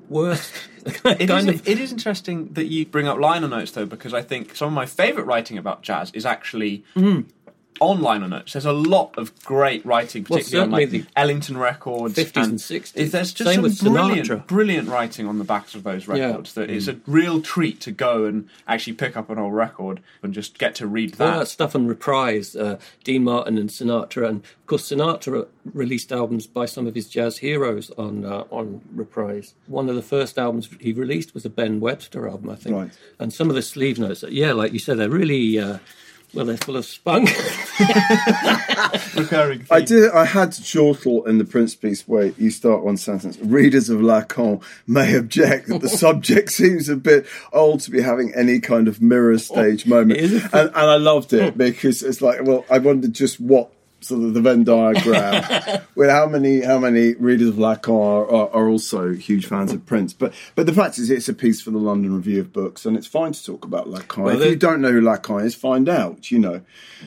worst. 0.10 0.52
it, 1.06 1.30
is, 1.30 1.46
of... 1.46 1.68
it 1.68 1.80
is 1.80 1.92
interesting 1.92 2.52
that 2.54 2.66
you 2.66 2.84
bring 2.88 3.08
up 3.08 3.20
liner 3.20 3.48
notes, 3.48 3.74
though, 3.74 3.86
because 3.86 4.12
I 4.12 4.24
think 4.24 4.56
some 4.56 4.70
of 4.70 4.74
my 4.74 4.88
favourite 4.88 5.28
writing 5.28 5.60
about 5.60 5.84
jazz 5.84 6.10
is 6.16 6.26
actually 6.26 6.84
mm 6.96 7.26
on 7.82 8.02
liner 8.02 8.28
notes. 8.28 8.54
There's 8.54 8.66
a 8.66 8.72
lot 8.72 9.18
of 9.18 9.38
great 9.44 9.86
writing, 9.86 10.24
particularly 10.24 10.70
well, 10.70 10.82
on 10.82 10.92
like 10.92 11.06
Ellington 11.16 11.58
records, 11.58 12.16
50s 12.16 12.44
and, 12.44 12.60
60s. 12.60 13.12
There's 13.12 13.34
just 13.34 13.50
Same 13.50 13.70
some 13.70 13.94
brilliant, 13.94 14.48
brilliant 14.48 14.90
writing 14.90 15.28
on 15.28 15.40
the 15.40 15.44
backs 15.44 15.76
of 15.76 15.84
those 15.84 16.08
records. 16.08 16.56
Yeah. 16.56 16.64
That 16.64 16.70
mm. 16.70 16.76
it's 16.76 16.88
a 16.88 17.00
real 17.06 17.42
treat 17.42 17.82
to 17.82 17.92
go 17.92 18.26
and 18.26 18.50
actually 18.68 18.94
pick 18.94 19.18
up 19.18 19.30
an 19.30 19.38
old 19.38 19.54
record 19.54 20.02
and 20.24 20.34
just 20.34 20.58
get 20.58 20.76
to 20.76 20.88
read 20.88 21.16
that. 21.16 21.34
All 21.34 21.40
that 21.40 21.48
stuff 21.48 21.76
on 21.76 21.88
Reprise, 21.88 22.56
uh, 22.56 22.80
Dean 23.04 23.24
Martin 23.24 23.58
and 23.58 23.70
Sinatra, 23.70 24.28
and 24.28 24.44
of 24.44 24.66
course 24.68 24.90
Sinatra 24.90 25.48
released 25.74 26.12
albums 26.12 26.48
by 26.48 26.66
some 26.66 26.88
of 26.88 26.96
his 26.96 27.10
jazz 27.10 27.38
heroes 27.38 27.92
on 27.98 28.26
uh, 28.26 28.46
on 28.52 28.82
Reprise. 28.94 29.54
One 29.68 29.90
of 29.90 29.96
the 29.96 30.02
first 30.02 30.38
albums 30.38 30.70
he 30.80 30.94
released 30.94 31.34
was 31.34 31.46
a 31.46 31.50
Ben 31.50 31.80
Webster 31.80 32.28
album, 32.28 32.50
I 32.50 32.56
think, 32.56 32.76
right. 32.76 32.92
and 33.20 33.34
some 33.34 33.50
of 33.50 33.56
the 33.56 33.62
sleeve 33.62 34.00
notes. 34.00 34.24
Yeah, 34.28 34.54
like 34.54 34.74
you 34.74 34.80
said, 34.80 34.98
they're 34.98 35.10
really. 35.10 35.60
Uh, 35.60 35.80
well, 36.36 36.46
they're 36.46 36.58
full 36.58 36.76
of 36.76 36.86
spunk. 36.86 37.30
Recurring. 39.16 39.60
Theme. 39.60 39.68
I 39.72 39.82
did. 39.82 40.12
I 40.12 40.26
had 40.26 40.52
to 40.54 40.62
chortle 40.64 41.26
in 41.26 41.38
the 41.38 41.46
Prince 41.46 41.76
piece 41.76 42.08
where 42.08 42.28
you 42.38 42.52
start 42.52 42.84
one 42.84 42.98
sentence. 42.98 43.38
Readers 43.40 43.90
of 43.90 44.02
Lacan 44.02 44.62
may 44.86 45.16
object 45.16 45.68
that 45.68 45.82
the 45.82 45.90
subject 46.06 46.52
seems 46.52 46.90
a 46.90 46.96
bit 46.96 47.26
old 47.54 47.80
to 47.82 47.92
be 47.92 48.02
having 48.02 48.34
any 48.36 48.60
kind 48.60 48.88
of 48.88 49.02
mirror 49.02 49.38
stage 49.38 49.86
moment, 49.86 50.20
and, 50.20 50.54
and 50.54 50.76
I 50.76 50.98
loved 50.98 51.34
it 51.34 51.54
hmm. 51.54 51.58
because 51.58 52.04
it's 52.04 52.22
like, 52.22 52.44
well, 52.44 52.66
I 52.70 52.80
wondered 52.80 53.14
just 53.14 53.40
what 53.40 53.72
sort 54.02 54.24
of 54.24 54.34
the 54.34 54.42
Venn 54.42 54.64
diagram 54.64 55.82
with 55.96 56.10
how 56.10 56.28
many 56.28 56.62
how 56.62 56.78
many 56.78 57.16
readers 57.16 57.50
of 57.50 57.56
Lacan 57.56 58.30
are, 58.30 58.50
are, 58.52 58.68
also 58.70 59.14
huge 59.14 59.48
fans 59.48 59.72
of 59.72 59.86
Prince. 59.86 60.14
But 60.14 60.34
but 60.56 60.66
the 60.66 60.74
fact 60.74 60.98
is, 60.98 61.10
it's 61.10 61.28
a 61.28 61.34
piece 61.34 61.62
for 61.62 61.72
the 61.72 61.78
London 61.78 62.16
Review 62.16 62.42
of 62.42 62.54
Books, 62.54 62.86
and 62.86 62.96
it's 62.96 63.08
fine 63.08 63.32
to 63.32 63.44
talk 63.44 63.66
about 63.66 63.88
Lacan. 63.88 64.24
Well, 64.24 64.42
if 64.42 64.50
you 64.50 64.56
don't 64.56 64.82
know 64.82 64.92
who 64.92 65.02
Lacan 65.02 65.44
is, 65.46 65.56
find 65.56 65.90
out. 65.90 66.32
You 66.32 66.40
know. 66.40 66.62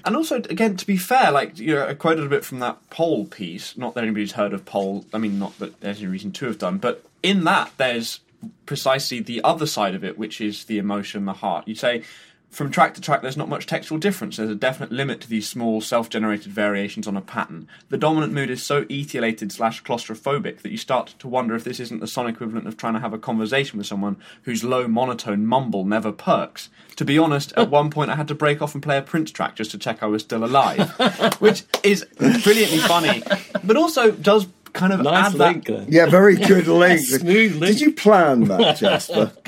And 0.05 0.16
also, 0.16 0.37
again, 0.37 0.77
to 0.77 0.87
be 0.87 0.96
fair, 0.96 1.31
like 1.31 1.59
you 1.59 1.74
know, 1.74 1.87
I 1.87 1.94
quoted 1.94 2.24
a 2.24 2.29
bit 2.29 2.44
from 2.44 2.59
that 2.61 2.90
Pole 2.90 3.27
piece. 3.27 3.77
Not 3.77 3.94
that 3.94 4.05
anybody's 4.05 4.33
heard 4.33 4.53
of 4.53 4.64
Pole. 4.64 5.05
I 5.12 5.18
mean, 5.18 5.38
not 5.38 5.59
that 5.59 5.81
there's 5.81 5.98
any 5.98 6.09
reason 6.09 6.33
to 6.33 6.46
have 6.46 6.59
done, 6.59 6.79
but 6.79 7.05
in 7.22 7.44
that, 7.44 7.72
there's 7.77 8.20
precisely 8.66 9.20
the 9.20 9.42
other 9.42 9.66
side 9.66 9.94
of 9.94 10.05
it, 10.05 10.18
which 10.18 10.40
is 10.40 10.64
the 10.64 10.79
emotion, 10.79 11.24
the 11.24 11.33
heart. 11.33 11.66
You 11.66 11.74
say 11.74 12.03
from 12.51 12.71
track 12.71 12.95
to 12.95 13.01
track, 13.01 13.23
there's 13.23 13.37
not 13.37 13.49
much 13.49 13.67
textual 13.67 13.99
difference. 13.99 14.37
There's 14.37 14.51
a 14.51 14.55
definite 14.55 14.91
limit 14.91 15.21
to 15.21 15.29
these 15.29 15.49
small, 15.49 15.81
self-generated 15.81 16.51
variations 16.51 17.07
on 17.07 17.17
a 17.17 17.21
pattern. 17.21 17.69
The 17.91 17.99
dominant 17.99 18.33
mood 18.33 18.51
is 18.51 18.63
so 18.63 18.85
etiolated 18.87 19.53
slash 19.53 19.83
claustrophobic 19.83 20.63
that 20.63 20.73
you 20.73 20.79
start 20.79 21.15
to 21.19 21.29
wonder 21.29 21.55
if 21.55 21.65
this 21.65 21.79
isn't 21.79 22.01
the 22.01 22.07
sonic 22.07 22.37
equivalent 22.37 22.67
of 22.67 22.77
trying 22.77 22.95
to 22.95 23.01
have 23.01 23.13
a 23.13 23.19
conversation 23.19 23.77
with 23.79 23.87
someone 23.87 24.17
whose 24.43 24.65
low 24.65 24.89
monotone 24.89 25.47
mumble 25.47 25.85
never 25.85 26.11
perks. 26.11 26.71
To 26.97 27.05
be 27.05 27.19
honest, 27.19 27.53
at 27.57 27.71
one 27.71 27.91
point 27.91 28.11
I 28.11 28.17
had 28.17 28.29
to 28.29 28.35
break 28.35 28.63
off 28.63 28.75
and 28.75 28.83
play 28.83 28.97
a 28.97 29.03
Prince 29.03 29.31
track 29.31 29.55
just 29.55 29.71
to 29.73 29.79
check 29.79 30.03
I 30.03 30.07
was 30.07 30.23
still 30.23 30.45
alive, 30.45 30.91
which 31.41 31.65
is 31.83 32.05
brilliantly 32.17 32.79
funny, 32.79 33.23
but 33.63 33.77
also 33.77 34.11
does 34.11 34.47
kind 34.73 34.93
of 34.93 35.01
nice 35.03 35.27
add 35.27 35.35
link, 35.35 35.67
that. 35.67 35.91
Yeah, 35.91 36.07
very 36.07 36.37
good 36.47 36.67
link. 36.67 37.01
Smooth 37.01 37.57
link. 37.57 37.77
Did 37.77 37.81
you 37.81 37.93
plan 37.93 38.45
that, 38.45 38.79
Jasper? 38.79 39.33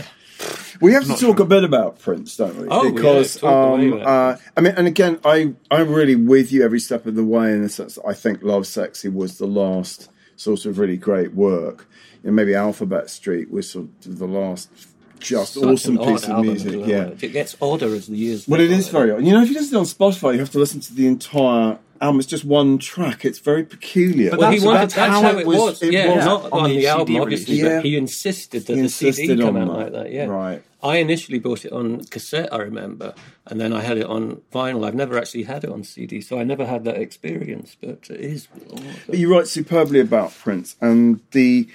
We 0.81 0.95
have 0.95 1.03
to 1.03 1.11
talk 1.11 1.19
sure. 1.19 1.43
a 1.43 1.45
bit 1.45 1.65
about 1.65 1.99
Prince, 1.99 2.37
don't 2.37 2.57
we? 2.57 2.67
Oh, 2.71 2.91
because 2.91 3.43
yeah, 3.43 3.49
um, 3.51 4.03
uh, 4.03 4.37
I 4.57 4.61
mean, 4.61 4.75
and 4.77 4.87
again, 4.87 5.21
I 5.25 5.55
I'm 5.71 5.93
really 5.93 6.17
with 6.17 6.53
you 6.53 6.65
every 6.65 6.81
step 6.81 7.07
of 7.07 7.15
the 7.17 7.25
way 7.25 7.53
in 7.53 7.63
the 7.63 7.69
sense 7.69 7.97
that 7.97 8.07
I 8.07 8.15
think 8.15 8.41
Lovesexy 8.41 9.13
was 9.13 9.39
the 9.39 9.47
last 9.47 10.11
sort 10.37 10.65
of 10.65 10.79
really 10.79 10.97
great 10.97 11.35
work. 11.35 11.87
You 12.23 12.31
know, 12.31 12.35
maybe 12.35 12.55
Alphabet 12.55 13.11
Street 13.11 13.51
was 13.51 13.71
sort 13.71 13.89
of 14.07 14.19
the 14.19 14.27
last 14.27 14.71
just 15.19 15.55
Such 15.55 15.65
awesome 15.65 15.99
piece 15.99 16.25
of 16.25 16.41
music. 16.41 16.81
Well. 16.81 16.89
Yeah, 16.89 17.11
it 17.21 17.33
gets 17.33 17.57
odder 17.61 17.95
as 17.95 18.07
the 18.07 18.17
years. 18.17 18.49
Well, 18.49 18.61
it 18.61 18.71
is 18.71 18.89
very 18.89 19.11
odd. 19.11 19.25
You 19.25 19.33
know, 19.33 19.43
if 19.43 19.49
you 19.49 19.55
listen 19.55 19.77
on 19.77 19.85
Spotify, 19.85 20.33
you 20.33 20.41
have 20.41 20.51
to 20.51 20.59
listen 20.59 20.81
to 20.81 20.95
the 20.95 21.07
entire 21.07 21.79
album. 22.01 22.21
It's 22.21 22.29
just 22.29 22.45
one 22.45 22.79
track. 22.79 23.25
It's 23.25 23.39
very 23.39 23.65
peculiar. 23.65 24.31
But 24.31 24.41
well, 24.41 24.53
he 24.53 24.61
wanted, 24.61 24.79
that's, 24.81 24.95
that's 24.95 25.13
how, 25.13 25.23
how, 25.23 25.39
it 25.39 25.47
was. 25.47 25.59
was. 25.59 25.83
It 25.83 25.93
yeah, 25.93 26.15
was 26.15 26.25
not 26.25 26.45
on, 26.45 26.53
on 26.53 26.71
the, 26.71 26.77
the 26.77 26.87
album, 26.87 27.17
obviously, 27.17 27.57
yeah. 27.57 27.77
but 27.77 27.85
he 27.85 27.97
insisted 27.97 28.67
that 28.67 28.73
he 28.73 28.79
the 28.79 28.85
insisted 28.85 29.27
CD 29.27 29.43
come 29.43 29.57
out 29.57 29.69
that. 29.69 29.73
like 29.73 29.93
that. 29.93 30.13
Yeah, 30.13 30.27
right. 30.27 30.63
I 30.83 30.97
initially 30.97 31.39
bought 31.39 31.65
it 31.65 31.73
on 31.73 32.05
cassette, 32.05 32.53
I 32.53 32.59
remember, 32.59 33.15
and 33.47 33.61
then 33.61 33.73
I 33.73 33.83
had 33.83 33.99
it 33.99 34.07
on 34.07 34.41
vinyl. 34.51 34.87
I've 34.87 34.95
never 34.95 35.19
actually 35.19 35.43
had 35.43 35.63
it 35.63 35.71
on 35.71 35.85
CD, 35.85 36.23
so 36.23 36.39
I 36.39 36.45
never 36.45 36.65
had 36.65 36.85
that 36.85 36.97
experience. 36.97 37.77
But 37.79 38.09
it 38.09 38.21
is. 38.21 38.49
But 39.07 39.19
you 39.19 39.31
write 39.31 39.47
superbly 39.47 40.01
about 40.01 40.33
Prince 40.33 40.77
and 40.81 41.21
the 41.33 41.69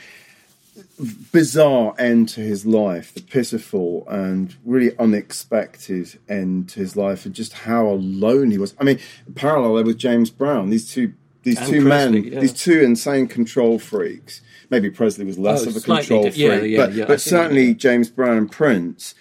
bizarre 1.32 1.94
end 1.98 2.30
to 2.30 2.42
his 2.42 2.66
life, 2.66 3.14
the 3.14 3.22
pitiful 3.22 4.08
and 4.10 4.56
really 4.66 4.98
unexpected 4.98 6.20
end 6.28 6.70
to 6.70 6.80
his 6.80 6.96
life, 6.96 7.26
and 7.26 7.34
just 7.34 7.54
how 7.54 7.88
alone 7.88 8.52
he 8.52 8.58
was. 8.58 8.76
I 8.80 8.84
mean, 8.84 9.00
parallel 9.36 9.76
there 9.76 9.86
with 9.86 9.98
James 9.98 10.30
Brown. 10.30 10.70
These 10.70 10.92
two, 10.92 11.14
these 11.44 11.58
and 11.60 11.68
two 11.68 11.82
Presley, 11.84 12.22
men, 12.22 12.34
yeah. 12.34 12.40
these 12.40 12.54
two 12.54 12.82
insane 12.82 13.28
control 13.28 13.80
freaks. 13.80 14.42
Maybe 14.70 14.90
Presley 14.90 15.26
was 15.26 15.38
less 15.38 15.66
oh, 15.66 15.70
of 15.70 15.78
a 15.78 15.82
control 15.82 16.24
freak, 16.24 16.38
yeah, 16.38 16.62
yeah, 16.62 16.86
but, 16.86 16.94
yeah, 16.94 17.06
but 17.06 17.22
certainly 17.22 17.74
James 17.74 18.10
Brown 18.10 18.38
and 18.38 18.52
Prince. 18.52 19.16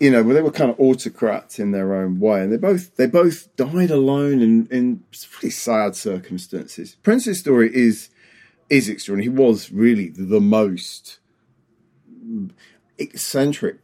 You 0.00 0.10
know, 0.10 0.24
well, 0.24 0.34
they 0.34 0.42
were 0.42 0.50
kind 0.50 0.70
of 0.70 0.80
autocrats 0.80 1.60
in 1.60 1.70
their 1.70 1.94
own 1.94 2.18
way, 2.18 2.42
and 2.42 2.52
they 2.52 2.56
both 2.56 2.96
they 2.96 3.06
both 3.06 3.54
died 3.56 3.90
alone 3.90 4.42
in 4.42 4.66
in 4.66 5.04
pretty 5.30 5.50
sad 5.50 5.94
circumstances. 5.94 6.96
Prince's 7.02 7.38
story 7.38 7.70
is 7.72 8.10
is 8.70 8.88
extraordinary. 8.88 9.32
He 9.32 9.36
was 9.36 9.70
really 9.70 10.08
the 10.08 10.40
most 10.40 11.18
eccentric 12.98 13.78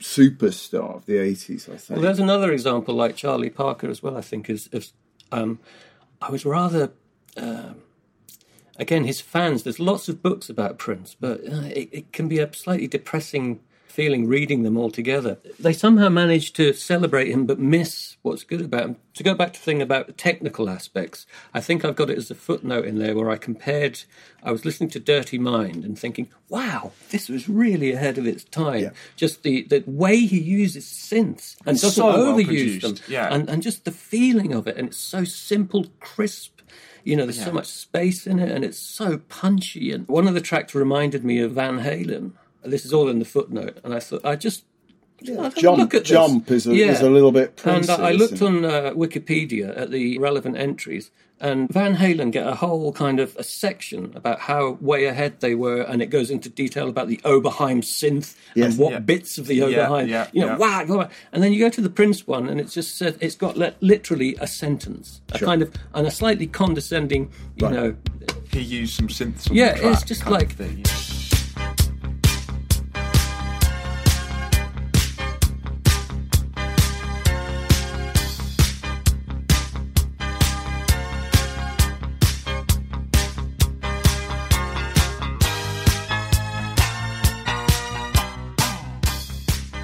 superstar 0.00 0.96
of 0.96 1.06
the 1.06 1.14
80s, 1.14 1.72
I 1.72 1.76
think. 1.76 1.90
Well, 1.90 2.00
there's 2.00 2.18
another 2.18 2.52
example 2.52 2.94
like 2.94 3.16
Charlie 3.16 3.50
Parker 3.50 3.88
as 3.88 4.02
well, 4.02 4.16
I 4.16 4.20
think, 4.20 4.50
is, 4.50 4.68
is 4.72 4.92
um, 5.32 5.58
I 6.20 6.30
was 6.30 6.44
rather. 6.44 6.92
Uh, 7.36 7.74
again, 8.78 9.04
his 9.04 9.20
fans, 9.20 9.62
there's 9.62 9.80
lots 9.80 10.08
of 10.08 10.22
books 10.22 10.48
about 10.48 10.78
Prince, 10.78 11.16
but 11.18 11.40
uh, 11.40 11.66
it, 11.66 11.88
it, 11.92 12.12
can 12.12 12.28
be 12.28 12.38
a 12.38 12.52
slightly 12.54 12.86
depressing 12.86 13.60
feeling 13.96 14.28
reading 14.28 14.62
them 14.62 14.76
all 14.76 14.90
together. 14.90 15.38
They 15.58 15.72
somehow 15.72 16.10
manage 16.10 16.52
to 16.52 16.74
celebrate 16.74 17.30
him 17.30 17.46
but 17.46 17.58
miss 17.58 18.18
what's 18.20 18.44
good 18.44 18.60
about 18.60 18.82
him. 18.82 18.96
To 19.14 19.22
go 19.22 19.34
back 19.34 19.54
to 19.54 19.58
the 19.58 19.64
thing 19.64 19.80
about 19.80 20.06
the 20.06 20.12
technical 20.12 20.68
aspects, 20.68 21.24
I 21.54 21.62
think 21.62 21.82
I've 21.82 21.96
got 21.96 22.10
it 22.10 22.18
as 22.18 22.30
a 22.30 22.34
footnote 22.34 22.84
in 22.84 22.98
there 22.98 23.16
where 23.16 23.30
I 23.30 23.38
compared, 23.38 24.02
I 24.42 24.52
was 24.52 24.66
listening 24.66 24.90
to 24.90 25.00
Dirty 25.00 25.38
Mind 25.38 25.82
and 25.82 25.98
thinking, 25.98 26.28
wow, 26.50 26.92
this 27.08 27.30
was 27.30 27.48
really 27.48 27.90
ahead 27.90 28.18
of 28.18 28.26
its 28.26 28.44
time. 28.44 28.82
Yeah. 28.82 28.90
Just 29.16 29.44
the, 29.44 29.62
the 29.62 29.82
way 29.86 30.18
he 30.18 30.40
uses 30.40 30.84
synths 30.84 31.56
and 31.64 31.80
doesn't 31.80 31.92
so 31.92 32.12
overuse 32.12 32.82
well 32.82 32.92
them. 32.92 33.02
Yeah. 33.08 33.34
And, 33.34 33.48
and 33.48 33.62
just 33.62 33.86
the 33.86 33.92
feeling 33.92 34.52
of 34.52 34.66
it. 34.66 34.76
And 34.76 34.88
it's 34.88 34.98
so 34.98 35.24
simple, 35.24 35.86
crisp. 36.00 36.60
You 37.02 37.16
know, 37.16 37.24
there's 37.24 37.38
yeah. 37.38 37.46
so 37.46 37.52
much 37.52 37.68
space 37.68 38.26
in 38.26 38.40
it 38.40 38.50
and 38.50 38.62
it's 38.62 38.78
so 38.78 39.22
punchy. 39.30 39.90
And 39.90 40.06
one 40.06 40.28
of 40.28 40.34
the 40.34 40.42
tracks 40.42 40.74
reminded 40.74 41.24
me 41.24 41.38
of 41.38 41.52
Van 41.52 41.80
Halen 41.80 42.32
this 42.66 42.84
is 42.84 42.92
all 42.92 43.08
in 43.08 43.18
the 43.18 43.24
footnote. 43.24 43.78
And 43.84 43.94
I 43.94 44.00
thought, 44.00 44.24
I 44.24 44.36
just, 44.36 44.64
Yeah, 45.20 45.48
jump, 45.56 45.92
jump 46.04 46.50
is 46.50 46.66
a, 46.66 46.74
yeah. 46.74 46.92
is 46.92 47.00
a 47.00 47.10
little 47.10 47.32
bit. 47.32 47.62
and 47.64 47.88
I 47.88 48.12
looked 48.12 48.42
on 48.42 48.64
uh, 48.64 48.92
Wikipedia 48.94 49.76
at 49.76 49.90
the 49.90 50.18
relevant 50.18 50.56
entries, 50.58 51.10
and 51.40 51.68
Van 51.70 51.96
Halen 51.96 52.32
get 52.32 52.46
a 52.46 52.54
whole 52.54 52.92
kind 52.92 53.20
of 53.20 53.36
a 53.36 53.42
section 53.42 54.12
about 54.14 54.40
how 54.40 54.78
way 54.80 55.04
ahead 55.04 55.40
they 55.40 55.54
were, 55.54 55.82
and 55.82 56.00
it 56.00 56.06
goes 56.06 56.30
into 56.30 56.48
detail 56.48 56.88
about 56.88 57.08
the 57.08 57.18
Oberheim 57.24 57.82
synth 57.82 58.34
yes, 58.54 58.70
and 58.70 58.78
what 58.78 58.92
yeah. 58.92 58.98
bits 59.00 59.36
of 59.38 59.46
the 59.46 59.60
Oberheim, 59.60 60.08
yeah, 60.08 60.24
yeah, 60.24 60.30
you 60.32 60.46
know, 60.46 60.56
wow, 60.56 60.84
wow. 60.86 61.08
And 61.32 61.42
then 61.42 61.52
you 61.52 61.58
go 61.60 61.68
to 61.68 61.80
the 61.80 61.90
Prince 61.90 62.26
one, 62.26 62.48
and 62.48 62.60
it's 62.60 62.72
just 62.74 62.96
said 62.96 63.18
it's 63.20 63.36
got 63.36 63.56
le- 63.56 63.74
literally 63.80 64.36
a 64.40 64.46
sentence, 64.46 65.20
a 65.32 65.38
sure. 65.38 65.46
kind 65.46 65.62
of 65.62 65.74
and 65.94 66.06
a 66.06 66.10
slightly 66.10 66.46
condescending, 66.46 67.30
you 67.56 67.66
right. 67.66 67.74
know. 67.74 67.96
He 68.50 68.60
used 68.60 68.94
some 68.94 69.08
synths. 69.08 69.48
yeah, 69.52 69.74
track, 69.74 69.92
it's 69.92 70.02
just 70.04 70.26
like. 70.26 70.52
Thing, 70.52 70.84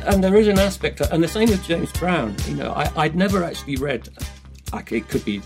and 0.07 0.23
there 0.23 0.37
is 0.37 0.49
an 0.49 0.59
aspect, 0.59 1.01
and 1.01 1.23
the 1.23 1.29
same 1.29 1.49
with 1.49 1.65
James 1.65 1.93
Brown. 1.93 2.35
You 2.47 2.55
know, 2.55 2.73
I, 2.73 3.07
would 3.07 3.17
never 3.17 3.45
actually 3.45 3.77
read. 3.77 4.09
it 4.73 5.09
could 5.09 5.25
be 5.25 5.43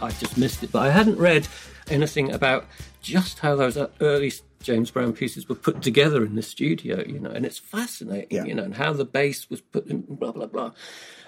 I 0.00 0.10
just 0.12 0.38
missed 0.38 0.62
it, 0.62 0.72
but 0.72 0.80
I 0.80 0.90
hadn't 0.90 1.18
read 1.18 1.48
anything 1.88 2.32
about 2.32 2.66
just 3.02 3.40
how 3.40 3.56
those 3.56 3.76
early 4.00 4.32
James 4.62 4.90
Brown 4.90 5.12
pieces 5.12 5.48
were 5.48 5.54
put 5.54 5.82
together 5.82 6.24
in 6.24 6.34
the 6.34 6.42
studio. 6.42 7.04
You 7.06 7.18
know, 7.20 7.30
and 7.30 7.44
it's 7.44 7.58
fascinating. 7.58 8.28
Yeah. 8.30 8.44
You 8.44 8.54
know, 8.54 8.64
and 8.64 8.74
how 8.74 8.92
the 8.92 9.04
bass 9.04 9.50
was 9.50 9.60
put 9.60 9.86
in, 9.86 10.02
blah 10.02 10.32
blah 10.32 10.46
blah. 10.46 10.72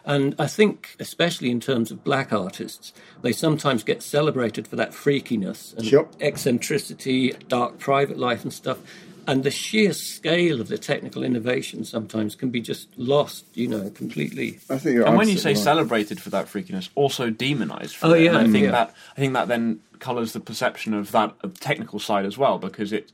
And 0.05 0.35
I 0.39 0.47
think, 0.47 0.97
especially 0.99 1.51
in 1.51 1.61
terms 1.61 1.91
of 1.91 2.03
black 2.03 2.33
artists, 2.33 2.95
they 3.21 3.33
sometimes 3.33 3.85
get 3.85 4.03
celebrated 4.03 4.67
for 4.67 4.77
that 4.77 4.93
freakiness 4.93 5.77
and 5.77 5.87
sure. 5.87 6.09
eccentricity, 6.21 7.33
dark 7.49 7.79
private 7.79 8.19
life 8.19 8.43
and 8.43 8.53
stuff 8.53 8.79
and 9.27 9.45
the 9.45 9.51
sheer 9.51 9.93
scale 9.93 10.61
of 10.61 10.69
the 10.69 10.79
technical 10.79 11.23
innovation 11.23 11.85
sometimes 11.85 12.35
can 12.35 12.51
be 12.51 12.61
just 12.61 12.89
lost, 12.99 13.45
you 13.55 13.69
know, 13.69 13.91
completely. 13.91 14.59
I 14.69 14.79
think 14.79 15.05
and 15.07 15.17
when 15.17 15.29
you 15.29 15.39
say 15.39 15.51
right. 15.51 15.59
celebrated 15.59 16.21
for 16.21 16.31
that 16.31 16.47
freakiness, 16.47 16.89
also 16.95 17.31
demonized. 17.31 17.97
oh 18.03 18.13
it. 18.13 18.23
yeah, 18.23 18.31
and 18.31 18.39
I 18.39 18.51
think 18.51 18.65
yeah. 18.65 18.71
that 18.73 18.95
I 19.17 19.21
think 19.21 19.33
that 19.35 19.49
then 19.49 19.81
colours 19.99 20.33
the 20.33 20.41
perception 20.41 20.95
of 20.95 21.13
that 21.13 21.35
of 21.43 21.61
technical 21.61 21.99
side 21.99 22.25
as 22.25 22.39
well 22.39 22.59
because 22.59 22.93
it 22.93 23.13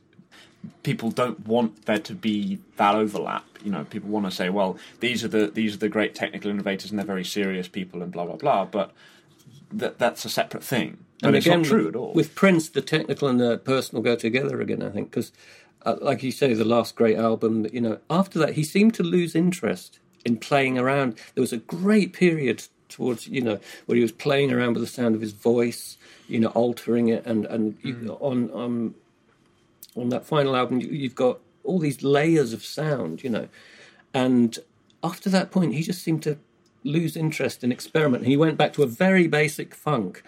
people 0.83 1.11
don't 1.11 1.45
want 1.45 1.85
there 1.85 1.99
to 1.99 2.13
be 2.13 2.59
that 2.77 2.95
overlap. 2.95 3.45
You 3.63 3.71
know, 3.71 3.83
people 3.83 4.09
want 4.09 4.25
to 4.25 4.31
say, 4.31 4.49
well, 4.49 4.77
these 4.99 5.23
are 5.23 5.27
the 5.27 5.47
these 5.47 5.75
are 5.75 5.79
the 5.79 5.89
great 5.89 6.15
technical 6.15 6.49
innovators 6.49 6.89
and 6.89 6.99
they're 6.99 7.05
very 7.05 7.25
serious 7.25 7.67
people 7.67 8.01
and 8.01 8.11
blah 8.11 8.25
blah 8.25 8.35
blah, 8.35 8.65
but 8.65 8.91
that 9.71 9.99
that's 9.99 10.25
a 10.25 10.29
separate 10.29 10.63
thing. 10.63 10.97
But 11.19 11.27
and 11.27 11.35
it's 11.35 11.45
again, 11.45 11.61
not 11.61 11.67
true 11.67 11.87
at 11.87 11.95
all. 11.95 12.13
With 12.13 12.35
Prince, 12.35 12.69
the 12.69 12.81
technical 12.81 13.27
and 13.27 13.39
the 13.39 13.57
personal 13.57 14.03
go 14.03 14.15
together 14.15 14.61
again, 14.61 14.83
I 14.83 14.89
think, 14.89 15.09
because 15.09 15.31
uh, 15.87 15.95
like 16.01 16.21
you 16.21 16.31
say, 16.31 16.53
the 16.53 16.65
last 16.65 16.95
great 16.95 17.17
album. 17.17 17.65
You 17.71 17.81
know, 17.81 17.99
after 18.09 18.37
that, 18.39 18.53
he 18.53 18.63
seemed 18.63 18.93
to 18.95 19.03
lose 19.03 19.35
interest 19.35 19.99
in 20.25 20.37
playing 20.37 20.77
around. 20.77 21.17
There 21.33 21.41
was 21.41 21.53
a 21.53 21.57
great 21.57 22.13
period 22.13 22.67
towards 22.89 23.27
you 23.27 23.41
know 23.41 23.59
where 23.85 23.95
he 23.95 24.01
was 24.01 24.11
playing 24.11 24.51
around 24.51 24.73
with 24.73 24.83
the 24.83 24.87
sound 24.87 25.15
of 25.15 25.21
his 25.21 25.31
voice, 25.31 25.97
you 26.27 26.39
know, 26.39 26.49
altering 26.49 27.07
it, 27.07 27.25
and 27.25 27.45
and 27.45 27.81
mm. 27.81 28.03
you, 28.03 28.17
on 28.19 28.51
um, 28.53 28.95
on 29.95 30.09
that 30.09 30.25
final 30.25 30.55
album, 30.55 30.81
you, 30.81 30.89
you've 30.89 31.15
got 31.15 31.39
all 31.63 31.79
these 31.79 32.03
layers 32.03 32.53
of 32.53 32.63
sound, 32.63 33.23
you 33.23 33.29
know, 33.29 33.47
and 34.13 34.59
after 35.03 35.29
that 35.29 35.51
point, 35.51 35.73
he 35.73 35.83
just 35.83 36.01
seemed 36.03 36.23
to 36.23 36.37
lose 36.83 37.15
interest 37.17 37.63
in 37.63 37.71
experiment. 37.71 38.25
He 38.25 38.37
went 38.37 38.57
back 38.57 38.73
to 38.73 38.83
a 38.83 38.87
very 38.87 39.27
basic 39.27 39.75
funk, 39.75 40.23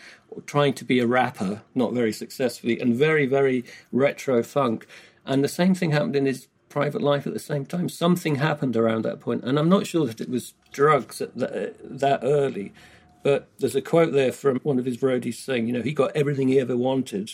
trying 0.45 0.73
to 0.75 0.85
be 0.85 0.99
a 0.99 1.07
rapper, 1.07 1.61
not 1.73 1.93
very 1.93 2.11
successfully, 2.11 2.79
and 2.79 2.95
very, 2.95 3.25
very 3.25 3.63
retro 3.91 4.43
funk. 4.43 4.85
And 5.29 5.43
the 5.43 5.47
same 5.47 5.75
thing 5.75 5.91
happened 5.91 6.15
in 6.15 6.25
his 6.25 6.47
private 6.69 7.03
life 7.03 7.27
at 7.27 7.33
the 7.33 7.39
same 7.39 7.65
time. 7.65 7.87
Something 7.87 8.35
happened 8.35 8.75
around 8.75 9.05
that 9.05 9.19
point, 9.19 9.43
and 9.43 9.59
I'm 9.59 9.69
not 9.69 9.85
sure 9.85 10.07
that 10.07 10.19
it 10.19 10.27
was 10.27 10.55
drugs 10.71 11.19
that, 11.19 11.75
that 11.83 12.19
early. 12.23 12.73
But 13.21 13.47
there's 13.59 13.75
a 13.75 13.81
quote 13.81 14.11
there 14.11 14.31
from 14.31 14.59
one 14.63 14.79
of 14.79 14.85
his 14.85 14.97
roadies 14.97 15.35
saying, 15.35 15.67
you 15.67 15.73
know, 15.73 15.83
he 15.83 15.93
got 15.93 16.15
everything 16.15 16.47
he 16.47 16.59
ever 16.59 16.75
wanted 16.75 17.31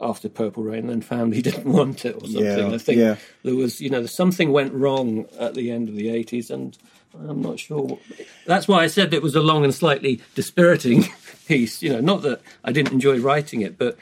after 0.00 0.28
Purple 0.28 0.64
Rain, 0.64 0.80
and 0.80 0.90
then 0.90 1.00
found 1.00 1.32
he 1.32 1.42
didn't 1.48 1.72
want 1.72 2.04
it 2.04 2.16
or 2.16 2.26
something. 2.26 2.42
Yeah, 2.44 2.74
I 2.74 2.78
think 2.78 2.98
yeah. 2.98 3.16
there 3.44 3.54
was, 3.54 3.80
you 3.80 3.90
know, 3.90 4.04
something 4.06 4.50
went 4.50 4.72
wrong 4.72 5.26
at 5.38 5.54
the 5.54 5.70
end 5.70 5.88
of 5.88 5.94
the 5.94 6.08
80s, 6.08 6.50
and 6.50 6.76
I'm 7.14 7.40
not 7.40 7.60
sure. 7.60 7.98
That's 8.46 8.66
why 8.66 8.82
I 8.82 8.88
said 8.88 9.14
it 9.14 9.22
was 9.22 9.36
a 9.36 9.40
long 9.40 9.62
and 9.64 9.74
slightly 9.74 10.20
dispiriting 10.34 11.04
piece. 11.46 11.82
You 11.82 11.92
know, 11.92 12.00
not 12.00 12.22
that 12.22 12.40
I 12.64 12.72
didn't 12.72 12.92
enjoy 12.92 13.20
writing 13.20 13.60
it, 13.60 13.78
but 13.78 13.96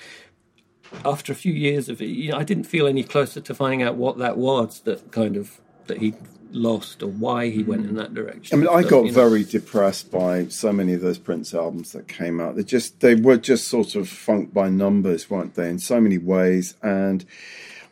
after 1.05 1.33
a 1.33 1.37
few 1.37 1.53
years 1.53 1.89
of 1.89 2.01
it, 2.01 2.07
you 2.07 2.31
know, 2.31 2.39
I 2.39 2.45
didn't 2.45 2.65
feel 2.65 2.87
any 2.87 3.03
closer 3.03 3.41
to 3.41 3.55
finding 3.55 3.83
out 3.83 3.97
what 3.97 4.19
that 4.19 4.37
was 4.37 4.81
that 4.81 5.13
kind 5.13 5.37
of 5.37 5.61
that 5.87 5.99
he 5.99 6.15
lost 6.53 7.03
or 7.03 7.09
why 7.09 7.51
he 7.51 7.63
went 7.63 7.87
in 7.87 7.97
that 7.97 8.15
direction. 8.15 8.59
I 8.59 8.61
mean, 8.61 8.69
I 8.69 8.83
got 8.89 9.05
you 9.05 9.13
know. 9.13 9.13
very 9.13 9.45
depressed 9.45 10.11
by 10.11 10.49
so 10.49 10.73
many 10.73 10.95
of 10.95 11.01
those 11.01 11.19
Prince 11.19 11.55
albums 11.55 11.93
that 11.93 12.09
came 12.09 12.41
out. 12.41 12.57
They 12.57 12.65
just 12.65 13.01
they 13.01 13.15
were 13.15 13.37
just 13.37 13.69
sort 13.69 13.95
of 13.95 14.09
funk 14.09 14.53
by 14.53 14.69
numbers, 14.69 15.31
weren't 15.31 15.55
they? 15.55 15.69
In 15.69 15.79
so 15.79 16.01
many 16.01 16.19
ways. 16.19 16.75
And 16.83 17.25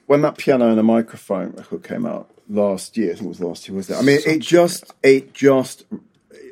when 0.06 0.22
that 0.22 0.38
piano 0.38 0.70
and 0.70 0.78
a 0.78 0.82
microphone 0.82 1.52
record 1.52 1.84
came 1.84 2.06
out 2.06 2.30
last 2.48 2.96
year, 2.96 3.12
I 3.12 3.14
think 3.14 3.26
it 3.26 3.28
was 3.28 3.40
last 3.40 3.68
year, 3.68 3.76
was 3.76 3.90
it? 3.90 3.96
I 3.96 4.02
mean, 4.02 4.20
Such 4.20 4.32
it 4.32 4.38
just 4.40 4.94
it 5.02 5.34
just 5.34 5.84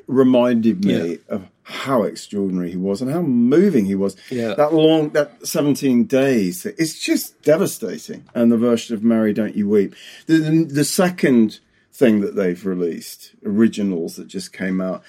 reminded 0.07 0.85
me 0.85 1.11
yeah. 1.13 1.17
of 1.29 1.49
how 1.65 2.03
extraordinary 2.03 2.71
he 2.71 2.77
was 2.77 3.01
and 3.01 3.11
how 3.11 3.23
moving 3.23 3.87
he 3.87 3.95
was. 3.95 4.17
Yeah. 4.31 4.55
That 4.55 4.75
long, 4.75 5.11
that 5.11 5.47
17 5.47 6.05
days, 6.05 6.67
it's 6.67 6.99
just 6.99 7.41
devastating. 7.43 8.25
And 8.35 8.51
the 8.51 8.57
version 8.57 8.97
of 8.97 9.05
Mary 9.05 9.33
Don't 9.33 9.55
You 9.55 9.69
Weep. 9.69 9.95
The, 10.27 10.39
the, 10.39 10.65
the 10.65 10.85
second 10.85 11.61
thing 11.93 12.21
that 12.21 12.35
they've 12.35 12.65
released, 12.65 13.33
originals 13.45 14.17
that 14.17 14.27
just 14.27 14.53
came 14.53 14.81
out, 14.81 15.03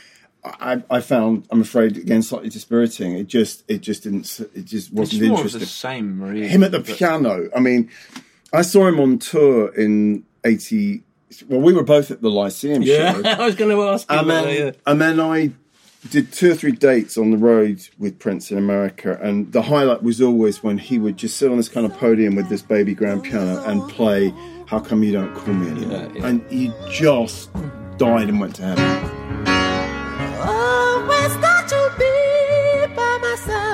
I, 0.43 0.84
I, 0.89 0.99
found, 0.99 1.47
I'm 1.49 1.62
afraid, 1.62 1.97
again 1.97 2.22
slightly 2.22 2.49
dispiriting. 2.49 3.14
It 3.14 3.28
just, 3.28 3.64
it 3.68 3.82
just 3.82 4.04
didn't, 4.04 4.39
it 4.54 4.66
just 4.66 4.93
wasn't 4.93 5.22
it's 5.22 5.30
more 5.30 5.38
interesting. 5.38 5.62
The 5.62 5.66
same, 5.66 6.22
really. 6.22 6.47
Him 6.47 6.64
at 6.64 6.72
the 6.72 6.82
but... 6.82 6.97
piano. 6.97 7.49
I 7.56 7.62
mean, 7.62 7.89
I 8.51 8.62
saw 8.62 8.88
him 8.88 8.99
on 8.99 9.20
tour 9.20 9.74
in 9.74 10.26
'80. 10.43 11.01
Well, 11.47 11.62
we 11.62 11.72
were 11.72 11.84
both 11.84 12.12
at 12.12 12.22
the 12.22 12.30
Lyceum 12.30 12.82
yeah, 12.82 13.14
show. 13.14 13.24
I 13.26 13.45
was 13.45 13.56
going 13.56 13.72
to 13.72 13.84
ask. 13.84 14.06
And 14.12 14.30
then, 14.30 14.56
yeah. 14.56 14.72
and 14.86 15.01
then 15.01 15.22
I 15.22 15.54
did 16.10 16.32
two 16.34 16.51
or 16.51 16.56
three 16.56 16.72
dates 16.72 17.18
on 17.18 17.32
the 17.32 17.38
road 17.38 17.88
with 17.97 18.20
Prince 18.20 18.51
in 18.51 18.58
America, 18.58 19.18
and 19.22 19.51
the 19.51 19.62
highlight 19.62 20.04
was 20.04 20.22
always 20.22 20.62
when 20.62 20.78
he 20.78 20.99
would 20.99 21.18
just 21.18 21.38
sit 21.38 21.49
on 21.49 21.58
this 21.58 21.70
kind 21.70 21.86
of 21.86 21.93
podium 21.97 22.36
with 22.36 22.49
this 22.49 22.62
baby 22.62 22.93
grand 22.93 23.24
piano 23.24 23.64
and 23.66 23.88
play 23.89 24.34
"How 24.68 24.80
Come 24.80 25.04
You 25.04 25.14
Don't 25.14 25.34
Call 25.34 25.54
Me 25.54 25.70
Anymore," 25.70 25.99
yeah, 25.99 26.10
yeah. 26.14 26.28
and 26.28 26.51
he 26.51 26.72
just 26.91 27.49
died 27.97 28.30
and 28.30 28.39
went 28.39 28.56
to 28.56 28.64
heaven. 28.64 28.84
Always 30.39 31.34
thought 31.36 31.72
you'd 31.72 31.97
be 31.97 32.95
by 32.95 33.18
my 33.22 33.36
side, 33.39 33.74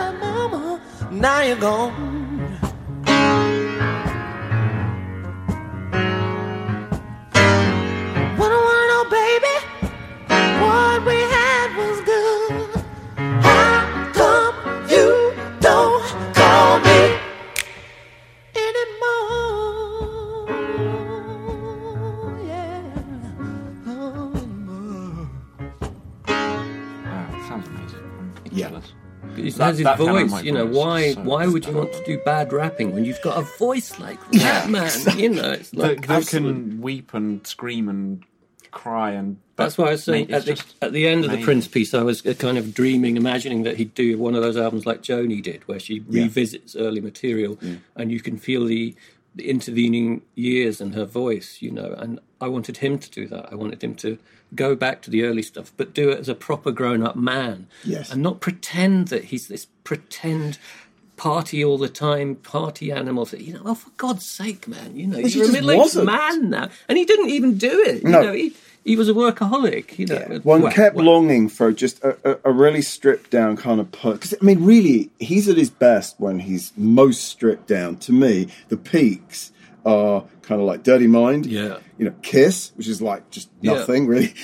Mama. 29.60 29.72
Now 29.72 29.78
you're 29.78 29.98
gone. 29.98 30.16
That's 30.16 30.22
his 30.22 30.32
voice. 30.34 30.44
You 30.44 30.52
know, 30.54 30.66
why 30.66 31.14
so 31.14 31.22
why 31.22 31.48
would 31.48 31.66
you 31.66 31.74
want 31.74 31.94
to 31.94 32.04
do 32.06 32.18
bad 32.20 32.54
rapping 32.54 32.94
when 32.94 33.06
you've 33.06 33.22
got 33.22 33.38
a 33.38 33.42
voice 33.58 34.00
like 34.00 34.20
that, 34.32 34.70
man? 34.70 34.92
You 35.18 35.30
know, 35.30 35.52
it's 35.52 35.74
like 35.74 36.08
that, 36.08 36.28
can 36.28 36.82
weep 36.82 37.14
and 37.14 37.46
scream 37.46 37.90
and 37.90 38.24
cry 38.72 39.12
and. 39.12 39.38
That's 39.56 39.78
why 39.78 39.88
I 39.88 39.92
was 39.92 40.06
saying 40.06 40.32
at 40.32 40.46
the, 40.46 40.64
at 40.82 40.94
the 40.94 41.06
end 41.06 41.26
of 41.26 41.32
the 41.32 41.44
Prince 41.44 41.68
piece, 41.68 41.94
I 41.94 42.02
was 42.02 42.26
uh, 42.26 42.34
kind 42.34 42.58
of 42.58 42.74
dreaming, 42.74 43.18
imagining 43.18 43.64
that 43.64 43.76
he'd 43.76 43.94
do 43.94 44.18
one 44.18 44.34
of 44.34 44.42
those 44.42 44.56
albums 44.56 44.86
like 44.86 45.02
Joni 45.02 45.44
did, 45.44 45.68
where 45.68 45.80
she 45.80 46.02
yeah. 46.08 46.24
revisits 46.24 46.78
early 46.78 47.02
material, 47.02 47.58
yeah. 47.62 47.76
and 47.98 48.10
you 48.10 48.22
can 48.22 48.38
feel 48.38 48.66
the 48.66 48.96
the 49.36 49.50
intervening 49.50 50.22
years 50.36 50.80
and 50.82 50.96
her 50.96 51.06
voice, 51.06 51.58
you 51.62 51.72
know. 51.72 51.94
And 51.98 52.20
I 52.42 52.48
wanted 52.48 52.78
him 52.78 52.98
to 53.00 53.10
do 53.10 53.28
that. 53.28 53.52
I 53.52 53.56
wanted 53.56 53.84
him 53.84 53.96
to 53.96 54.18
go 54.56 54.76
back 54.76 55.02
to 55.04 55.10
the 55.10 55.24
early 55.24 55.42
stuff, 55.42 55.72
but 55.78 55.94
do 55.94 56.10
it 56.10 56.20
as 56.20 56.30
a 56.30 56.36
proper 56.36 56.72
grown 56.72 57.04
up 57.04 57.16
man. 57.16 57.68
Yes. 57.84 58.12
And 58.12 58.24
not 58.24 58.40
pretend 58.40 59.10
that 59.10 59.26
he's 59.26 59.48
this 59.48 59.68
pretend 59.84 60.58
party 61.18 61.64
all 61.64 61.78
the 61.78 61.90
time, 61.90 62.36
party 62.36 62.92
animal. 62.92 63.28
You 63.38 63.54
know, 63.54 63.62
oh, 63.66 63.76
for 63.76 63.92
God's 63.98 64.26
sake, 64.26 64.68
man, 64.68 64.96
you 64.96 65.06
know, 65.06 65.20
you're 65.20 65.50
a 65.50 65.52
middle 65.52 65.72
aged 65.72 66.02
man 66.04 66.50
now. 66.50 66.70
And 66.88 66.98
he 66.98 67.06
didn't 67.06 67.30
even 67.30 67.58
do 67.58 67.80
it. 67.82 68.04
No. 68.04 68.22
You 68.22 68.28
know, 68.28 68.34
he, 68.34 68.54
he 68.86 68.96
was 68.96 69.10
a 69.10 69.14
workaholic. 69.14 70.00
You 70.00 70.08
know, 70.08 70.26
yeah. 70.30 70.38
one 70.40 70.62
well, 70.62 70.72
kept 70.72 70.96
well, 70.96 71.06
longing 71.06 71.50
for 71.50 71.72
just 71.72 72.02
a, 72.04 72.18
a, 72.24 72.40
a 72.46 72.52
really 72.52 72.82
stripped 72.82 73.30
down 73.30 73.58
kind 73.58 73.82
of 73.82 73.92
put. 73.92 74.14
Because 74.14 74.34
I 74.42 74.44
mean, 74.44 74.64
really, 74.64 75.12
he's 75.20 75.50
at 75.50 75.58
his 75.58 75.70
best 75.70 76.16
when 76.20 76.40
he's 76.40 76.72
most 76.78 77.26
stripped 77.26 77.68
down. 77.68 77.98
To 77.98 78.14
me, 78.14 78.48
the 78.70 78.78
peaks 78.78 79.52
are 79.86 80.24
kind 80.42 80.62
of 80.62 80.68
like 80.68 80.84
Dirty 80.84 81.08
Mind. 81.08 81.46
Yeah. 81.46 81.78
You 81.98 82.06
know, 82.06 82.16
Kiss, 82.22 82.72
which 82.76 82.88
is 82.88 83.02
like 83.02 83.30
just 83.30 83.50
nothing 83.62 84.04
yeah. 84.04 84.10
really. 84.10 84.34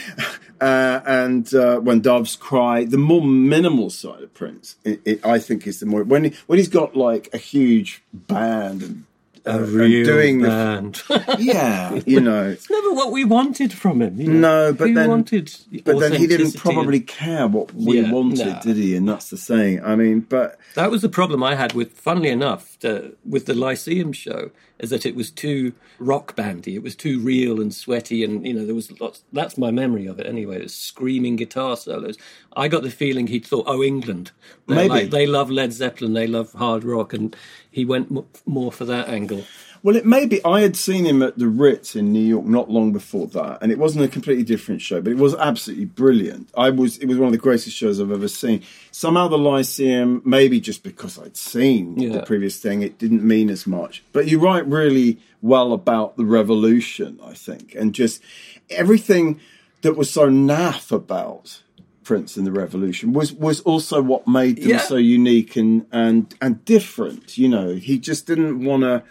Uh, 0.61 1.01
and 1.05 1.53
uh, 1.53 1.79
when 1.79 1.99
doves 1.99 2.38
cry, 2.38 2.86
the 2.86 2.97
more 2.97 3.21
minimal 3.21 3.89
side 3.89 4.23
of 4.23 4.33
Prince, 4.33 4.77
it, 4.86 5.01
it, 5.03 5.25
I 5.25 5.38
think, 5.38 5.67
is 5.67 5.81
the 5.81 5.86
more 5.86 6.05
when 6.05 6.23
he, 6.23 6.33
when 6.47 6.57
he's 6.57 6.69
got 6.69 6.95
like 6.95 7.27
a 7.33 7.38
huge 7.38 8.01
band 8.13 8.81
and 8.81 9.03
a 9.45 9.61
real 9.63 10.05
doing 10.05 10.41
band. 10.41 10.95
The, 11.07 11.38
yeah, 11.39 11.99
you 12.05 12.19
know, 12.19 12.49
it's 12.49 12.69
never 12.69 12.93
what 12.93 13.11
we 13.11 13.23
wanted 13.23 13.73
from 13.73 14.01
him. 14.01 14.19
You 14.19 14.27
know? 14.27 14.39
No, 14.39 14.73
but 14.73 14.86
we 14.86 14.93
then 14.93 15.09
wanted, 15.09 15.55
but 15.83 15.99
then 15.99 16.13
he 16.13 16.27
didn't 16.27 16.57
probably 16.57 16.99
care 16.99 17.47
what 17.47 17.73
we 17.73 18.01
yeah, 18.01 18.11
wanted, 18.11 18.59
did 18.61 18.77
he? 18.77 18.95
And 18.95 19.07
that's 19.07 19.29
the 19.29 19.38
saying. 19.38 19.83
I 19.83 19.95
mean, 19.95 20.21
but 20.21 20.59
that 20.75 20.89
was 20.89 21.01
the 21.01 21.09
problem 21.09 21.43
I 21.43 21.55
had 21.55 21.73
with, 21.73 21.93
funnily 21.93 22.29
enough, 22.29 22.74
the, 22.86 23.15
with 23.25 23.45
the 23.45 23.53
Lyceum 23.53 24.13
show, 24.13 24.51
is 24.79 24.89
that 24.91 25.05
it 25.05 25.15
was 25.15 25.31
too 25.31 25.73
rock 25.99 26.36
bandy. 26.36 26.75
It 26.75 26.83
was 26.83 26.95
too 26.95 27.19
real 27.19 27.59
and 27.59 27.73
sweaty, 27.73 28.23
and 28.23 28.45
you 28.45 28.53
know 28.53 28.65
there 28.65 28.75
was 28.75 28.99
lots. 28.99 29.23
That's 29.33 29.57
my 29.57 29.71
memory 29.71 30.05
of 30.05 30.19
it 30.19 30.27
anyway. 30.27 30.57
It 30.57 30.63
was 30.63 30.75
screaming 30.75 31.36
guitar 31.36 31.75
solos. 31.77 32.17
I 32.55 32.67
got 32.67 32.83
the 32.83 32.91
feeling 32.91 33.27
he'd 33.27 33.45
thought, 33.45 33.65
"Oh, 33.67 33.81
England, 33.83 34.31
They're 34.67 34.77
maybe 34.77 34.89
like, 34.89 35.09
they 35.09 35.25
love 35.25 35.49
Led 35.49 35.73
Zeppelin, 35.73 36.13
they 36.13 36.27
love 36.27 36.53
hard 36.53 36.83
rock," 36.83 37.13
and 37.13 37.36
he 37.71 37.86
went 37.86 38.11
more 38.45 38.71
for 38.71 38.86
that 38.86 39.09
angle. 39.09 39.43
Well, 39.86 39.95
it 39.95 40.03
may 40.03 40.25
be. 40.25 40.43
I 40.43 40.61
had 40.61 40.75
seen 40.75 41.05
him 41.05 41.21
at 41.21 41.38
the 41.38 41.47
Ritz 41.47 41.95
in 41.95 42.11
New 42.11 42.19
York 42.19 42.47
not 42.47 42.71
long 42.71 42.91
before 42.91 43.27
that, 43.27 43.59
and 43.61 43.71
it 43.71 43.77
wasn't 43.77 44.03
a 44.03 44.07
completely 44.07 44.43
different 44.43 44.81
show, 44.81 44.99
but 44.99 45.11
it 45.11 45.17
was 45.17 45.36
absolutely 45.36 45.86
brilliant. 45.86 46.49
I 46.57 46.71
was. 46.71 46.97
It 46.97 47.05
was 47.05 47.19
one 47.19 47.27
of 47.27 47.33
the 47.33 47.38
greatest 47.38 47.77
shows 47.77 48.01
I've 48.01 48.09
ever 48.09 48.27
seen. 48.27 48.63
Somehow 48.89 49.27
the 49.27 49.38
Lyceum, 49.38 50.23
maybe 50.25 50.59
just 50.59 50.81
because 50.81 51.19
I'd 51.19 51.38
seen 51.38 51.99
yeah. 51.99 52.13
the 52.13 52.23
previous 52.23 52.59
thing, 52.59 52.81
it 52.81 52.97
didn't 52.97 53.21
mean 53.21 53.51
as 53.51 53.67
much. 53.67 54.03
But 54.11 54.27
you 54.27 54.39
write 54.39 54.65
really 54.65 55.19
well 55.43 55.71
about 55.71 56.17
the 56.17 56.25
revolution, 56.25 57.19
I 57.23 57.36
think, 57.36 57.75
and 57.75 57.93
just 57.93 58.23
everything 58.71 59.39
that 59.83 59.95
was 59.95 60.09
so 60.09 60.27
naff 60.29 60.91
about 60.91 61.61
Prince 62.03 62.38
and 62.38 62.47
the 62.47 62.51
Revolution 62.51 63.13
was 63.13 63.33
was 63.33 63.61
also 63.61 64.01
what 64.01 64.27
made 64.27 64.57
them 64.57 64.69
yeah. 64.69 64.79
so 64.79 64.95
unique 64.95 65.55
and 65.55 65.86
and 65.91 66.33
and 66.41 66.65
different. 66.65 67.38
You 67.38 67.49
know, 67.49 67.75
he 67.75 67.99
just 67.99 68.25
didn't 68.25 68.65
want 68.65 68.81
to 68.81 69.03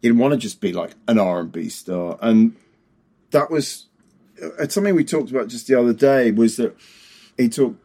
he 0.00 0.08
didn't 0.08 0.20
want 0.20 0.32
to 0.32 0.38
just 0.38 0.60
be 0.60 0.72
like 0.72 0.92
an 1.08 1.18
R 1.18 1.40
and 1.40 1.52
B 1.52 1.68
star, 1.68 2.18
and 2.20 2.56
that 3.30 3.50
was 3.50 3.86
uh, 4.42 4.66
something 4.68 4.94
we 4.94 5.04
talked 5.04 5.30
about 5.30 5.48
just 5.48 5.66
the 5.66 5.78
other 5.78 5.92
day. 5.92 6.30
Was 6.30 6.56
that 6.56 6.74
he 7.36 7.48
talked? 7.48 7.76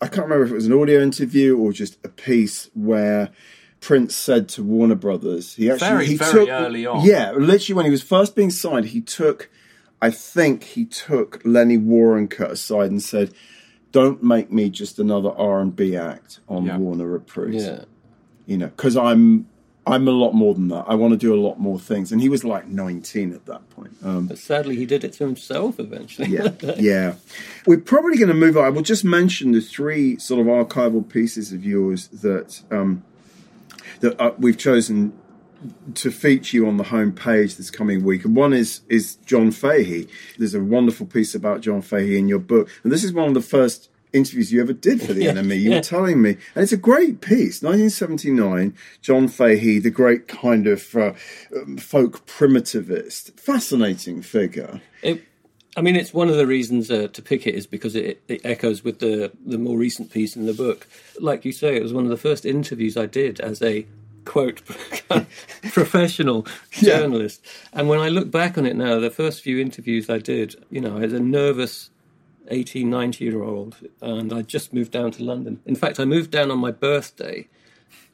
I 0.00 0.08
can't 0.08 0.24
remember 0.24 0.44
if 0.44 0.50
it 0.50 0.54
was 0.54 0.66
an 0.66 0.72
audio 0.72 1.00
interview 1.00 1.56
or 1.56 1.72
just 1.72 1.96
a 2.04 2.08
piece 2.08 2.68
where 2.74 3.30
Prince 3.80 4.16
said 4.16 4.48
to 4.50 4.62
Warner 4.62 4.94
Brothers, 4.94 5.54
he 5.54 5.70
actually 5.70 5.88
very 5.88 6.06
he 6.06 6.16
very 6.16 6.32
took, 6.32 6.48
early 6.48 6.86
on, 6.86 7.06
yeah, 7.06 7.32
literally 7.32 7.76
when 7.76 7.84
he 7.84 7.90
was 7.90 8.02
first 8.02 8.36
being 8.36 8.50
signed, 8.50 8.86
he 8.86 9.00
took, 9.00 9.48
I 10.00 10.10
think 10.10 10.64
he 10.64 10.84
took 10.84 11.40
Lenny 11.44 11.78
Waronker 11.78 12.50
aside 12.50 12.90
and 12.90 13.02
said, 13.02 13.32
"Don't 13.90 14.22
make 14.22 14.52
me 14.52 14.70
just 14.70 14.98
another 14.98 15.30
R 15.30 15.60
and 15.60 15.74
B 15.74 15.96
act 15.96 16.40
on 16.48 16.66
yeah. 16.66 16.76
Warner 16.76 17.06
Reprise." 17.06 17.54
Yeah. 17.54 17.84
You 18.46 18.58
know, 18.58 18.66
because 18.66 18.96
I'm 18.96 19.46
I'm 19.84 20.06
a 20.06 20.12
lot 20.12 20.32
more 20.32 20.54
than 20.54 20.68
that. 20.68 20.84
I 20.86 20.94
want 20.94 21.12
to 21.12 21.18
do 21.18 21.34
a 21.34 21.40
lot 21.40 21.58
more 21.58 21.78
things. 21.78 22.12
And 22.12 22.20
he 22.20 22.28
was 22.28 22.44
like 22.44 22.68
19 22.68 23.32
at 23.32 23.46
that 23.46 23.68
point. 23.70 23.96
Um, 24.04 24.28
but 24.28 24.38
sadly, 24.38 24.76
he 24.76 24.86
did 24.86 25.02
it 25.02 25.12
to 25.14 25.24
himself 25.24 25.80
eventually. 25.80 26.28
Yeah, 26.28 26.52
yeah. 26.76 27.14
We're 27.66 27.80
probably 27.80 28.16
going 28.16 28.28
to 28.28 28.34
move 28.34 28.56
on. 28.56 28.64
I 28.64 28.68
will 28.68 28.82
just 28.82 29.04
mention 29.04 29.52
the 29.52 29.60
three 29.60 30.18
sort 30.18 30.40
of 30.40 30.46
archival 30.46 31.08
pieces 31.08 31.52
of 31.52 31.64
yours 31.64 32.08
that 32.08 32.62
um, 32.70 33.02
that 34.00 34.20
uh, 34.20 34.34
we've 34.38 34.58
chosen 34.58 35.18
to 35.94 36.10
feature 36.10 36.56
you 36.56 36.66
on 36.66 36.76
the 36.76 36.84
home 36.84 37.12
page 37.12 37.56
this 37.56 37.70
coming 37.70 38.04
week. 38.04 38.24
And 38.24 38.36
one 38.36 38.52
is 38.52 38.82
is 38.88 39.16
John 39.26 39.50
Fahey. 39.50 40.06
There's 40.38 40.54
a 40.54 40.62
wonderful 40.62 41.06
piece 41.06 41.34
about 41.34 41.60
John 41.60 41.82
Fahey 41.82 42.18
in 42.18 42.28
your 42.28 42.38
book, 42.38 42.68
and 42.84 42.92
this 42.92 43.02
is 43.02 43.12
one 43.12 43.26
of 43.26 43.34
the 43.34 43.40
first 43.40 43.88
interviews 44.12 44.52
you 44.52 44.60
ever 44.60 44.72
did 44.72 45.02
for 45.02 45.12
the 45.12 45.24
yeah, 45.24 45.32
NME. 45.32 45.60
You 45.60 45.70
yeah. 45.70 45.76
were 45.76 45.82
telling 45.82 46.22
me, 46.22 46.30
and 46.54 46.62
it's 46.62 46.72
a 46.72 46.76
great 46.76 47.20
piece. 47.20 47.62
1979, 47.62 48.74
John 49.00 49.28
Fahey, 49.28 49.78
the 49.78 49.90
great 49.90 50.28
kind 50.28 50.66
of 50.66 50.94
uh, 50.94 51.12
um, 51.56 51.76
folk 51.76 52.26
primitivist, 52.26 53.38
fascinating 53.38 54.22
figure. 54.22 54.80
It, 55.02 55.24
I 55.76 55.80
mean, 55.80 55.96
it's 55.96 56.12
one 56.12 56.28
of 56.28 56.36
the 56.36 56.46
reasons 56.46 56.90
uh, 56.90 57.08
to 57.12 57.22
pick 57.22 57.46
it 57.46 57.54
is 57.54 57.66
because 57.66 57.96
it, 57.96 58.22
it, 58.28 58.42
echoes 58.44 58.84
with 58.84 58.98
the 58.98 59.32
the 59.44 59.58
more 59.58 59.78
recent 59.78 60.10
piece 60.10 60.36
in 60.36 60.46
the 60.46 60.52
book. 60.52 60.86
Like 61.18 61.44
you 61.44 61.52
say, 61.52 61.76
it 61.76 61.82
was 61.82 61.94
one 61.94 62.04
of 62.04 62.10
the 62.10 62.16
first 62.16 62.44
interviews 62.44 62.96
I 62.96 63.06
did 63.06 63.40
as 63.40 63.62
a 63.62 63.86
quote 64.24 64.62
professional 65.72 66.46
journalist. 66.70 67.40
Yeah. 67.44 67.80
And 67.80 67.88
when 67.88 68.00
I 68.00 68.08
look 68.08 68.30
back 68.30 68.58
on 68.58 68.66
it 68.66 68.76
now, 68.76 68.98
the 68.98 69.10
first 69.10 69.42
few 69.42 69.58
interviews 69.58 70.10
I 70.10 70.18
did, 70.18 70.56
you 70.70 70.80
know, 70.80 70.98
as 70.98 71.12
a 71.12 71.20
nervous 71.20 71.90
18, 72.48 72.88
19 72.88 73.28
year 73.30 73.42
old, 73.42 73.76
and 74.00 74.32
I 74.32 74.42
just 74.42 74.72
moved 74.72 74.92
down 74.92 75.10
to 75.12 75.24
London. 75.24 75.60
In 75.66 75.74
fact, 75.74 76.00
I 76.00 76.04
moved 76.04 76.30
down 76.30 76.50
on 76.50 76.58
my 76.58 76.70
birthday, 76.70 77.48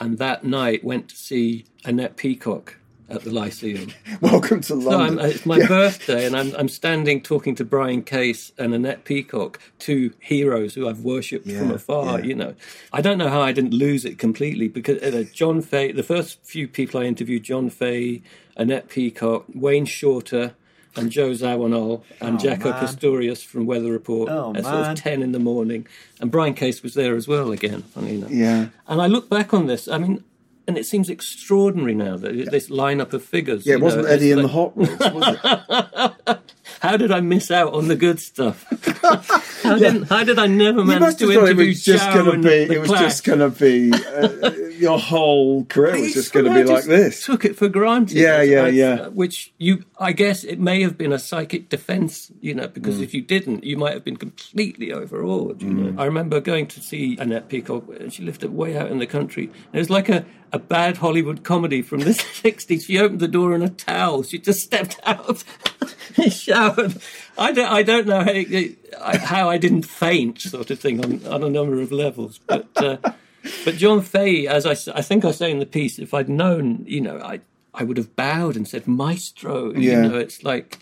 and 0.01 0.19
that 0.19 0.45
night 0.45 0.85
went 0.85 1.09
to 1.09 1.17
see 1.17 1.67
Annette 1.85 2.17
Peacock 2.17 2.77
at 3.11 3.23
the 3.23 3.31
Lyceum. 3.31 3.91
Welcome 4.21 4.61
to 4.63 4.75
London. 4.75 5.19
So 5.19 5.25
it's 5.25 5.47
my 5.47 5.59
yeah. 5.59 5.69
birthday, 5.69 6.27
and 6.27 6.37
I'm, 6.37 6.55
I'm 6.57 6.69
standing 6.69 7.23
talking 7.23 7.55
to 7.57 7.65
Brian 7.65 8.03
Case 8.03 8.53
and 8.59 8.75
Annette 8.75 9.05
Peacock, 9.05 9.61
two 9.79 10.13
heroes 10.21 10.75
who 10.75 10.89
I've 10.89 11.01
worshipped 11.01 11.47
yeah, 11.47 11.61
from 11.61 11.71
afar. 11.71 12.21
Yeah. 12.21 12.27
You 12.27 12.35
know, 12.35 12.55
I 12.93 13.01
don't 13.01 13.19
know 13.19 13.29
how 13.29 13.41
I 13.41 13.53
didn't 13.53 13.73
lose 13.73 14.05
it 14.05 14.19
completely 14.19 14.69
because 14.69 15.03
uh, 15.03 15.25
John 15.33 15.63
Fahey, 15.63 15.93
the 15.93 16.03
first 16.03 16.45
few 16.45 16.69
people 16.69 17.01
I 17.01 17.05
interviewed, 17.05 17.45
John 17.45 17.71
Fahey, 17.71 18.23
Annette 18.57 18.89
Peacock, 18.89 19.45
Wayne 19.55 19.87
Shorter 19.87 20.55
and 20.97 21.11
Joe 21.11 21.31
Zawinul 21.31 22.03
and 22.21 22.37
oh, 22.37 22.43
Jaco 22.43 22.73
Pastorius 22.79 23.43
from 23.43 23.67
Weather 23.67 23.93
Report 23.93 24.29
oh, 24.31 24.55
at 24.55 24.65
sort 24.65 24.87
of 24.87 24.97
10 24.97 25.23
in 25.23 25.33
the 25.33 25.39
morning. 25.39 25.87
And 26.21 26.31
Brian 26.31 26.55
Case 26.55 26.83
was 26.83 26.95
there 26.95 27.15
as 27.15 27.29
well 27.29 27.53
again, 27.53 27.83
funny 27.83 28.17
enough. 28.17 28.31
Yeah. 28.31 28.69
And 28.87 29.01
I 29.01 29.07
look 29.07 29.29
back 29.29 29.55
on 29.55 29.67
this, 29.67 29.89
I 29.89 29.99
mean, 29.99 30.25
and 30.67 30.77
it 30.77 30.85
seems 30.85 31.09
extraordinary 31.09 31.95
now 31.95 32.17
that 32.19 32.35
yeah. 32.35 32.45
this 32.51 32.69
lineup 32.69 33.13
of 33.13 33.25
figures. 33.25 33.67
Yeah, 33.67 33.75
it 33.75 33.81
wasn't 33.81 34.05
know, 34.05 34.11
Eddie 34.11 34.33
in 34.33 34.43
like... 34.43 34.47
the 34.47 34.53
Hot 34.53 34.77
Rods, 34.77 35.15
was 35.15 35.39
it? 36.27 36.39
how 36.81 36.97
did 36.97 37.11
I 37.11 37.21
miss 37.21 37.51
out 37.51 37.75
on 37.75 37.89
the 37.89 37.97
good 37.97 38.21
stuff? 38.21 38.65
how, 39.63 39.77
yeah. 39.77 39.93
did, 39.93 40.09
how 40.09 40.25
did 40.25 40.39
I 40.39 40.47
never 40.47 40.85
manage 40.85 41.17
to 41.17 41.31
interview 41.31 41.65
it 41.65 41.69
was 41.69 41.85
just 41.85 42.13
gonna 42.13 42.39
be, 42.39 42.49
It 42.49 42.81
was 42.81 42.91
just 42.91 43.25
going 43.25 43.39
to 43.41 43.51
be 43.51 43.93
uh, 43.93 44.51
your 44.79 44.99
whole 44.99 45.65
career 45.65 46.01
was 46.01 46.15
just 46.15 46.33
going 46.33 46.47
to 46.47 46.55
be 46.55 46.65
like 46.65 46.85
this. 46.85 47.25
Took 47.25 47.45
it 47.45 47.57
for 47.57 47.69
granted. 47.69 48.17
Yeah, 48.17 48.43
yeah, 48.43 48.65
I, 48.65 48.69
yeah. 48.69 49.09
Which 49.09 49.53
you, 49.59 49.85
I 49.99 50.13
guess, 50.13 50.45
it 50.45 50.61
may 50.61 50.83
have 50.83 50.97
been 50.97 51.13
a 51.13 51.19
psychic 51.19 51.69
defence, 51.69 52.31
you 52.41 52.55
know, 52.55 52.69
because 52.69 52.99
mm. 52.99 53.03
if 53.03 53.15
you 53.15 53.23
didn't, 53.23 53.65
you 53.65 53.77
might 53.77 53.95
have 53.95 54.05
been 54.05 54.17
completely 54.17 54.93
overawed. 54.93 55.63
You 55.63 55.71
mm. 55.71 55.95
know, 55.95 56.03
I 56.03 56.07
remember 56.07 56.41
going 56.41 56.67
to 56.69 56.81
see 56.81 57.17
Annette 57.19 57.49
Peacock. 57.49 57.85
She 58.11 58.23
lived 58.23 58.45
way 58.45 58.77
out 58.77 58.91
in 58.91 58.99
the 58.99 59.07
country. 59.07 59.51
It 59.73 59.79
was 59.79 59.91
like 59.91 60.09
a 60.09 60.25
a 60.53 60.59
bad 60.59 60.97
Hollywood 60.97 61.45
comedy 61.45 61.83
from 61.83 62.01
the 62.01 62.11
60s. 62.11 62.87
She 62.87 62.99
opened 62.99 63.21
the 63.21 63.29
door 63.29 63.55
in 63.55 63.63
a 63.63 63.69
towel. 63.69 64.23
She 64.23 64.39
just 64.39 64.61
stepped 64.61 64.99
out. 65.05 65.45
showered. 66.31 66.97
I 67.37 67.53
don't, 67.53 67.71
I 67.71 67.83
don't 67.83 68.07
know 68.07 68.23
how, 68.23 69.19
how, 69.19 69.51
I 69.51 69.59
didn't 69.59 69.83
faint, 69.83 70.41
sort 70.41 70.71
of 70.71 70.79
thing, 70.79 71.05
on, 71.05 71.27
on 71.27 71.43
a 71.43 71.51
number 71.51 71.81
of 71.81 71.93
levels. 71.93 72.39
But 72.47 72.69
uh, 72.77 72.97
but 73.65 73.75
John 73.77 74.03
Fahey, 74.03 74.49
as 74.49 74.67
I, 74.67 74.73
I 74.97 75.03
think 75.03 75.25
I 75.25 75.31
say 75.31 75.51
in 75.51 75.59
the 75.59 75.67
piece, 75.67 75.99
if 75.99 76.15
I'd 76.15 76.29
known, 76.29 76.85
you 76.87 77.01
know, 77.01 77.19
I 77.21 77.41
I 77.75 77.85
would 77.85 77.97
have 77.97 78.17
bowed 78.17 78.57
and 78.57 78.67
said 78.67 78.87
maestro. 78.87 79.73
Yeah. 79.73 80.03
You 80.03 80.09
know, 80.09 80.19
it's 80.19 80.43
like. 80.43 80.79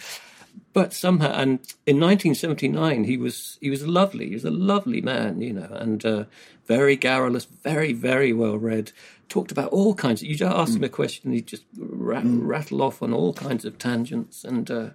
But 0.76 0.92
somehow, 0.92 1.32
and 1.32 1.60
in 1.86 1.98
1979, 1.98 3.04
he 3.04 3.16
was 3.16 3.56
he 3.62 3.70
was 3.70 3.86
lovely. 3.86 4.28
He 4.28 4.34
was 4.34 4.44
a 4.44 4.50
lovely 4.50 5.00
man, 5.00 5.40
you 5.40 5.54
know, 5.54 5.70
and 5.70 6.04
uh, 6.04 6.24
very 6.66 6.96
garrulous, 6.96 7.46
very 7.46 7.94
very 7.94 8.34
well 8.34 8.58
read 8.58 8.92
talked 9.30 9.50
about 9.50 9.70
all 9.70 9.94
kinds. 9.94 10.20
Of, 10.20 10.28
you 10.28 10.34
just 10.34 10.54
ask 10.54 10.72
mm. 10.72 10.76
him 10.76 10.84
a 10.84 10.90
question, 10.90 11.32
he 11.32 11.40
just 11.40 11.64
rat, 11.78 12.24
mm. 12.24 12.40
rattle 12.42 12.82
off 12.82 13.02
on 13.02 13.14
all 13.14 13.32
kinds 13.32 13.64
of 13.64 13.78
tangents, 13.78 14.44
and 14.44 14.70
uh, 14.70 14.90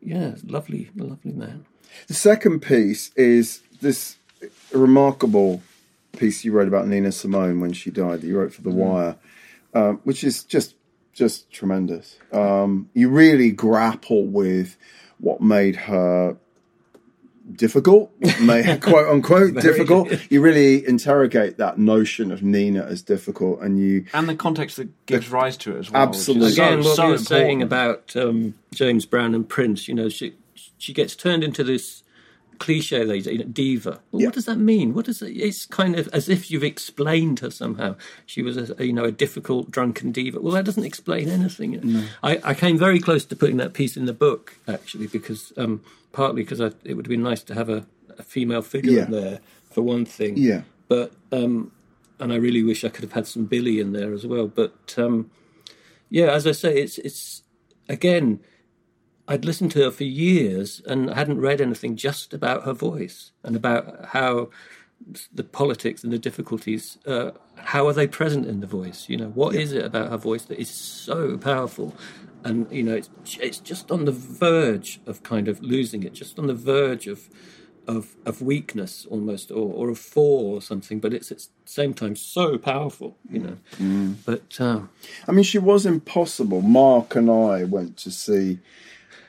yeah, 0.00 0.36
lovely, 0.44 0.90
lovely 0.94 1.32
man. 1.32 1.66
The 2.06 2.14
second 2.14 2.60
piece 2.60 3.10
is 3.16 3.62
this 3.80 4.18
remarkable 4.70 5.60
piece 6.16 6.44
you 6.44 6.52
wrote 6.52 6.68
about 6.68 6.86
Nina 6.86 7.10
Simone 7.10 7.58
when 7.58 7.72
she 7.72 7.90
died. 7.90 8.20
That 8.20 8.28
you 8.28 8.38
wrote 8.38 8.54
for 8.54 8.62
The 8.62 8.70
mm. 8.70 8.74
Wire, 8.74 9.16
uh, 9.74 9.92
which 10.04 10.22
is 10.22 10.44
just 10.44 10.76
just 11.12 11.50
tremendous. 11.50 12.16
Um, 12.30 12.90
you 12.94 13.08
really 13.08 13.50
grapple 13.50 14.24
with 14.24 14.76
what 15.18 15.40
made 15.40 15.76
her 15.76 16.36
difficult, 17.54 18.10
quote 18.20 19.08
unquote 19.08 19.54
difficult. 19.60 20.08
You 20.30 20.40
really 20.40 20.86
interrogate 20.86 21.58
that 21.58 21.78
notion 21.78 22.32
of 22.32 22.42
Nina 22.42 22.82
as 22.82 23.02
difficult, 23.02 23.60
and 23.60 23.78
you 23.78 24.06
and 24.12 24.28
the 24.28 24.34
context 24.34 24.76
that 24.76 25.06
gives 25.06 25.28
the, 25.28 25.34
rise 25.34 25.56
to 25.58 25.76
it 25.76 25.80
as 25.80 25.90
well. 25.90 26.02
Absolutely. 26.02 26.52
Again, 26.52 26.82
so, 26.82 26.88
what 26.88 26.96
so 26.96 27.08
you're 27.08 27.18
saying 27.18 27.62
about 27.62 28.16
um, 28.16 28.54
James 28.74 29.06
Brown 29.06 29.34
and 29.34 29.48
Prince, 29.48 29.88
you 29.88 29.94
know, 29.94 30.08
she 30.08 30.34
she 30.78 30.92
gets 30.92 31.14
turned 31.16 31.44
into 31.44 31.64
this 31.64 32.02
cliche 32.58 33.04
lady, 33.04 33.32
you 33.32 33.38
know, 33.38 33.44
diva. 33.44 34.00
Well, 34.10 34.22
Yeah. 34.22 34.28
What 34.28 34.34
does 34.34 34.44
that 34.46 34.58
mean? 34.58 34.94
What 34.94 35.06
does 35.06 35.22
it? 35.22 35.36
It's 35.36 35.66
kind 35.66 35.96
of 35.98 36.08
as 36.12 36.28
if 36.28 36.50
you've 36.50 36.64
explained 36.64 37.40
her 37.40 37.50
somehow. 37.50 37.96
She 38.26 38.42
was 38.42 38.56
a 38.56 38.84
you 38.84 38.92
know 38.92 39.04
a 39.04 39.12
difficult 39.12 39.70
drunken 39.70 40.12
diva. 40.12 40.40
Well, 40.40 40.54
that 40.54 40.64
doesn't 40.64 40.84
explain 40.84 41.28
anything. 41.28 42.04
I, 42.22 42.40
I 42.44 42.54
came 42.54 42.78
very 42.78 42.98
close 43.00 43.24
to 43.26 43.36
putting 43.36 43.56
that 43.58 43.72
piece 43.74 43.96
in 43.96 44.06
the 44.06 44.12
book 44.12 44.58
actually 44.68 45.06
because 45.06 45.52
um, 45.56 45.82
partly 46.12 46.42
because 46.42 46.60
it 46.60 46.94
would 46.94 47.06
have 47.06 47.10
been 47.10 47.22
nice 47.22 47.42
to 47.44 47.54
have 47.54 47.68
a, 47.68 47.86
a 48.18 48.22
female 48.22 48.62
figure 48.62 48.92
Yeah. 48.92 49.04
in 49.06 49.10
there 49.12 49.40
for 49.70 49.82
one 49.82 50.04
thing. 50.04 50.36
Yeah. 50.36 50.62
But 50.88 51.12
um, 51.32 51.72
and 52.18 52.32
I 52.32 52.36
really 52.36 52.62
wish 52.62 52.84
I 52.84 52.88
could 52.88 53.02
have 53.04 53.12
had 53.12 53.26
some 53.26 53.44
Billy 53.46 53.80
in 53.80 53.92
there 53.92 54.12
as 54.14 54.26
well. 54.26 54.46
But 54.46 54.94
um, 54.96 55.30
yeah, 56.10 56.30
as 56.32 56.46
I 56.46 56.52
say, 56.52 56.78
it's 56.80 56.98
it's 56.98 57.42
again. 57.88 58.40
I'd 59.28 59.44
listened 59.44 59.72
to 59.72 59.82
her 59.84 59.90
for 59.90 60.04
years 60.04 60.82
and 60.86 61.10
hadn't 61.10 61.40
read 61.40 61.60
anything 61.60 61.96
just 61.96 62.32
about 62.32 62.64
her 62.64 62.72
voice 62.72 63.32
and 63.42 63.56
about 63.56 64.06
how 64.06 64.50
the 65.34 65.44
politics 65.44 66.02
and 66.04 66.12
the 66.12 66.18
difficulties. 66.18 66.98
Uh, 67.06 67.32
how 67.56 67.86
are 67.86 67.92
they 67.92 68.06
present 68.06 68.46
in 68.46 68.60
the 68.60 68.66
voice? 68.66 69.08
You 69.08 69.16
know, 69.16 69.28
what 69.28 69.54
is 69.54 69.72
it 69.72 69.84
about 69.84 70.10
her 70.10 70.16
voice 70.16 70.42
that 70.44 70.58
is 70.58 70.70
so 70.70 71.36
powerful? 71.36 71.94
And 72.44 72.70
you 72.70 72.82
know, 72.82 72.94
it's 72.94 73.10
it's 73.40 73.58
just 73.58 73.90
on 73.90 74.04
the 74.04 74.12
verge 74.12 75.00
of 75.06 75.22
kind 75.22 75.48
of 75.48 75.60
losing 75.62 76.02
it, 76.04 76.12
just 76.14 76.38
on 76.38 76.46
the 76.46 76.54
verge 76.54 77.06
of 77.08 77.28
of 77.88 78.14
of 78.24 78.40
weakness 78.42 79.06
almost, 79.10 79.50
or, 79.50 79.72
or 79.72 79.90
a 79.90 79.94
fall 79.94 80.54
or 80.54 80.62
something. 80.62 81.00
But 81.00 81.12
it's 81.12 81.32
at 81.32 81.38
the 81.38 81.48
same 81.64 81.92
time 81.94 82.14
so 82.16 82.56
powerful, 82.58 83.16
you 83.30 83.40
know. 83.40 83.56
But 84.24 84.60
um, 84.60 84.90
I 85.26 85.32
mean, 85.32 85.44
she 85.44 85.58
was 85.58 85.84
impossible. 85.86 86.62
Mark 86.62 87.16
and 87.16 87.30
I 87.30 87.64
went 87.64 87.96
to 87.98 88.10
see, 88.10 88.58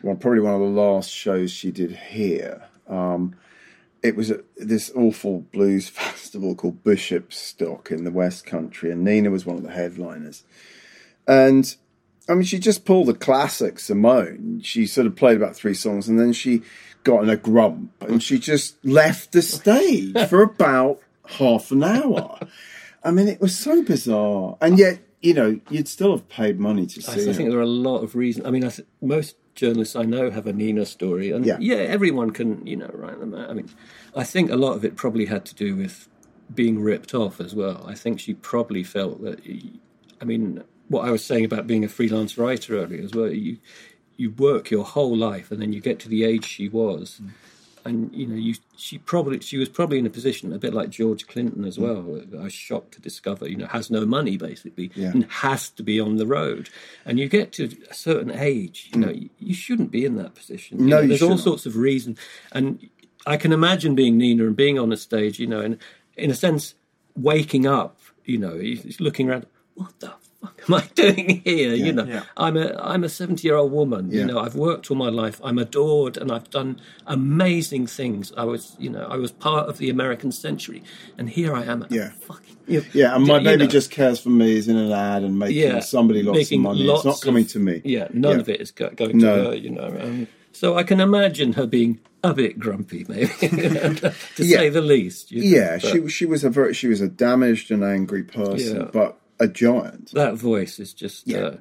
well, 0.01 0.15
probably 0.15 0.41
one 0.41 0.53
of 0.53 0.59
the 0.59 0.65
last 0.67 1.09
shows 1.09 1.51
she 1.51 1.71
did 1.71 1.91
here. 1.95 2.63
Um, 2.87 3.35
it 4.03 4.15
was 4.15 4.31
at 4.31 4.41
this 4.55 4.91
awful 4.95 5.41
blues 5.51 5.89
festival 5.89 6.55
called 6.55 6.83
Bishopstock 6.83 7.91
in 7.91 8.03
the 8.03 8.11
West 8.11 8.45
Country, 8.45 8.91
and 8.91 9.03
Nina 9.03 9.29
was 9.29 9.45
one 9.45 9.57
of 9.57 9.63
the 9.63 9.71
headliners. 9.71 10.43
And 11.27 11.75
I 12.29 12.33
mean, 12.33 12.43
she 12.43 12.59
just 12.59 12.85
pulled 12.85 13.09
a 13.09 13.13
classic 13.13 13.79
Simone. 13.79 14.61
She 14.63 14.85
sort 14.85 15.07
of 15.07 15.15
played 15.15 15.37
about 15.37 15.55
three 15.55 15.73
songs, 15.73 16.07
and 16.07 16.19
then 16.19 16.33
she 16.33 16.61
got 17.03 17.23
in 17.23 17.29
a 17.29 17.37
grump, 17.37 17.91
and 18.01 18.21
she 18.21 18.37
just 18.37 18.83
left 18.85 19.31
the 19.31 19.41
stage 19.41 20.17
for 20.29 20.41
about 20.41 20.99
half 21.25 21.71
an 21.71 21.83
hour. 21.83 22.39
I 23.03 23.11
mean, 23.11 23.27
it 23.27 23.41
was 23.41 23.57
so 23.57 23.81
bizarre, 23.83 24.57
and 24.61 24.77
yet 24.77 24.99
you 25.21 25.33
know 25.33 25.59
you'd 25.69 25.87
still 25.87 26.11
have 26.11 26.27
paid 26.29 26.59
money 26.59 26.85
to 26.85 27.01
see 27.01 27.27
I 27.27 27.31
it. 27.31 27.35
think 27.35 27.49
there 27.49 27.59
are 27.59 27.61
a 27.61 27.65
lot 27.65 27.99
of 27.99 28.15
reasons. 28.15 28.45
I 28.45 28.51
mean, 28.51 28.63
I 28.63 28.69
th- 28.69 28.87
most 29.01 29.35
journalists 29.57 29.95
I 29.95 30.03
know 30.03 30.31
have 30.31 30.47
a 30.47 30.53
Nina 30.53 30.85
story, 30.85 31.31
and 31.31 31.45
Yeah. 31.45 31.57
yeah. 31.59 31.75
everyone 31.75 32.31
can 32.31 32.65
you 32.65 32.77
know 32.77 32.89
write 32.93 33.19
them 33.19 33.35
out. 33.35 33.49
I 33.49 33.53
mean, 33.53 33.69
I 34.15 34.23
think 34.23 34.49
a 34.49 34.55
lot 34.55 34.73
of 34.77 34.85
it 34.85 34.95
probably 34.95 35.25
had 35.25 35.43
to 35.47 35.55
do 35.55 35.75
with 35.75 36.07
being 36.55 36.81
ripped 36.81 37.13
off 37.13 37.41
as 37.41 37.53
well. 37.53 37.83
I 37.85 37.93
think 37.95 38.19
she 38.21 38.33
probably 38.33 38.83
felt 38.83 39.21
that. 39.23 39.41
I 40.21 40.25
mean, 40.25 40.63
what 40.87 41.05
I 41.05 41.11
was 41.11 41.23
saying 41.25 41.43
about 41.43 41.67
being 41.67 41.83
a 41.83 41.89
freelance 41.89 42.37
writer 42.37 42.77
earlier 42.81 43.03
as 43.03 43.13
well. 43.13 43.31
You 43.31 43.57
you 44.15 44.31
work 44.31 44.71
your 44.71 44.85
whole 44.85 45.15
life, 45.15 45.51
and 45.51 45.61
then 45.61 45.73
you 45.73 45.81
get 45.81 45.99
to 45.99 46.09
the 46.09 46.23
age 46.23 46.45
she 46.45 46.69
was. 46.69 47.19
Mm. 47.21 47.29
And 47.87 48.13
you 48.13 48.27
know, 48.27 48.35
you 48.35 48.55
she 48.75 48.97
probably 48.99 49.39
she 49.39 49.57
was 49.57 49.69
probably 49.69 49.97
in 49.99 50.05
a 50.05 50.09
position 50.09 50.53
a 50.53 50.59
bit 50.59 50.73
like 50.73 50.89
George 50.89 51.25
Clinton 51.27 51.63
Mm. 51.63 51.67
as 51.67 51.79
well. 51.79 52.21
I 52.39 52.43
was 52.43 52.53
shocked 52.53 52.93
to 52.95 53.01
discover, 53.01 53.47
you 53.47 53.55
know, 53.57 53.67
has 53.67 53.89
no 53.89 54.05
money 54.05 54.37
basically, 54.37 54.91
Yeah. 54.95 55.11
and 55.11 55.23
has 55.25 55.69
to 55.71 55.83
be 55.83 55.99
on 55.99 56.17
the 56.17 56.27
road. 56.27 56.69
And 57.05 57.17
you 57.19 57.27
get 57.27 57.51
to 57.53 57.69
a 57.89 57.93
certain 57.93 58.31
age, 58.31 58.89
you 58.93 58.99
know, 58.99 59.09
you, 59.11 59.29
you 59.39 59.53
shouldn't 59.53 59.91
be 59.91 60.05
in 60.05 60.15
that 60.17 60.35
position. 60.35 60.79
You 60.79 60.85
Mm. 60.85 60.89
No, 60.89 61.01
know, 61.01 61.07
there's 61.07 61.21
all 61.21 61.37
sorts 61.37 61.65
of 61.65 61.75
reasons, 61.77 62.19
and 62.51 62.87
I 63.25 63.37
can 63.37 63.51
imagine 63.51 63.95
being 63.95 64.17
Nina 64.17 64.45
and 64.45 64.55
being 64.55 64.77
on 64.79 64.91
a 64.91 64.97
stage, 64.97 65.39
you 65.39 65.47
know, 65.47 65.59
and 65.61 65.77
in 66.15 66.29
a 66.31 66.35
sense, 66.35 66.75
waking 67.15 67.65
up, 67.65 67.99
you 68.25 68.37
know, 68.37 68.59
looking 68.99 69.29
around. 69.29 69.45
What 69.75 69.99
the 69.99 70.13
fuck 70.55 70.61
am 70.69 70.75
I 70.75 70.83
doing 70.95 71.41
here? 71.43 71.73
you 71.73 71.93
know, 71.93 72.05
yeah. 72.05 72.23
I'm 72.35 72.57
a 72.57 72.73
I'm 72.79 73.03
a 73.03 73.09
70 73.09 73.47
year 73.47 73.55
old 73.57 73.71
woman. 73.71 74.09
Yeah. 74.11 74.19
You 74.21 74.25
know, 74.25 74.39
I've 74.39 74.55
worked 74.55 74.89
all 74.91 74.97
my 74.97 75.09
life. 75.09 75.39
I'm 75.43 75.57
adored, 75.57 76.17
and 76.17 76.31
I've 76.31 76.49
done 76.49 76.79
amazing 77.05 77.87
things. 77.87 78.31
I 78.37 78.43
was, 78.43 78.75
you 78.79 78.89
know, 78.89 79.05
I 79.09 79.17
was 79.17 79.31
part 79.31 79.67
of 79.69 79.77
the 79.77 79.89
American 79.89 80.31
century, 80.31 80.83
and 81.17 81.29
here 81.29 81.53
I 81.55 81.63
am. 81.63 81.85
Yeah. 81.89 82.11
fucking, 82.21 82.57
you 82.67 82.79
know, 82.81 82.85
Yeah, 82.93 83.15
and 83.15 83.25
my 83.25 83.37
you 83.39 83.43
baby 83.43 83.63
know, 83.63 83.69
just 83.69 83.91
cares 83.91 84.19
for 84.19 84.29
me 84.29 84.57
is 84.57 84.67
in 84.67 84.77
an 84.77 84.91
ad 84.91 85.23
and 85.23 85.37
making 85.39 85.57
yeah, 85.57 85.79
somebody 85.79 86.23
lots 86.23 86.37
making 86.37 86.59
of 86.59 86.63
money. 86.63 86.83
lots 86.83 86.99
it's 86.99 87.05
not 87.05 87.21
coming 87.21 87.43
of- 87.45 87.51
to 87.51 87.59
me. 87.59 87.81
Yeah, 87.85 88.07
none 88.13 88.33
Yeah. 88.35 88.39
of 88.41 88.49
it 88.49 88.61
is 88.61 88.71
go- 88.71 88.89
going 88.91 89.17
No. 89.17 89.35
to 89.43 89.49
her. 89.49 89.55
You 89.55 89.69
know, 89.71 89.87
um, 90.01 90.27
so 90.51 90.75
I 90.77 90.83
can 90.83 90.99
imagine 90.99 91.53
her 91.53 91.65
being 91.67 91.99
a 92.23 92.33
bit 92.33 92.57
grumpy, 92.59 93.05
maybe, 93.07 93.27
to 93.39 94.13
Yeah. 94.39 94.57
say 94.57 94.69
the 94.69 94.81
least. 94.81 95.31
you 95.31 95.41
know, 95.43 95.57
Yeah, 95.57 95.77
but 95.81 95.91
she 95.91 96.07
she 96.09 96.25
was 96.25 96.43
a 96.43 96.49
very 96.49 96.73
she 96.73 96.87
was 96.87 96.99
a 97.01 97.07
damaged 97.07 97.71
and 97.71 97.83
angry 97.83 98.23
person, 98.23 98.77
Yeah. 98.77 98.89
but 98.91 99.19
a 99.39 99.47
giant. 99.47 100.11
that 100.13 100.35
voice 100.35 100.79
is 100.79 100.93
just. 100.93 101.27
Yeah. 101.27 101.37
Uh, 101.39 101.57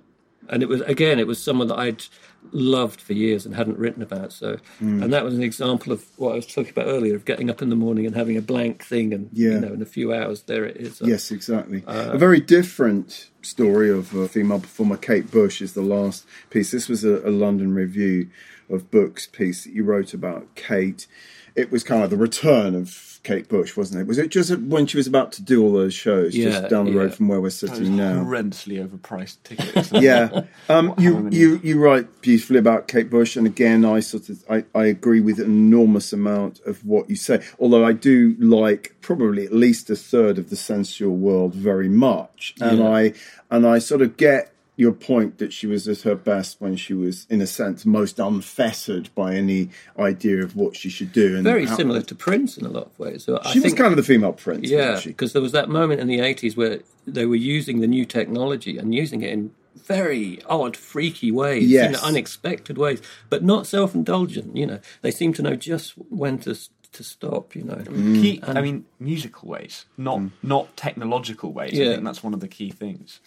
and 0.49 0.62
it 0.62 0.68
was 0.68 0.81
again, 0.83 1.18
it 1.18 1.27
was 1.27 1.43
someone 1.43 1.66
that 1.68 1.79
I'd 1.79 2.05
loved 2.53 3.01
for 3.01 3.12
years 3.14 3.45
and 3.45 3.57
hadn't 3.57 3.79
written 3.79 4.01
about. 4.03 4.33
So, 4.33 4.59
Hmm. 4.79 5.03
and 5.03 5.12
that 5.12 5.24
was 5.24 5.35
an 5.35 5.43
example 5.43 5.93
of 5.93 6.05
what 6.16 6.33
I 6.33 6.37
was 6.37 6.47
talking 6.47 6.70
about 6.70 6.87
earlier 6.87 7.16
of 7.16 7.24
getting 7.24 7.51
up 7.51 7.61
in 7.62 7.68
the 7.70 7.74
morning 7.77 8.07
and 8.07 8.14
having 8.14 8.37
a 8.37 8.41
blank 8.43 8.85
thing, 8.85 9.12
and 9.12 9.29
Yeah. 9.33 9.55
you 9.55 9.61
know, 9.61 9.72
in 9.72 9.83
a 9.83 9.87
few 9.87 10.14
hours 10.14 10.43
there 10.43 10.64
it 10.64 10.77
is. 10.77 11.01
Yes, 11.05 11.33
exactly. 11.33 11.83
Uh, 11.87 12.11
a 12.12 12.18
very 12.18 12.39
different 12.41 13.31
story 13.43 13.91
of 13.91 14.14
a 14.14 14.29
female 14.29 14.61
performer, 14.61 14.97
Kate 14.97 15.29
Bush, 15.33 15.61
is 15.61 15.72
the 15.72 15.83
last 15.83 16.24
piece. 16.51 16.70
This 16.70 16.89
was 16.89 17.03
a, 17.05 17.27
a 17.29 17.31
London 17.31 17.74
Review 17.74 18.29
of 18.70 18.89
Books 18.93 19.27
piece 19.27 19.64
that 19.64 19.72
you 19.72 19.83
wrote 19.83 20.14
about 20.14 20.55
Kate. 20.55 21.09
It 21.57 21.72
was 21.72 21.83
kind 21.83 22.05
of 22.05 22.11
the 22.11 22.16
return 22.16 22.77
of 22.77 23.15
Kate 23.27 23.49
Bush, 23.49 23.77
wasn't 23.77 24.01
it? 24.01 24.07
Was 24.07 24.18
it 24.18 24.29
just 24.31 24.57
when 24.57 24.87
she 24.87 24.97
was 24.97 25.09
about 25.09 25.33
to 25.33 25.43
do 25.43 25.61
all 25.64 25.72
those 25.72 25.93
shows, 25.93 26.37
Yeah, 26.37 26.51
just 26.51 26.68
down 26.68 26.85
the 26.87 26.93
road 26.93 27.12
from 27.12 27.27
where 27.27 27.41
we're 27.41 27.49
Those 27.49 27.57
sitting 27.59 27.97
now? 27.97 28.22
horrendously 28.22 28.79
overpriced 28.87 29.39
tickets. 29.43 29.91
yeah. 29.93 30.43
Um, 30.68 30.95
you, 30.99 31.29
you 31.31 31.61
you 31.62 31.81
write 31.81 32.20
beautifully 32.22 32.59
about 32.59 32.89
Kate 32.89 33.09
Bush, 33.11 33.37
and 33.37 33.47
again, 33.47 33.85
I 33.85 34.01
sort 34.01 34.29
of 34.29 34.45
I, 34.51 34.64
I 34.74 34.85
agree 34.87 35.20
with 35.20 35.39
an 35.39 35.47
enormous 35.47 36.12
amount 36.12 36.61
of 36.66 36.85
what 36.85 37.09
you 37.11 37.14
say. 37.16 37.43
Although 37.61 37.85
I 37.85 37.93
do 37.93 38.35
like 38.39 38.95
probably 39.01 39.45
at 39.45 39.53
least 39.53 39.91
a 39.91 39.97
third 39.97 40.39
of 40.39 40.51
the 40.51 40.57
sensual 40.57 41.16
world 41.16 41.55
very 41.55 41.89
much, 41.89 42.55
and 42.61 42.79
Yeah. 42.79 42.89
I 42.89 43.12
and 43.51 43.66
I 43.66 43.79
sort 43.81 44.03
of 44.03 44.16
get 44.16 44.53
your 44.77 44.93
point 44.93 45.39
that 45.39 45.53
she 45.53 45.66
was 45.66 45.89
at 45.89 46.03
her 46.03 46.14
best 46.14 46.61
when 46.61 46.77
she 46.77 46.93
was, 46.93 47.27
in 47.31 47.41
a 47.41 47.47
sense, 47.47 47.87
most 47.87 48.18
unfettered 48.18 49.09
by 49.14 49.35
any 49.35 49.70
idea 49.99 50.43
of 50.43 50.55
what 50.55 50.77
she 50.77 50.91
should 50.91 51.12
do. 51.12 51.35
And 51.35 51.45
Very 51.45 51.64
how- 51.64 51.77
similar 51.77 52.03
to 52.03 52.14
Prince 52.14 52.59
in 52.59 52.66
a 52.66 52.68
lot 52.68 52.87
of 52.87 52.99
ways. 52.99 53.24
So 53.24 53.41
I 53.43 53.53
She 53.53 53.59
was 53.61 53.68
think- 53.72 53.79
kind 53.79 53.93
of 53.93 53.97
the 53.97 54.03
female 54.03 54.35
prince, 54.35 54.68
Yeah, 54.68 55.01
because 55.03 55.33
there 55.33 55.43
was 55.43 55.53
that 55.53 55.68
moment 55.70 56.01
in 56.01 56.07
the 56.09 56.20
80s 56.20 56.57
where 56.57 56.81
they 57.07 57.24
were 57.24 57.37
using 57.37 57.81
the 57.81 57.87
new 57.87 58.05
technology 58.05 58.77
and 58.77 58.95
using 58.95 59.22
it 59.22 59.31
in 59.33 59.53
very 59.87 60.41
odd, 60.47 60.77
freaky 60.77 61.31
ways, 61.31 61.62
you 61.64 61.79
Yes. 61.79 61.93
know, 61.93 62.01
unexpected 62.09 62.77
ways, 62.77 63.01
but 63.31 63.43
not 63.45 63.66
self 63.66 63.95
indulgent. 63.95 64.57
You 64.57 64.66
know, 64.66 64.81
they 65.03 65.11
seem 65.11 65.33
to 65.35 65.43
know 65.43 65.55
just 65.57 65.93
when 66.11 66.39
to 66.41 66.55
to 66.93 67.05
stop. 67.05 67.55
You 67.55 67.62
know, 67.64 67.77
key, 67.85 68.41
mm. 68.43 68.57
I 68.57 68.61
mean, 68.62 68.87
musical 68.99 69.49
ways, 69.49 69.85
not 69.99 70.18
mm. 70.18 70.31
not 70.43 70.77
technological 70.77 71.53
ways. 71.53 71.74
I 71.74 71.85
think 71.95 72.05
that's 72.05 72.22
one 72.24 72.33
of 72.35 72.41
the 72.41 72.49
key 72.49 72.70
things. 72.70 73.20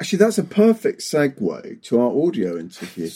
Actually, 0.00 0.18
that's 0.20 0.38
a 0.38 0.44
perfect 0.44 1.02
segue 1.02 1.82
to 1.82 2.00
our 2.00 2.26
audio 2.26 2.58
interview. 2.58 3.10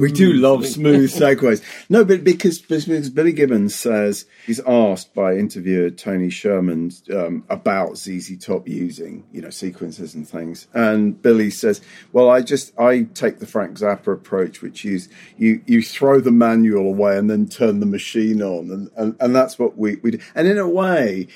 We 0.00 0.10
do 0.10 0.32
love 0.32 0.66
smooth 0.66 1.12
segues. 1.12 1.62
No, 1.88 2.04
but 2.04 2.24
because, 2.24 2.58
because 2.58 3.08
Billy 3.08 3.32
Gibbons 3.32 3.72
says 3.72 4.26
he's 4.44 4.58
asked 4.66 5.14
by 5.14 5.36
interviewer 5.36 5.90
Tony 5.90 6.30
Sherman 6.30 6.90
um, 7.14 7.44
about 7.48 7.98
ZZ 7.98 8.36
Top 8.44 8.66
using, 8.66 9.24
you 9.30 9.42
know, 9.42 9.50
sequences 9.50 10.16
and 10.16 10.28
things, 10.28 10.66
and 10.74 11.22
Billy 11.22 11.50
says, 11.50 11.80
"Well, 12.12 12.28
I 12.28 12.40
just 12.40 12.76
I 12.76 13.02
take 13.14 13.38
the 13.38 13.46
Frank 13.46 13.78
Zappa 13.78 14.12
approach, 14.12 14.60
which 14.60 14.84
is 14.84 15.08
you 15.38 15.62
you 15.66 15.82
throw 15.82 16.18
the 16.18 16.32
manual 16.32 16.86
away 16.88 17.16
and 17.16 17.30
then 17.30 17.48
turn 17.48 17.78
the 17.78 17.86
machine 17.86 18.42
on, 18.42 18.72
and 18.72 18.90
and, 18.96 19.16
and 19.20 19.36
that's 19.36 19.56
what 19.56 19.78
we 19.78 19.96
we 20.02 20.10
do. 20.10 20.18
And 20.34 20.48
in 20.48 20.58
a 20.58 20.68
way, 20.68 21.28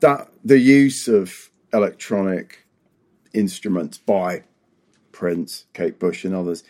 that 0.00 0.30
the 0.42 0.58
use 0.58 1.08
of 1.08 1.50
electronic 1.74 2.65
instruments 3.36 3.98
by 3.98 4.42
Prince, 5.12 5.66
Kate 5.74 5.98
Bush, 5.98 6.24
and 6.24 6.34
others 6.34 6.64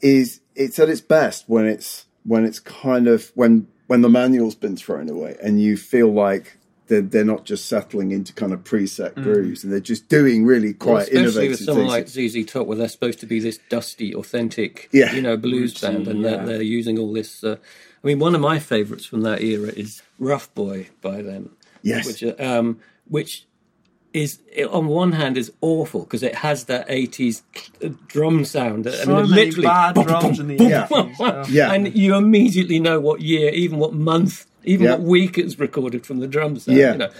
is 0.00 0.40
it's 0.54 0.78
at 0.78 0.88
its 0.88 1.00
best 1.00 1.44
when 1.48 1.66
it's 1.66 2.06
when 2.24 2.44
it's 2.44 2.60
kind 2.60 3.08
of 3.08 3.32
when 3.34 3.66
when 3.86 4.02
the 4.02 4.08
manual's 4.08 4.54
been 4.54 4.76
thrown 4.76 5.08
away 5.08 5.36
and 5.42 5.60
you 5.60 5.76
feel 5.76 6.12
like 6.12 6.58
they're, 6.88 7.00
they're 7.00 7.24
not 7.24 7.44
just 7.44 7.66
settling 7.66 8.10
into 8.10 8.32
kind 8.34 8.52
of 8.52 8.62
preset 8.64 9.14
grooves 9.14 9.64
and 9.64 9.72
they're 9.72 9.80
just 9.80 10.08
doing 10.08 10.44
really 10.44 10.74
quite 10.74 10.86
Well, 10.86 10.96
quite 10.96 11.02
especially 11.08 11.22
innovative 11.22 11.50
with 11.50 11.60
someone 11.64 11.86
things. 12.02 12.16
like 12.36 12.44
ZZ 12.44 12.52
Top, 12.52 12.66
where 12.66 12.76
they're 12.76 12.88
supposed 12.88 13.20
to 13.20 13.26
be 13.26 13.40
this 13.40 13.58
dusty, 13.70 14.14
authentic, 14.14 14.88
Yeah. 14.92 15.14
you 15.14 15.22
know, 15.22 15.36
blues 15.36 15.74
Rootsy, 15.74 15.80
band, 15.82 16.08
and 16.08 16.20
yeah. 16.22 16.30
they're, 16.36 16.46
they're 16.46 16.62
using 16.62 16.98
all 16.98 17.12
this. 17.12 17.42
Uh, 17.42 17.56
I 18.02 18.06
mean, 18.06 18.18
one 18.18 18.34
of 18.34 18.40
my 18.40 18.58
favourites 18.58 19.06
from 19.06 19.22
that 19.22 19.40
era 19.42 19.68
is 19.68 20.02
"Rough 20.18 20.52
Boy" 20.54 20.88
by 21.00 21.22
them. 21.22 21.56
Yes. 21.82 22.06
which 22.06 22.22
uh, 22.22 22.34
um, 22.38 22.80
which 23.08 23.46
is 24.12 24.38
on 24.70 24.86
one 24.86 25.12
hand 25.12 25.36
is 25.36 25.52
awful 25.60 26.00
because 26.00 26.22
it 26.22 26.34
has 26.34 26.64
that 26.64 26.86
80s 26.88 27.42
drum 28.08 28.44
sound 28.44 28.84
so 28.84 29.02
I 29.02 29.22
mean, 29.22 29.30
many 29.30 29.46
literally 29.46 29.66
bad 29.66 29.94
boom, 29.94 30.04
drums 30.04 30.38
boom, 30.38 30.50
in 30.50 30.56
the 30.56 30.64
yeah. 30.64 30.86
80s. 30.86 31.46
yeah. 31.48 31.72
and 31.72 31.94
you 31.96 32.14
immediately 32.14 32.78
know 32.78 33.00
what 33.00 33.20
year 33.20 33.50
even 33.50 33.78
what 33.78 33.94
month 33.94 34.46
even 34.64 34.86
yeah. 34.86 34.92
what 34.92 35.00
week 35.00 35.38
it's 35.38 35.58
recorded 35.58 36.04
from 36.04 36.20
the 36.20 36.26
drum 36.26 36.58
sound 36.58 36.76
yeah. 36.76 36.92
you 36.92 36.98
know 36.98 37.10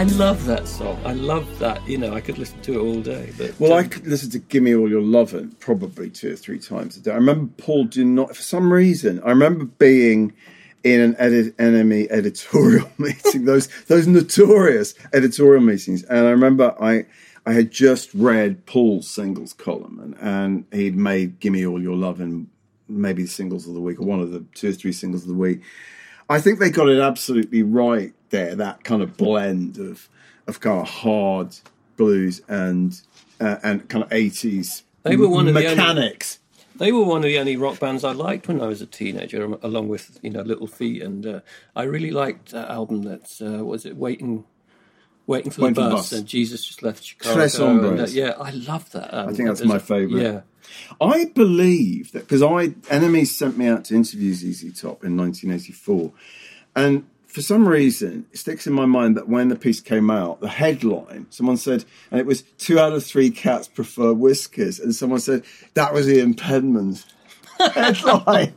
I 0.00 0.04
love 0.04 0.46
that 0.46 0.66
song. 0.66 0.98
I 1.04 1.12
love 1.12 1.58
that. 1.58 1.86
You 1.86 1.98
know, 1.98 2.14
I 2.14 2.22
could 2.22 2.38
listen 2.38 2.58
to 2.62 2.72
it 2.72 2.82
all 2.82 3.02
day. 3.02 3.34
But 3.36 3.60
well, 3.60 3.74
um, 3.74 3.80
I 3.80 3.86
could 3.86 4.06
listen 4.06 4.30
to 4.30 4.38
"Give 4.38 4.62
Me 4.62 4.74
All 4.74 4.88
Your 4.88 5.02
Lovin'" 5.02 5.50
probably 5.60 6.08
two 6.08 6.32
or 6.32 6.36
three 6.36 6.58
times 6.58 6.96
a 6.96 7.00
day. 7.00 7.10
I 7.10 7.16
remember 7.16 7.52
Paul 7.58 7.84
did 7.84 8.06
not, 8.06 8.34
for 8.34 8.40
some 8.40 8.72
reason. 8.72 9.20
I 9.22 9.28
remember 9.28 9.66
being 9.66 10.32
in 10.84 11.00
an 11.00 11.16
edit 11.18 11.54
NME 11.58 12.10
editorial 12.10 12.90
meeting. 12.98 13.44
those 13.44 13.68
those 13.88 14.06
notorious 14.06 14.94
editorial 15.12 15.62
meetings, 15.62 16.02
and 16.04 16.26
I 16.26 16.30
remember 16.30 16.74
I. 16.80 17.04
I 17.46 17.54
had 17.54 17.70
just 17.70 18.12
read 18.12 18.66
Paul's 18.66 19.08
singles 19.08 19.54
column, 19.54 19.98
and, 19.98 20.16
and 20.20 20.64
he'd 20.72 20.94
made 20.94 21.40
"Give 21.40 21.52
Me 21.52 21.66
All 21.66 21.82
Your 21.82 21.96
Lovin'" 21.96 22.48
maybe 22.88 23.24
the 23.24 23.28
singles 23.28 23.66
of 23.66 23.74
the 23.74 23.80
week 23.80 24.00
or 24.00 24.04
one 24.04 24.20
of 24.20 24.30
the 24.30 24.44
two 24.54 24.70
or 24.70 24.72
three 24.72 24.92
singles 24.92 25.22
of 25.22 25.28
the 25.28 25.34
week. 25.34 25.62
I 26.28 26.40
think 26.40 26.58
they 26.58 26.70
got 26.70 26.88
it 26.88 27.00
absolutely 27.00 27.62
right 27.62 28.12
there, 28.30 28.54
that 28.54 28.84
kind 28.84 29.02
of 29.02 29.16
blend 29.16 29.78
of 29.78 30.08
of 30.46 30.60
kind 30.60 30.80
of 30.80 30.88
hard 30.88 31.56
blues 31.96 32.40
and 32.48 33.00
uh, 33.40 33.56
and 33.62 33.88
kind 33.88 34.04
of 34.04 34.12
eighties. 34.12 34.84
They 35.02 35.16
were 35.16 35.28
one 35.28 35.48
of 35.48 35.54
mechanics. 35.54 36.38
The 36.76 36.84
only, 36.84 36.90
they 36.90 36.92
were 36.92 37.04
one 37.04 37.18
of 37.18 37.24
the 37.24 37.38
only 37.38 37.56
rock 37.56 37.78
bands 37.78 38.04
I 38.04 38.12
liked 38.12 38.48
when 38.48 38.60
I 38.60 38.66
was 38.66 38.80
a 38.80 38.86
teenager, 38.86 39.44
along 39.62 39.88
with 39.88 40.18
you 40.22 40.30
know 40.30 40.42
Little 40.42 40.66
Feat, 40.66 41.02
and 41.02 41.26
uh, 41.26 41.40
I 41.76 41.82
really 41.82 42.10
liked 42.10 42.52
that 42.52 42.70
album. 42.70 43.02
That's 43.02 43.40
uh, 43.40 43.64
was 43.64 43.84
it 43.86 43.96
Waiting. 43.96 44.44
Waiting 45.26 45.52
for, 45.52 45.60
Waiting 45.62 45.74
the, 45.74 45.90
bus, 45.90 46.10
the 46.10 46.16
bus, 46.16 46.20
and 46.20 46.26
Jesus 46.26 46.64
just 46.64 46.82
left 46.82 47.04
Chicago. 47.04 47.88
And, 47.88 48.00
uh, 48.00 48.06
yeah, 48.08 48.30
I 48.30 48.50
love 48.50 48.90
that. 48.90 49.14
Album. 49.14 49.32
I 49.32 49.36
think 49.36 49.48
that's 49.48 49.62
my 49.62 49.78
favourite. 49.78 50.22
Yeah, 50.22 50.40
I 51.00 51.26
believe 51.26 52.10
that 52.12 52.20
because 52.20 52.42
I 52.42 52.68
NME 52.68 53.26
sent 53.26 53.56
me 53.56 53.68
out 53.68 53.84
to 53.86 53.94
interview 53.94 54.34
ZZ 54.34 54.80
Top 54.80 55.04
in 55.04 55.16
1984, 55.16 56.12
and 56.74 57.04
for 57.30 57.42
some 57.42 57.68
reason, 57.68 58.26
it 58.32 58.38
sticks 58.38 58.66
in 58.66 58.72
my 58.72 58.86
mind 58.86 59.16
that 59.16 59.28
when 59.28 59.48
the 59.48 59.56
piece 59.56 59.80
came 59.80 60.10
out, 60.10 60.40
the 60.40 60.48
headline, 60.48 61.26
someone 61.30 61.56
said, 61.56 61.84
and 62.10 62.18
it 62.18 62.26
was 62.26 62.42
two 62.58 62.80
out 62.80 62.92
of 62.92 63.04
three 63.04 63.30
cats 63.30 63.68
prefer 63.68 64.12
whiskers, 64.12 64.80
and 64.80 64.94
someone 64.94 65.20
said 65.20 65.44
that 65.74 65.94
was 65.94 66.08
Ian 66.08 66.34
Penman's 66.34 67.06
headline. 67.74 68.52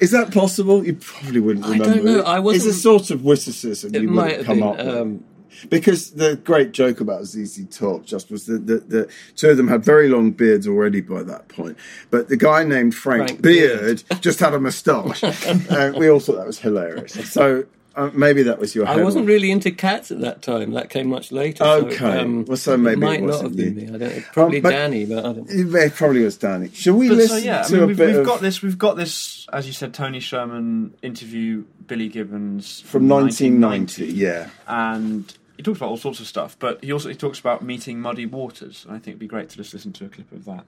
Is 0.00 0.10
that 0.10 0.32
possible? 0.32 0.84
You 0.84 0.94
probably 0.94 1.40
wouldn't 1.40 1.66
remember. 1.66 1.84
I 1.84 1.94
don't 1.94 2.04
know. 2.04 2.18
It. 2.18 2.24
I 2.24 2.38
wasn't. 2.40 2.68
It's 2.68 2.76
a 2.78 2.80
sort 2.80 3.10
of 3.10 3.24
witticism 3.24 3.94
you 3.94 4.08
might 4.08 4.44
come 4.44 4.58
been, 4.58 4.68
up 4.68 4.76
with. 4.78 4.88
Um, 4.88 5.24
because 5.68 6.12
the 6.12 6.36
great 6.36 6.72
joke 6.72 7.00
about 7.00 7.24
ZZ 7.24 7.66
Top 7.70 8.04
just 8.04 8.30
was 8.30 8.46
that 8.46 8.66
the, 8.66 8.78
the, 8.78 9.08
two 9.36 9.50
of 9.50 9.56
them 9.56 9.68
had 9.68 9.84
very 9.84 10.08
long 10.08 10.30
beards 10.30 10.66
already 10.66 11.00
by 11.00 11.22
that 11.22 11.48
point. 11.48 11.76
But 12.10 12.28
the 12.28 12.36
guy 12.36 12.64
named 12.64 12.94
Frank, 12.94 13.28
Frank 13.28 13.42
Beard, 13.42 14.02
Beard 14.08 14.22
just 14.22 14.40
had 14.40 14.54
a 14.54 14.60
moustache. 14.60 15.22
uh, 15.70 15.92
we 15.96 16.08
all 16.10 16.20
thought 16.20 16.36
that 16.36 16.46
was 16.46 16.58
hilarious. 16.58 17.12
So 17.30 17.64
uh, 17.98 18.10
maybe 18.14 18.44
that 18.44 18.60
was 18.60 18.76
your. 18.76 18.86
I 18.86 19.02
wasn't 19.02 19.26
really 19.26 19.50
into 19.50 19.72
cats 19.72 20.12
at 20.12 20.20
that 20.20 20.40
time. 20.40 20.70
That 20.70 20.88
came 20.88 21.08
much 21.08 21.32
later. 21.32 21.64
Okay, 21.64 21.96
so, 21.96 22.20
um, 22.20 22.44
well, 22.44 22.56
so 22.56 22.76
maybe 22.76 22.92
it 22.92 23.04
might 23.04 23.20
it 23.20 23.26
not 23.26 23.42
have 23.42 23.56
been 23.56 23.74
me. 23.74 23.88
I 23.92 23.98
don't. 23.98 24.24
Probably 24.32 24.60
but 24.60 24.70
Danny, 24.70 25.04
but 25.04 25.18
I 25.18 25.32
don't. 25.32 25.50
Know. 25.50 25.78
It 25.80 25.94
probably 25.94 26.22
was 26.22 26.36
Danny. 26.36 26.70
Shall 26.72 26.94
we 26.94 27.08
but 27.08 27.16
listen 27.16 27.40
so, 27.40 27.44
yeah, 27.44 27.62
to 27.62 27.68
I 27.68 27.72
mean, 27.72 27.82
a 27.82 27.86
we've, 27.88 27.96
bit 27.96 28.06
we've 28.06 28.16
of... 28.18 28.26
got 28.26 28.40
this. 28.40 28.62
We've 28.62 28.78
got 28.78 28.96
this, 28.96 29.48
as 29.52 29.66
you 29.66 29.72
said, 29.72 29.94
Tony 29.94 30.20
Sherman 30.20 30.94
interview 31.02 31.64
Billy 31.88 32.08
Gibbons 32.08 32.82
from 32.82 33.08
1990. 33.08 34.04
1990 34.04 34.14
yeah, 34.14 34.50
and 34.68 35.36
he 35.58 35.62
talks 35.64 35.78
about 35.78 35.90
all 35.90 35.96
sorts 35.96 36.20
of 36.20 36.26
stuff, 36.28 36.56
but 36.60 36.82
he 36.84 36.92
also 36.92 37.08
he 37.08 37.16
talks 37.16 37.40
about 37.40 37.62
meeting 37.62 38.00
muddy 38.00 38.26
waters, 38.26 38.84
and 38.84 38.94
I 38.94 38.98
think 38.98 39.08
it'd 39.08 39.18
be 39.18 39.26
great 39.26 39.48
to 39.50 39.56
just 39.56 39.74
listen 39.74 39.92
to 39.94 40.04
a 40.04 40.08
clip 40.08 40.30
of 40.30 40.44
that. 40.44 40.64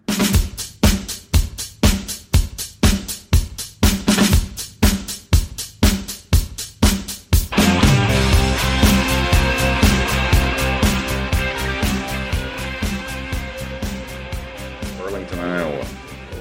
Burlington, 14.99 15.39
Iowa. 15.39 15.87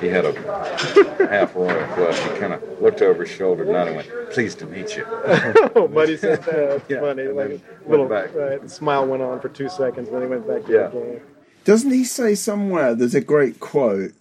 He 0.00 0.08
had 0.08 0.24
a 0.24 0.32
half 1.28 1.54
royal 1.54 1.86
flush. 1.94 2.18
He 2.18 2.38
kind 2.38 2.52
of 2.52 2.62
looked 2.80 3.02
over 3.02 3.24
his 3.24 3.34
shoulder, 3.34 3.64
nodded, 3.64 3.96
and 3.96 3.96
went, 3.96 4.30
"Pleased 4.30 4.58
to 4.60 4.66
meet 4.66 4.96
you." 4.96 5.04
oh, 5.08 5.88
Muddy 5.92 6.16
said 6.16 6.42
that. 6.44 6.82
yeah, 6.88 7.00
funny. 7.00 7.24
Like 7.24 7.60
little 7.86 8.08
back. 8.08 8.34
Right, 8.34 8.70
smile 8.70 9.06
went 9.06 9.22
on 9.22 9.40
for 9.40 9.48
two 9.48 9.68
seconds, 9.68 10.10
then 10.10 10.22
he 10.22 10.28
went 10.28 10.46
back 10.46 10.64
to 10.66 10.72
yeah. 10.72 10.86
the 10.88 11.00
game. 11.00 11.20
Doesn't 11.64 11.90
he 11.90 12.04
say 12.04 12.34
somewhere? 12.34 12.94
There's 12.94 13.14
a 13.14 13.20
great 13.20 13.60
quote 13.60 14.12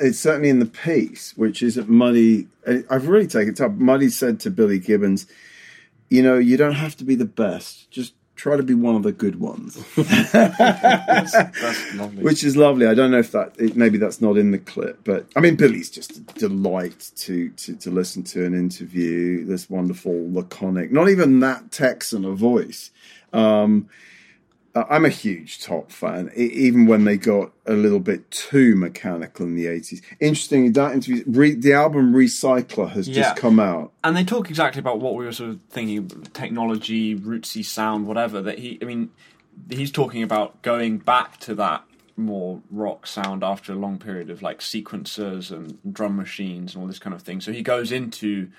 it's 0.00 0.18
certainly 0.18 0.48
in 0.48 0.58
the 0.58 0.66
piece, 0.66 1.36
which 1.36 1.62
is 1.62 1.74
that 1.76 1.88
Muddy. 1.88 2.48
I've 2.88 3.08
really 3.08 3.26
taken 3.26 3.52
it 3.52 3.60
up. 3.60 3.72
Muddy 3.72 4.08
said 4.08 4.40
to 4.40 4.50
Billy 4.50 4.78
Gibbons, 4.78 5.26
"You 6.08 6.22
know, 6.22 6.38
you 6.38 6.56
don't 6.56 6.74
have 6.74 6.96
to 6.96 7.04
be 7.04 7.14
the 7.14 7.24
best. 7.24 7.90
Just 7.90 8.14
try 8.34 8.56
to 8.56 8.62
be 8.62 8.74
one 8.74 8.96
of 8.96 9.02
the 9.02 9.12
good 9.12 9.38
ones." 9.38 9.76
that's, 9.96 11.32
that's 11.32 11.94
lovely. 11.94 12.22
Which 12.22 12.42
is 12.42 12.56
lovely. 12.56 12.86
I 12.86 12.94
don't 12.94 13.10
know 13.10 13.18
if 13.18 13.32
that 13.32 13.60
maybe 13.76 13.98
that's 13.98 14.20
not 14.20 14.36
in 14.36 14.50
the 14.50 14.58
clip, 14.58 15.00
but 15.04 15.26
I 15.36 15.40
mean, 15.40 15.56
Billy's 15.56 15.90
just 15.90 16.16
a 16.16 16.20
delight 16.20 17.10
to 17.16 17.50
to, 17.50 17.76
to 17.76 17.90
listen 17.90 18.22
to 18.24 18.44
an 18.44 18.54
interview. 18.54 19.44
This 19.44 19.68
wonderful, 19.68 20.32
laconic, 20.32 20.90
not 20.90 21.08
even 21.08 21.40
that 21.40 21.70
Texan 21.70 22.24
a 22.24 22.32
voice. 22.32 22.90
Um, 23.32 23.88
uh, 23.88 24.09
I'm 24.74 25.04
a 25.04 25.10
huge 25.10 25.60
Top 25.60 25.90
fan, 25.90 26.30
even 26.36 26.86
when 26.86 27.04
they 27.04 27.16
got 27.16 27.52
a 27.66 27.72
little 27.72 27.98
bit 27.98 28.30
too 28.30 28.76
mechanical 28.76 29.44
in 29.44 29.56
the 29.56 29.66
80s. 29.66 30.00
Interestingly, 30.20 30.68
that 30.70 30.92
interview, 30.92 31.24
re, 31.26 31.54
the 31.54 31.72
album 31.72 32.12
Recycler 32.12 32.88
has 32.90 33.08
yeah. 33.08 33.22
just 33.22 33.36
come 33.36 33.58
out. 33.58 33.92
And 34.04 34.16
they 34.16 34.22
talk 34.22 34.48
exactly 34.48 34.78
about 34.78 35.00
what 35.00 35.16
we 35.16 35.24
were 35.24 35.32
sort 35.32 35.50
of 35.50 35.60
thinking 35.70 36.08
technology, 36.32 37.16
rootsy 37.16 37.64
sound, 37.64 38.06
whatever. 38.06 38.40
That 38.40 38.60
he, 38.60 38.78
I 38.80 38.84
mean, 38.84 39.10
he's 39.68 39.90
talking 39.90 40.22
about 40.22 40.62
going 40.62 40.98
back 40.98 41.38
to 41.40 41.54
that 41.56 41.84
more 42.16 42.60
rock 42.70 43.06
sound 43.06 43.42
after 43.42 43.72
a 43.72 43.76
long 43.76 43.98
period 43.98 44.30
of 44.30 44.42
like 44.42 44.60
sequencers 44.60 45.50
and 45.50 45.78
drum 45.92 46.16
machines 46.16 46.74
and 46.74 46.82
all 46.82 46.86
this 46.86 46.98
kind 46.98 47.14
of 47.14 47.22
thing. 47.22 47.40
So 47.40 47.52
he 47.52 47.62
goes 47.62 47.90
into 47.90 48.50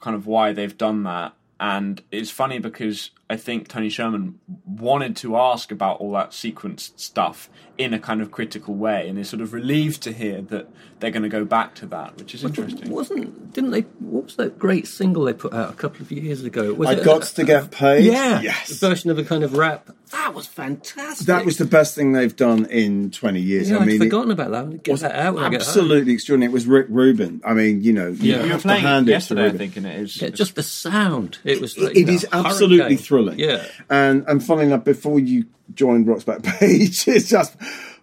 kind 0.00 0.16
of 0.16 0.26
why 0.26 0.52
they've 0.52 0.76
done 0.76 1.04
that. 1.04 1.34
And 1.60 2.02
it's 2.10 2.30
funny 2.30 2.58
because 2.58 3.10
I 3.30 3.36
think 3.36 3.68
Tony 3.68 3.88
Sherman 3.88 4.40
wanted 4.66 5.14
to 5.18 5.36
ask 5.36 5.70
about 5.70 6.00
all 6.00 6.12
that 6.12 6.34
sequence 6.34 6.92
stuff 6.96 7.48
in 7.78 7.94
a 7.94 7.98
kind 7.98 8.20
of 8.20 8.30
critical 8.30 8.74
way, 8.74 9.08
and 9.08 9.18
is 9.18 9.30
sort 9.30 9.40
of 9.40 9.52
relieved 9.54 10.02
to 10.02 10.12
hear 10.12 10.42
that 10.42 10.68
they're 10.98 11.10
going 11.12 11.22
to 11.22 11.30
go 11.30 11.46
back 11.46 11.74
to 11.76 11.86
that, 11.86 12.16
which 12.18 12.34
is 12.34 12.44
interesting. 12.44 12.90
Wasn't 12.90 13.52
didn't 13.54 13.70
they? 13.70 13.82
What 14.00 14.24
was 14.24 14.36
that 14.36 14.58
great 14.58 14.86
single 14.86 15.24
they 15.24 15.32
put 15.32 15.54
out 15.54 15.70
a 15.70 15.74
couple 15.74 16.02
of 16.02 16.12
years 16.12 16.44
ago? 16.44 16.74
Was 16.74 16.90
I 16.90 16.92
it 16.94 17.04
got 17.04 17.30
a, 17.30 17.34
to 17.36 17.44
get 17.44 17.70
paid. 17.70 18.04
Yeah, 18.04 18.40
Yes. 18.42 18.70
a 18.70 18.86
version 18.88 19.10
of 19.10 19.18
a 19.18 19.24
kind 19.24 19.42
of 19.44 19.54
rap. 19.56 19.88
That 20.10 20.34
was 20.34 20.46
fantastic. 20.46 21.28
That 21.28 21.44
was 21.46 21.56
the 21.56 21.64
best 21.64 21.94
thing 21.94 22.12
they've 22.12 22.34
done 22.34 22.66
in 22.66 23.12
20 23.12 23.40
years. 23.40 23.70
Yeah, 23.70 23.76
I 23.76 23.80
I'd 23.82 23.86
mean, 23.86 24.02
it 24.02 24.06
forgotten 24.06 24.32
about 24.32 24.50
that. 24.50 24.82
Get 24.82 24.90
was 24.92 25.00
that 25.02 25.14
out 25.14 25.34
when 25.36 25.44
I 25.44 25.48
get 25.50 25.60
absolutely 25.60 26.12
extraordinary. 26.12 26.50
It 26.50 26.52
was 26.52 26.66
Rick 26.66 26.86
Rubin. 26.90 27.40
I 27.46 27.54
mean, 27.54 27.82
you 27.82 27.92
know, 27.92 28.08
you 28.08 28.32
Yeah. 28.32 28.36
have 28.38 28.46
You 28.46 28.52
were 28.54 28.58
to 28.58 28.62
playing 28.62 28.82
hand 28.82 29.06
it 29.06 29.10
to 29.10 29.12
yesterday, 29.12 29.40
I 29.42 29.44
Rubin. 29.44 29.58
think, 29.58 29.76
and 29.76 29.86
it 29.86 30.00
is 30.00 30.20
Yeah, 30.20 30.28
just 30.30 30.56
the 30.56 30.64
sound. 30.64 31.38
It 31.44 31.60
was. 31.60 31.78
Like, 31.78 31.92
It 31.92 31.98
you 32.00 32.06
know, 32.06 32.12
is 32.12 32.26
absolutely 32.32 32.78
hurricane. 32.78 32.98
Thrilling. 33.20 33.38
Yeah. 33.38 33.66
And 33.88 34.24
and 34.26 34.44
funny 34.44 34.64
enough, 34.64 34.84
before 34.84 35.18
you 35.18 35.46
joined 35.74 36.06
Rock's 36.06 36.24
Backpages, 36.24 37.08
it's 37.14 37.28
just 37.28 37.56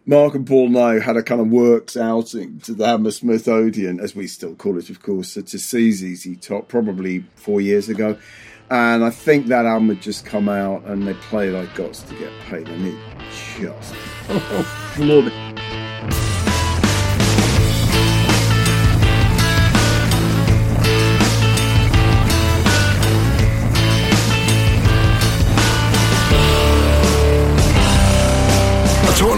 Mark 0.05 0.35
and 0.35 0.47
Paul 0.47 0.69
now 0.69 0.99
had 0.99 1.17
a 1.17 1.23
kind 1.23 1.41
of 1.41 1.47
works 1.47 1.97
outing 1.97 2.59
to 2.61 2.73
the 2.73 2.85
Hammersmith 2.85 3.47
Odeon, 3.47 3.99
as 3.99 4.15
we 4.15 4.27
still 4.27 4.55
call 4.55 4.77
it, 4.77 4.89
of 4.89 5.01
course, 5.01 5.33
to 5.33 5.59
see 5.59 5.91
ZZ 5.91 6.37
Top 6.39 6.67
probably 6.67 7.25
four 7.35 7.59
years 7.59 7.89
ago. 7.89 8.17
And 8.69 9.03
I 9.03 9.11
think 9.11 9.47
that 9.47 9.65
album 9.65 9.89
had 9.89 10.01
just 10.01 10.25
come 10.25 10.49
out 10.49 10.83
and 10.83 11.07
they 11.07 11.13
played 11.13 11.55
I 11.55 11.65
Got 11.73 11.93
to 11.93 12.15
Get 12.15 12.31
Paid 12.47 12.67
and 12.67 12.87
it 12.87 12.97
just 13.29 13.95
floored 14.95 15.31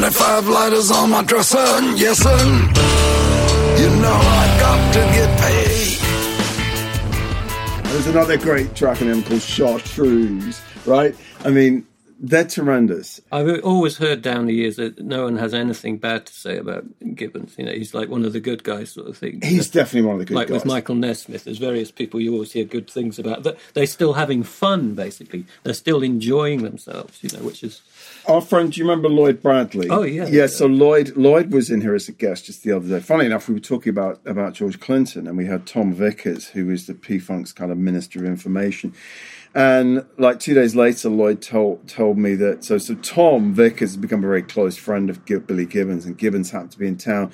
Twenty-five 0.10 0.48
lighters 0.48 0.90
on 0.90 1.12
my 1.12 1.24
dresser, 1.24 1.58
yes 1.96 2.18
sir. 2.18 2.32
You 3.80 3.90
know 4.02 4.20
I 4.20 4.58
got 4.60 4.94
to 4.94 5.00
get 5.14 5.40
paid. 5.40 6.00
There's 7.92 8.08
another 8.08 8.38
great 8.38 8.74
track 8.74 9.02
in 9.02 9.08
them 9.08 9.22
called 9.22 9.44
Chartreuse, 9.44 10.64
right? 10.88 11.16
I 11.46 11.52
mean, 11.52 11.86
they're 12.22 12.44
tremendous. 12.44 13.22
I've 13.32 13.64
always 13.64 13.98
heard 13.98 14.24
down 14.24 14.48
the 14.48 14.54
years 14.56 14.78
that 14.78 15.00
no 15.00 15.26
one 15.26 15.38
has 15.38 15.54
anything 15.54 16.00
bad 16.00 16.26
to 16.26 16.34
say 16.34 16.58
about 16.58 16.86
Gibbons. 17.14 17.54
You 17.60 17.66
know, 17.66 17.72
he's 17.72 17.94
like 17.94 18.10
one 18.10 18.26
of 18.26 18.34
the 18.34 18.40
good 18.40 18.64
guys, 18.64 18.92
sort 18.92 19.08
of 19.08 19.18
thing. 19.18 19.42
He's 19.44 19.70
definitely 19.70 20.08
one 20.08 20.16
of 20.16 20.20
the 20.20 20.26
good 20.26 20.36
like 20.36 20.48
guys. 20.48 20.56
Like 20.56 20.64
with 20.64 20.66
Michael 20.66 20.96
Nesmith, 20.96 21.44
there's 21.44 21.60
various 21.60 21.92
people 21.92 22.20
you 22.20 22.34
always 22.34 22.52
hear 22.52 22.66
good 22.66 22.90
things 22.90 23.20
about. 23.20 23.44
That 23.44 23.58
they're 23.76 23.86
still 23.86 24.14
having 24.14 24.42
fun, 24.42 24.96
basically. 24.96 25.46
They're 25.64 25.74
still 25.76 26.02
enjoying 26.02 26.64
themselves. 26.64 27.20
You 27.22 27.30
know, 27.38 27.46
which 27.46 27.64
is 27.64 27.82
Our 28.28 28.42
friend, 28.42 28.72
do 28.72 28.80
you 28.80 28.88
remember 28.88 29.10
Lloyd 29.10 29.42
Bradley? 29.42 29.90
Oh, 29.90 30.04
yeah. 30.04 30.28
yeah. 30.28 30.48
So 30.48 30.66
Lloyd, 30.66 31.16
Lloyd 31.16 31.52
was 31.52 31.70
in 31.70 31.82
here 31.82 31.96
as 31.96 32.08
a 32.10 32.12
guest 32.12 32.46
just 32.46 32.64
the 32.64 32.72
other 32.72 32.88
day. 32.88 33.00
Funny 33.00 33.26
enough, 33.26 33.48
we 33.48 33.54
were 33.54 33.60
talking 33.60 33.90
about 33.90 34.20
about 34.26 34.54
George 34.54 34.80
Clinton, 34.80 35.28
and 35.28 35.38
we 35.38 35.46
had 35.46 35.66
Tom 35.66 35.94
Vickers, 35.94 36.50
who 36.50 36.70
is 36.70 36.88
the 36.88 36.94
P 36.94 37.20
Funk's 37.20 37.54
kind 37.54 37.72
of 37.72 37.78
Minister 37.78 38.20
of 38.20 38.26
Information. 38.26 38.94
And 39.56 40.06
like 40.18 40.40
two 40.40 40.54
days 40.54 40.76
later, 40.76 41.10
Lloyd 41.10 41.42
told 41.42 41.88
told 41.88 42.18
me 42.18 42.36
that 42.36 42.64
so 42.64 42.78
so 42.78 42.94
Tom 42.96 43.54
Vickers 43.54 43.92
has 43.92 43.98
become 43.98 44.24
a 44.24 44.28
very 44.28 44.44
close 44.44 44.78
friend 44.78 45.10
of 45.10 45.26
Billy 45.26 45.66
Gibbons, 45.66 46.06
and 46.06 46.18
Gibbons 46.18 46.52
happened 46.52 46.72
to 46.72 46.80
be 46.80 46.88
in 46.88 46.98
town, 46.98 47.32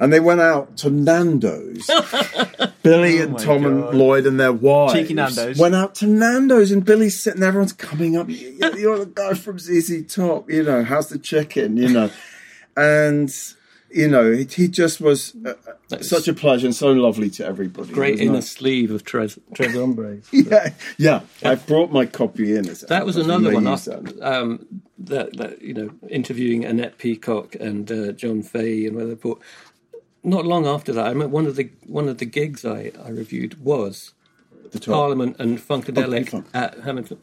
and 0.00 0.12
they 0.12 0.20
went 0.20 0.40
out 0.40 0.76
to 0.78 0.90
Nando's. 0.90 1.86
Billy 2.82 3.18
and 3.18 3.38
Tom 3.38 3.62
God. 3.62 3.70
and 3.90 3.98
Lloyd 3.98 4.26
and 4.26 4.38
their 4.38 4.52
wives 4.52 4.92
Cheeky 4.92 5.14
Nando's. 5.14 5.58
went 5.58 5.74
out 5.74 5.94
to 5.96 6.06
Nando's, 6.06 6.70
and 6.70 6.84
Billy's 6.84 7.22
sitting 7.22 7.40
there. 7.40 7.48
Everyone's 7.48 7.72
coming 7.72 8.16
up. 8.16 8.28
"You- 8.28 8.58
You're 8.76 8.98
the 8.98 9.06
guy 9.06 9.34
from 9.34 9.58
ZZ 9.58 10.02
Top. 10.12 10.50
You 10.50 10.62
know, 10.64 10.84
how's 10.84 11.08
the 11.08 11.18
chicken? 11.18 11.76
You 11.76 11.88
know, 11.88 12.10
and 12.76 13.30
you 13.90 14.08
know, 14.08 14.32
he, 14.32 14.44
he 14.44 14.66
just 14.68 15.00
was 15.00 15.34
uh, 15.46 15.54
uh, 15.92 16.02
such 16.02 16.26
a 16.26 16.34
pleasure 16.34 16.66
and 16.66 16.74
so 16.74 16.90
lovely 16.92 17.30
to 17.30 17.46
everybody. 17.46 17.92
Great 17.92 18.18
inner 18.18 18.32
nice. 18.34 18.50
sleeve 18.50 18.90
of 18.90 19.04
Tres, 19.04 19.38
Tres 19.54 19.74
Hombres. 19.74 20.26
Yeah, 20.32 20.70
yeah. 20.98 21.20
I 21.44 21.54
brought 21.54 21.92
my 21.92 22.04
copy 22.04 22.56
in. 22.56 22.68
As 22.68 22.80
That 22.80 23.06
was 23.06 23.16
another 23.16 23.54
one. 23.54 23.66
Um, 24.20 24.66
that, 24.98 25.36
that 25.36 25.62
you 25.62 25.74
know, 25.74 25.90
interviewing 26.10 26.64
Annette 26.64 26.98
Peacock 26.98 27.54
and 27.54 27.90
uh, 27.90 28.12
John 28.12 28.42
Fahey 28.42 28.86
and 28.86 28.96
Weather 28.96 29.10
Report. 29.10 29.38
Not 30.24 30.46
long 30.46 30.66
after 30.66 30.92
that, 30.94 31.06
I 31.06 31.10
remember 31.10 31.34
one 31.34 31.46
of 31.46 31.56
the 31.56 31.68
one 31.86 32.08
of 32.08 32.18
the 32.18 32.24
gigs 32.24 32.64
I, 32.64 32.90
I 33.04 33.10
reviewed 33.10 33.62
was. 33.62 34.12
Parliament 34.84 35.36
and 35.38 35.58
Funkadelic 35.58 36.24
P-Funk. 36.24 36.46
at 36.52 36.80
Hamilton. 36.80 37.18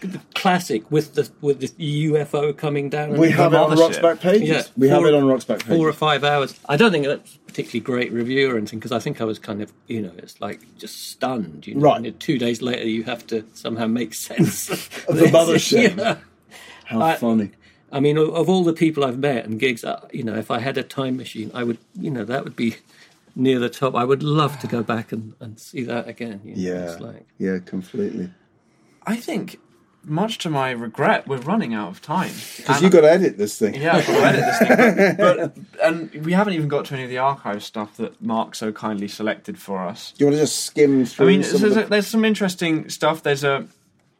The 0.00 0.20
classic 0.34 0.90
with 0.90 1.14
the 1.14 1.30
with 1.40 1.60
the 1.60 1.68
UFO 2.08 2.56
coming 2.56 2.90
down. 2.90 3.12
We 3.16 3.30
have 3.30 3.52
it 3.54 3.56
on. 3.56 3.78
Rock's 3.78 3.98
Backpages. 3.98 4.46
Yeah, 4.46 4.62
we 4.76 4.88
have 4.88 4.98
four- 4.98 5.06
it 5.08 5.14
on 5.14 5.24
Rock's 5.26 5.44
Backpages. 5.44 5.76
four 5.76 5.88
or 5.88 5.92
five 5.92 6.24
hours. 6.24 6.58
I 6.68 6.76
don't 6.76 6.90
think 6.92 7.06
that's 7.06 7.36
a 7.36 7.38
particularly 7.40 7.80
great 7.80 8.12
review 8.12 8.50
or 8.50 8.56
anything 8.58 8.80
because 8.80 8.90
I 8.92 8.98
think 8.98 9.20
I 9.20 9.24
was 9.24 9.38
kind 9.38 9.62
of, 9.62 9.72
you 9.86 10.02
know, 10.02 10.12
it's 10.18 10.40
like 10.40 10.60
just 10.78 11.10
stunned. 11.10 11.66
You 11.66 11.76
know, 11.76 11.80
Right. 11.82 12.04
And 12.04 12.18
two 12.20 12.38
days 12.38 12.60
later, 12.60 12.86
you 12.88 13.04
have 13.04 13.24
to 13.28 13.44
somehow 13.54 13.86
make 13.86 14.14
sense 14.28 14.68
Of 15.08 15.16
the 15.16 15.26
mothership. 15.26 15.96
Yeah. 15.98 16.16
How 16.86 17.00
I- 17.00 17.16
funny. 17.16 17.52
I 17.94 18.00
mean, 18.00 18.16
of, 18.18 18.34
of 18.34 18.48
all 18.48 18.64
the 18.64 18.72
people 18.72 19.04
I've 19.04 19.18
met 19.20 19.44
and 19.46 19.58
gigs, 19.60 19.84
uh, 19.84 20.06
you 20.12 20.24
know, 20.24 20.34
if 20.34 20.50
I 20.50 20.58
had 20.58 20.76
a 20.76 20.82
time 20.82 21.16
machine, 21.16 21.50
I 21.54 21.62
would, 21.62 21.78
you 21.94 22.10
know, 22.10 22.24
that 22.24 22.42
would 22.42 22.56
be 22.56 22.76
near 23.36 23.60
the 23.60 23.70
top. 23.70 23.94
I 23.94 24.02
would 24.04 24.22
love 24.24 24.58
to 24.60 24.66
go 24.66 24.82
back 24.82 25.12
and, 25.12 25.34
and 25.38 25.58
see 25.60 25.84
that 25.84 26.08
again. 26.08 26.40
You 26.44 26.56
know, 26.56 26.60
Yeah, 26.86 26.96
like, 26.98 27.26
yeah, 27.38 27.58
completely. 27.64 28.30
I 29.06 29.14
think, 29.14 29.60
much 30.02 30.38
to 30.38 30.50
my 30.50 30.70
regret, 30.72 31.28
we're 31.28 31.38
running 31.38 31.72
out 31.72 31.88
of 31.90 32.02
time. 32.02 32.32
Because 32.56 32.76
And- 32.76 32.84
you 32.84 32.90
got 32.90 33.02
to 33.02 33.10
edit 33.12 33.38
this 33.38 33.58
thing. 33.58 33.74
Yeah, 33.80 33.96
I've 33.96 34.06
got 34.06 34.20
to 34.20 34.26
edit 34.26 34.44
this 34.44 34.58
thing. 34.58 35.16
But, 35.16 35.54
but 35.54 35.84
and 35.84 36.24
we 36.26 36.32
haven't 36.32 36.54
even 36.54 36.66
got 36.68 36.86
to 36.86 36.94
any 36.94 37.04
of 37.04 37.10
the 37.10 37.18
archive 37.18 37.62
stuff 37.62 37.96
that 37.98 38.20
Mark 38.20 38.54
so 38.56 38.72
kindly 38.72 39.06
selected 39.08 39.56
for 39.58 39.86
us. 39.86 40.12
Do 40.18 40.24
you 40.24 40.26
want 40.26 40.36
to 40.38 40.42
just 40.42 40.64
skim 40.64 41.06
through? 41.06 41.26
I 41.26 41.30
mean, 41.30 41.42
some 41.44 41.60
there's, 41.60 41.76
of 41.76 41.84
the- 41.84 41.90
there's 41.90 42.06
some 42.08 42.24
interesting 42.24 42.88
stuff. 42.88 43.22
There's 43.22 43.44
a 43.44 43.66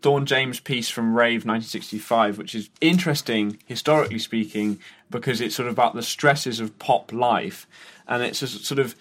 Dawn 0.05 0.27
James 0.27 0.61
piece 0.61 0.91
from 0.91 1.17
Rave 1.17 1.47
1965, 1.47 2.37
which 2.37 2.55
is 2.55 2.69
interesting 2.83 3.59
historically 3.65 4.19
speaking 4.19 4.79
because 5.11 5.41
it's 5.41 5.55
sort 5.55 5.67
of 5.67 5.73
about 5.73 5.95
the 5.95 6.03
stresses 6.03 6.61
of 6.61 6.79
pop 6.79 7.11
life, 7.11 7.67
and 8.07 8.23
it's 8.23 8.43
a 8.43 8.47
sort 8.47 8.79
of 8.79 8.95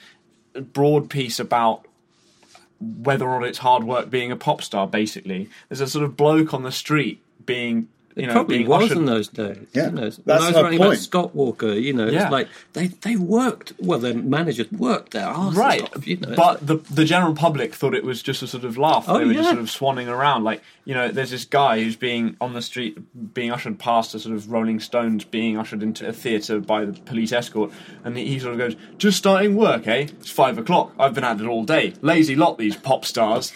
broad 0.71 1.09
piece 1.09 1.41
about 1.41 1.85
whether 2.79 3.27
or 3.27 3.41
not 3.41 3.49
it's 3.49 3.57
hard 3.57 3.83
work 3.83 4.09
being 4.09 4.31
a 4.31 4.37
pop 4.37 4.61
star. 4.61 4.87
Basically, 4.87 5.49
there's 5.67 5.81
a 5.81 5.87
sort 5.87 6.05
of 6.05 6.15
bloke 6.15 6.53
on 6.53 6.63
the 6.63 6.71
street 6.71 7.21
being. 7.45 7.89
You 8.15 8.23
it 8.23 8.27
know, 8.27 8.33
probably 8.33 8.67
was 8.67 8.83
ushered- 8.85 8.97
in 8.97 9.05
those 9.05 9.27
days. 9.27 9.57
Yeah, 9.73 9.85
you 9.85 9.91
know. 9.91 10.01
that's 10.09 10.17
when 10.25 10.31
I 10.41 10.47
was 10.47 10.55
her 10.55 10.63
writing 10.63 10.81
about. 10.81 10.97
Scott 10.97 11.33
Walker, 11.35 11.73
you 11.73 11.93
know, 11.93 12.07
Yeah. 12.07 12.23
it's 12.23 12.31
like 12.31 12.47
they, 12.73 12.87
they 12.87 13.15
worked, 13.15 13.73
well, 13.79 13.97
their 13.99 14.13
managers 14.13 14.71
worked 14.71 15.13
their 15.13 15.25
arses 15.27 15.55
right 15.55 15.81
off, 15.81 16.05
you 16.07 16.17
know. 16.17 16.33
but 16.35 16.61
like- 16.61 16.65
the 16.87 16.93
the 16.93 17.05
general 17.05 17.33
public 17.33 17.73
thought 17.73 17.95
it 17.95 18.03
was 18.03 18.21
just 18.21 18.41
a 18.43 18.47
sort 18.47 18.63
of 18.65 18.77
laugh 18.77 19.05
Oh, 19.07 19.17
they 19.17 19.25
were 19.25 19.33
just 19.33 19.49
sort 19.49 19.59
of 19.59 19.65
swanning 19.65 20.07
around 20.07 20.43
like 20.43 20.61
you 20.85 20.93
know 20.93 21.09
there's 21.09 21.31
this 21.31 21.45
guy 21.45 21.81
who's 21.81 21.95
being 21.95 22.35
on 22.41 22.53
the 22.53 22.61
street 22.61 22.97
being 23.33 23.51
ushered 23.51 23.79
past 23.79 24.13
a 24.13 24.19
sort 24.19 24.35
of 24.35 24.51
rolling 24.51 24.79
stones 24.79 25.23
being 25.23 25.57
ushered 25.57 25.81
into 25.81 26.07
a 26.07 26.11
theatre 26.13 26.59
by 26.59 26.83
the 26.85 26.93
police 27.01 27.31
escort 27.31 27.71
and 28.03 28.17
he 28.17 28.37
sort 28.37 28.51
of 28.53 28.59
goes 28.59 28.75
just 28.97 29.17
starting 29.17 29.55
work 29.55 29.87
eh 29.87 30.07
it's 30.19 30.29
five 30.29 30.57
o'clock 30.57 30.91
i've 30.99 31.13
been 31.13 31.23
at 31.23 31.39
it 31.39 31.47
all 31.47 31.63
day 31.63 31.93
lazy 32.01 32.35
lot 32.35 32.57
these 32.57 32.75
pop 32.75 33.05
stars 33.05 33.53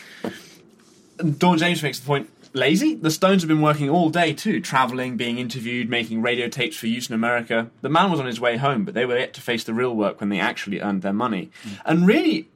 and 1.19 1.39
Dawn 1.39 1.57
James 1.57 1.81
makes 1.81 1.99
the 1.99 2.05
point 2.05 2.29
lazy? 2.57 2.95
The 2.95 3.11
Stones 3.11 3.43
have 3.43 3.47
been 3.47 3.61
working 3.61 3.89
all 3.89 4.09
day 4.09 4.33
too, 4.33 4.59
travelling, 4.59 5.15
being 5.15 5.37
interviewed, 5.37 5.89
making 5.89 6.21
radio 6.21 6.49
tapes 6.49 6.75
for 6.75 6.87
use 6.87 7.07
in 7.07 7.15
America. 7.15 7.69
The 7.81 7.89
man 7.89 8.11
was 8.11 8.19
on 8.19 8.25
his 8.25 8.41
way 8.41 8.57
home, 8.57 8.83
but 8.83 8.93
they 8.93 9.05
were 9.05 9.17
yet 9.17 9.33
to 9.35 9.41
face 9.41 9.63
the 9.63 9.73
real 9.73 9.95
work 9.95 10.19
when 10.19 10.29
they 10.29 10.39
actually 10.39 10.81
earned 10.81 11.03
their 11.03 11.13
money. 11.13 11.51
Mm. 11.63 11.79
And 11.85 12.07
really, 12.07 12.49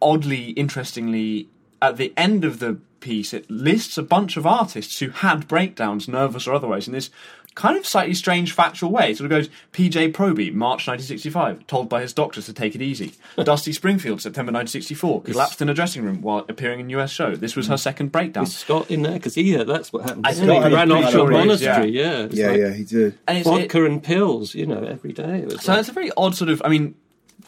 oddly, 0.00 0.50
interestingly, 0.50 1.48
at 1.80 1.96
the 1.96 2.12
end 2.16 2.44
of 2.44 2.58
the 2.58 2.78
piece, 3.02 3.34
it 3.34 3.50
lists 3.50 3.98
a 3.98 4.02
bunch 4.02 4.38
of 4.38 4.46
artists 4.46 4.98
who 5.00 5.10
had 5.10 5.46
breakdowns, 5.46 6.08
nervous 6.08 6.46
or 6.46 6.54
otherwise, 6.54 6.86
in 6.86 6.94
this 6.94 7.10
kind 7.54 7.76
of 7.76 7.86
slightly 7.86 8.14
strange 8.14 8.52
factual 8.52 8.90
way. 8.90 9.10
It 9.10 9.18
sort 9.18 9.30
of 9.30 9.30
goes 9.30 9.50
PJ 9.72 10.12
Proby, 10.12 10.52
March 10.52 10.86
1965, 10.86 11.66
told 11.66 11.88
by 11.88 12.00
his 12.00 12.12
doctors 12.12 12.46
to 12.46 12.52
take 12.52 12.74
it 12.74 12.82
easy. 12.82 13.12
Dusty 13.36 13.72
Springfield, 13.72 14.22
September 14.22 14.52
1964, 14.52 15.22
collapsed 15.22 15.60
in 15.60 15.68
a 15.68 15.74
dressing 15.74 16.02
room 16.04 16.22
while 16.22 16.44
appearing 16.48 16.80
in 16.80 16.88
US 16.90 17.10
show. 17.10 17.36
This 17.36 17.56
was 17.56 17.66
her 17.66 17.74
mm. 17.74 17.80
second 17.80 18.12
breakdown. 18.12 18.44
Is 18.44 18.56
Scott 18.56 18.90
in 18.90 19.02
there? 19.02 19.14
Because 19.14 19.34
he, 19.34 19.56
uh, 19.56 19.64
that's 19.64 19.92
what 19.92 20.04
happened. 20.04 20.26
I 20.26 20.32
to 20.32 20.36
think 20.36 20.64
him. 20.64 20.70
he 20.70 20.76
ran 20.76 20.92
off 20.92 21.12
to 21.12 21.22
a 21.22 21.30
monastery, 21.30 21.90
yeah. 21.90 22.22
It's 22.22 22.34
yeah, 22.34 22.48
like 22.48 22.58
yeah, 22.58 22.72
he 22.72 22.84
did. 22.84 23.18
And 23.26 23.38
it's, 23.38 23.46
it- 23.46 23.50
Vodka 23.50 23.84
and 23.84 24.02
pills, 24.02 24.54
you 24.54 24.66
know, 24.66 24.82
every 24.84 25.12
day. 25.12 25.40
It 25.40 25.60
So 25.60 25.72
like- 25.72 25.80
it's 25.80 25.88
a 25.88 25.92
very 25.92 26.10
odd 26.16 26.34
sort 26.34 26.50
of. 26.50 26.62
I 26.64 26.68
mean, 26.68 26.94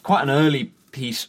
quite 0.03 0.23
an 0.23 0.29
early 0.29 0.71
piece 0.91 1.27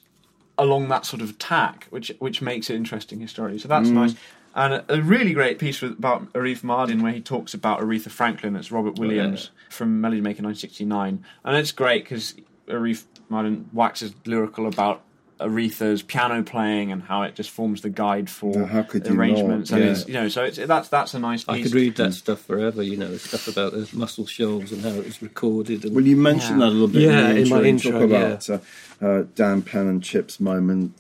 along 0.59 0.89
that 0.89 1.07
sort 1.07 1.23
of 1.23 1.39
tack, 1.39 1.87
which 1.91 2.13
which 2.19 2.43
makes 2.43 2.71
it 2.71 2.77
interesting 2.77 3.21
historically. 3.21 3.59
So 3.59 3.69
that's 3.69 3.89
mm. 3.89 3.93
nice. 3.95 4.15
And 4.55 4.83
a, 4.89 5.03
really 5.03 5.35
great 5.35 5.59
piece 5.59 5.83
with, 5.83 5.93
about 5.93 6.33
Arif 6.33 6.63
Mardin 6.63 7.03
where 7.03 7.13
he 7.13 7.21
talks 7.21 7.53
about 7.53 7.81
Aretha 7.81 8.11
Franklin. 8.11 8.57
It's 8.57 8.73
Robert 8.73 8.95
oh, 8.97 9.03
Williams 9.03 9.51
from 9.69 10.01
Melody 10.01 10.23
Maker 10.23 10.43
1969, 10.43 11.23
and 11.45 11.57
it's 11.57 11.73
great 11.73 12.05
because 12.05 12.35
Arif 12.67 13.05
Mardin 13.31 13.67
waxes 13.75 14.15
lyrical 14.25 14.67
about 14.67 15.03
Aretha's 15.39 16.03
piano 16.03 16.43
playing 16.43 16.91
and 16.93 17.03
how 17.03 17.23
it 17.23 17.35
just 17.35 17.51
forms 17.51 17.83
the 17.83 17.91
guide 17.91 18.31
for 18.31 18.57
Now, 18.57 18.65
how 18.67 18.83
could 18.83 19.07
you 19.07 19.13
arrangements. 19.15 19.71
not? 19.71 19.77
And 19.81 19.85
Yeah. 19.87 19.93
it's, 19.93 20.09
you 20.09 20.15
know, 20.15 20.29
so 20.29 20.45
it's, 20.45 20.57
that's 20.57 20.89
that's 20.89 21.13
a 21.15 21.19
nice. 21.19 21.45
Piece. 21.45 21.55
I 21.55 21.63
could 21.63 21.75
read 21.75 21.97
that 21.97 22.15
stuff 22.15 22.41
forever. 22.41 22.83
You 22.83 22.97
know, 22.97 23.17
stuff 23.19 23.47
about 23.49 23.73
the 23.73 23.87
Muscle 23.93 24.27
Shoals 24.27 24.73
and 24.73 24.83
how 24.83 24.91
it 24.91 25.05
was 25.05 25.21
recorded. 25.21 25.85
And 25.85 25.95
Well, 25.95 26.07
you 26.07 26.17
mentioned 26.17 26.59
Yeah. 26.61 26.67
that 26.67 26.71
a 26.71 26.75
little 26.75 26.89
bit 26.89 27.03
Yeah, 27.03 27.29
in, 27.29 27.35
the 27.37 27.41
in 27.43 27.49
my 27.51 27.63
intro, 27.63 27.91
Talk 27.93 28.03
about 28.03 28.49
uh, 28.51 28.59
uh, 29.05 29.25
Dan 29.35 29.61
Penn 29.63 29.87
and 29.89 30.03
Chips 30.03 30.39
Moman. 30.39 30.91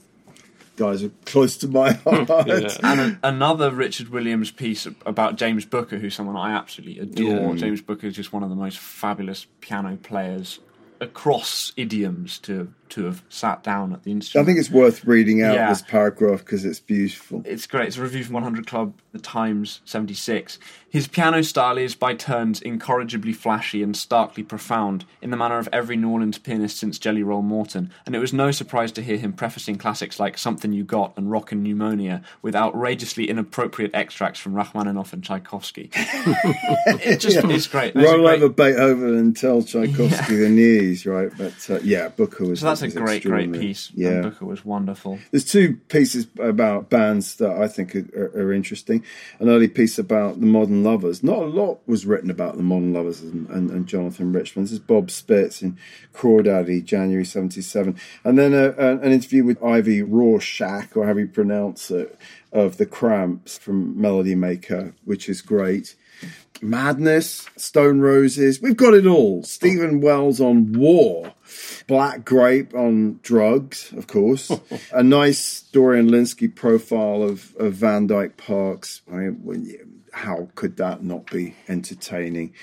Guys 0.76 1.02
are 1.02 1.10
close 1.24 1.56
to 1.56 1.68
my 1.68 1.92
heart. 2.04 2.28
Yeah. 2.46 2.68
And 2.82 3.00
a, 3.00 3.18
another 3.22 3.70
Richard 3.70 4.10
Williams 4.10 4.50
piece 4.50 4.86
about 5.06 5.36
James 5.36 5.64
Booker, 5.64 5.96
who's 5.96 6.14
someone 6.14 6.36
I 6.36 6.52
absolutely 6.52 6.98
adore. 7.00 7.54
Yeah. 7.54 7.58
James 7.58 7.80
Booker 7.80 8.06
is 8.06 8.14
just 8.14 8.34
one 8.34 8.42
of 8.42 8.50
the 8.50 8.56
most 8.56 8.78
fabulous 8.78 9.46
piano 9.62 9.96
players 10.02 10.58
across 11.00 11.72
idioms 11.78 12.38
to 12.40 12.72
to 12.90 13.04
have 13.04 13.22
sat 13.28 13.62
down 13.62 13.92
at 13.92 14.02
the 14.04 14.10
instrument. 14.12 14.44
I 14.44 14.46
think 14.46 14.58
it's 14.58 14.70
worth 14.70 15.04
reading 15.04 15.42
out 15.42 15.54
Yeah. 15.54 15.68
this 15.68 15.82
paragraph 15.82 16.40
because 16.40 16.64
it's 16.64 16.80
beautiful. 16.80 17.42
It's 17.44 17.66
great. 17.66 17.88
It's 17.88 17.96
a 17.98 18.02
review 18.02 18.24
from 18.24 18.34
100 18.34 18.66
Club, 18.66 18.94
The 19.12 19.18
Times, 19.18 19.80
76. 19.84 20.58
His 20.88 21.08
piano 21.08 21.42
style 21.42 21.76
is, 21.76 21.94
by 21.94 22.14
turns, 22.14 22.62
incorrigibly 22.62 23.32
flashy 23.34 23.82
and 23.82 23.94
starkly 23.94 24.42
profound, 24.42 25.04
in 25.20 25.30
the 25.30 25.36
manner 25.36 25.58
of 25.58 25.68
every 25.72 25.96
New 25.96 26.08
Orleans 26.08 26.38
pianist 26.38 26.78
since 26.78 26.98
Jelly 26.98 27.22
Roll 27.22 27.42
Morton, 27.42 27.90
and 28.06 28.14
it 28.16 28.18
was 28.18 28.32
no 28.32 28.50
surprise 28.50 28.92
to 28.92 29.02
hear 29.02 29.18
him 29.18 29.32
prefacing 29.34 29.76
classics 29.76 30.18
like 30.18 30.38
Something 30.38 30.72
You 30.72 30.84
Got 30.84 31.12
and 31.18 31.30
Rockin' 31.30 31.62
Pneumonia 31.62 32.22
with 32.40 32.56
outrageously 32.56 33.28
inappropriate 33.28 33.90
extracts 33.94 34.40
from 34.40 34.54
Rachmaninoff 34.54 35.12
and 35.12 35.22
Tchaikovsky. 35.22 35.90
it 35.94 37.20
just 37.20 37.36
it's 37.44 37.66
great. 37.66 37.94
There's 37.94 38.06
Roll 38.10 38.22
great- 38.22 38.42
over 38.42 38.48
Beethoven 38.48 39.16
and 39.16 39.36
tell 39.36 39.62
Tchaikovsky 39.62 40.36
the 40.36 40.48
news, 40.48 41.04
right? 41.06 41.30
But 41.36 41.54
uh, 41.68 41.80
yeah, 41.82 42.08
Booker 42.08 42.44
was. 42.46 42.60
so 42.60 42.66
that's 42.80 42.94
a 42.94 42.98
great, 42.98 43.22
great 43.22 43.52
piece. 43.52 43.90
Yeah, 43.94 44.10
And 44.10 44.22
Booker 44.22 44.46
was 44.46 44.64
wonderful. 44.64 45.18
There's 45.30 45.44
two 45.44 45.76
pieces 45.88 46.26
about 46.38 46.90
bands 46.90 47.36
that 47.36 47.50
I 47.50 47.68
think 47.68 47.94
are, 47.94 48.32
are, 48.34 48.52
interesting. 48.52 49.04
An 49.38 49.48
early 49.48 49.68
piece 49.68 49.98
about 49.98 50.40
the 50.40 50.46
Modern 50.46 50.82
Lovers. 50.82 51.22
Not 51.22 51.38
a 51.38 51.46
lot 51.46 51.80
was 51.86 52.06
written 52.06 52.30
about 52.30 52.56
the 52.56 52.62
Modern 52.62 52.92
Lovers 52.92 53.20
and, 53.20 53.48
and, 53.48 53.70
and 53.70 53.86
Jonathan 53.86 54.32
Richman. 54.32 54.64
This 54.64 54.72
is 54.72 54.78
Bob 54.78 55.10
Spitz 55.10 55.62
in 55.62 55.78
Crawdaddy, 56.14 56.84
January 56.84 57.24
77. 57.24 57.98
And 58.24 58.38
then 58.38 58.54
a, 58.54 58.74
a, 58.78 58.98
an 58.98 59.12
interview 59.12 59.44
with 59.44 59.62
Ivy 59.62 60.02
Rorschach, 60.02 60.96
or 60.96 61.04
however 61.04 61.20
you 61.20 61.28
pronounce 61.28 61.90
it, 61.90 62.18
of 62.52 62.76
The 62.78 62.86
Cramps 62.86 63.58
from 63.58 64.00
Melody 64.00 64.34
Maker, 64.34 64.94
which 65.04 65.28
is 65.28 65.42
great. 65.42 65.94
Madness, 66.62 67.48
Stone 67.56 68.00
Roses, 68.00 68.60
we've 68.60 68.76
got 68.76 68.94
it 68.94 69.06
all. 69.06 69.42
Steven 69.42 70.00
Wells 70.00 70.40
on 70.40 70.72
war, 70.72 71.34
Black 71.86 72.24
Grape 72.24 72.74
on 72.74 73.20
drugs, 73.22 73.92
of 73.96 74.06
course. 74.06 74.50
a 74.92 75.02
nice 75.02 75.62
Dorian 75.72 76.08
Lynskey 76.08 76.54
profile 76.54 77.22
of, 77.22 77.54
of 77.58 77.74
Van 77.74 78.06
Dyke 78.06 78.36
Parks. 78.36 79.02
I 79.10 79.16
mean, 79.16 80.02
how 80.12 80.48
could 80.54 80.78
that 80.78 81.02
not 81.02 81.30
be 81.30 81.54
entertaining? 81.68 82.54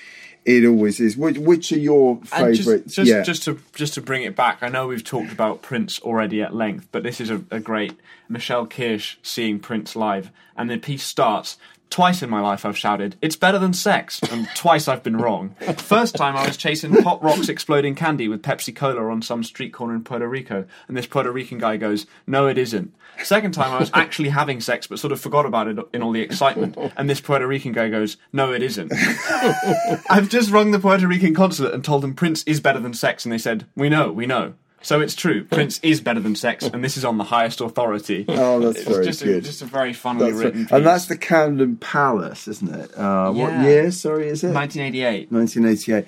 It 0.44 0.66
always 0.66 1.00
is. 1.00 1.16
Which, 1.16 1.38
which 1.38 1.72
are 1.72 1.78
your 1.78 2.20
favourites? 2.24 2.64
just, 2.64 2.96
just, 2.96 3.10
yeah. 3.10 3.22
just 3.22 3.44
to 3.44 3.58
just 3.74 3.94
to 3.94 4.02
bring 4.02 4.24
it 4.24 4.36
back, 4.36 4.58
I 4.60 4.68
know 4.68 4.88
we've 4.88 5.04
talked 5.04 5.32
about 5.32 5.62
Prince 5.62 6.00
already 6.00 6.42
at 6.42 6.54
length, 6.54 6.88
but 6.92 7.02
this 7.02 7.18
is 7.18 7.30
a, 7.30 7.42
a 7.50 7.60
great 7.60 7.94
Michele 8.28 8.66
Kirsch 8.66 9.16
seeing 9.22 9.58
Prince 9.58 9.96
live, 9.96 10.30
and 10.54 10.68
the 10.68 10.76
piece 10.76 11.04
starts. 11.04 11.56
Twice 11.94 12.24
in 12.24 12.28
my 12.28 12.40
life 12.40 12.66
I've 12.66 12.76
shouted, 12.76 13.14
"It's 13.22 13.36
better 13.36 13.56
than 13.56 13.72
sex," 13.72 14.20
and 14.32 14.48
twice 14.56 14.88
I've 14.88 15.04
been 15.04 15.16
wrong. 15.16 15.54
First 15.76 16.16
time 16.16 16.36
I 16.36 16.44
was 16.44 16.56
chasing 16.56 16.92
Pop 17.04 17.22
Rocks 17.22 17.48
exploding 17.48 17.94
candy 17.94 18.26
with 18.26 18.42
Pepsi 18.42 18.74
Cola 18.74 19.08
on 19.12 19.22
some 19.22 19.44
street 19.44 19.72
corner 19.72 19.94
in 19.94 20.02
Puerto 20.02 20.26
Rico, 20.26 20.64
and 20.88 20.96
this 20.96 21.06
Puerto 21.06 21.30
Rican 21.30 21.58
guy 21.58 21.76
goes, 21.76 22.06
"No, 22.26 22.48
it 22.48 22.58
isn't." 22.58 22.92
Second 23.22 23.52
time 23.52 23.70
I 23.70 23.78
was 23.78 23.92
actually 23.94 24.30
having 24.30 24.60
sex, 24.60 24.88
but 24.88 24.98
sort 24.98 25.12
of 25.12 25.20
forgot 25.20 25.46
about 25.46 25.68
it 25.68 25.78
in 25.92 26.02
all 26.02 26.10
the 26.10 26.20
excitement, 26.20 26.76
and 26.96 27.08
this 27.08 27.20
Puerto 27.20 27.46
Rican 27.46 27.70
guy 27.70 27.88
goes, 27.88 28.16
"No, 28.32 28.52
it 28.52 28.60
isn't." 28.60 28.92
I've 30.10 30.28
just 30.28 30.50
rung 30.50 30.72
the 30.72 30.80
Puerto 30.80 31.06
Rican 31.06 31.32
consulate 31.32 31.74
and 31.74 31.84
told 31.84 32.02
them 32.02 32.14
Prince 32.14 32.42
is 32.42 32.58
better 32.58 32.80
than 32.80 32.94
sex, 32.94 33.24
and 33.24 33.30
they 33.30 33.38
said, 33.38 33.66
"We 33.76 33.88
know, 33.88 34.10
we 34.10 34.26
know." 34.26 34.54
So 34.84 35.00
it's 35.00 35.14
true. 35.14 35.44
Prince 35.44 35.80
is 35.82 36.00
better 36.00 36.20
than 36.20 36.36
sex, 36.36 36.64
and 36.66 36.84
this 36.84 36.96
is 36.96 37.04
on 37.04 37.16
the 37.18 37.24
highest 37.24 37.60
authority. 37.60 38.24
Oh, 38.44 38.60
that's 38.60 38.80
it's 38.80 38.88
very 38.88 39.04
just 39.06 39.24
good. 39.24 39.38
A, 39.38 39.40
just 39.40 39.62
a 39.62 39.64
very 39.64 39.92
funnily 39.94 40.30
That's 40.30 40.44
written 40.44 40.62
right. 40.64 40.72
And 40.72 40.86
that's 40.86 41.06
the 41.06 41.16
Camden 41.16 41.76
Palace, 41.78 42.46
isn't 42.46 42.72
it? 42.74 42.96
Uh, 42.96 43.32
What 43.32 43.52
Yeah. 43.52 43.62
year, 43.64 43.90
sorry, 43.90 44.28
is 44.28 44.44
it? 44.44 44.52
1988. 44.52 45.32
1988. 45.32 46.04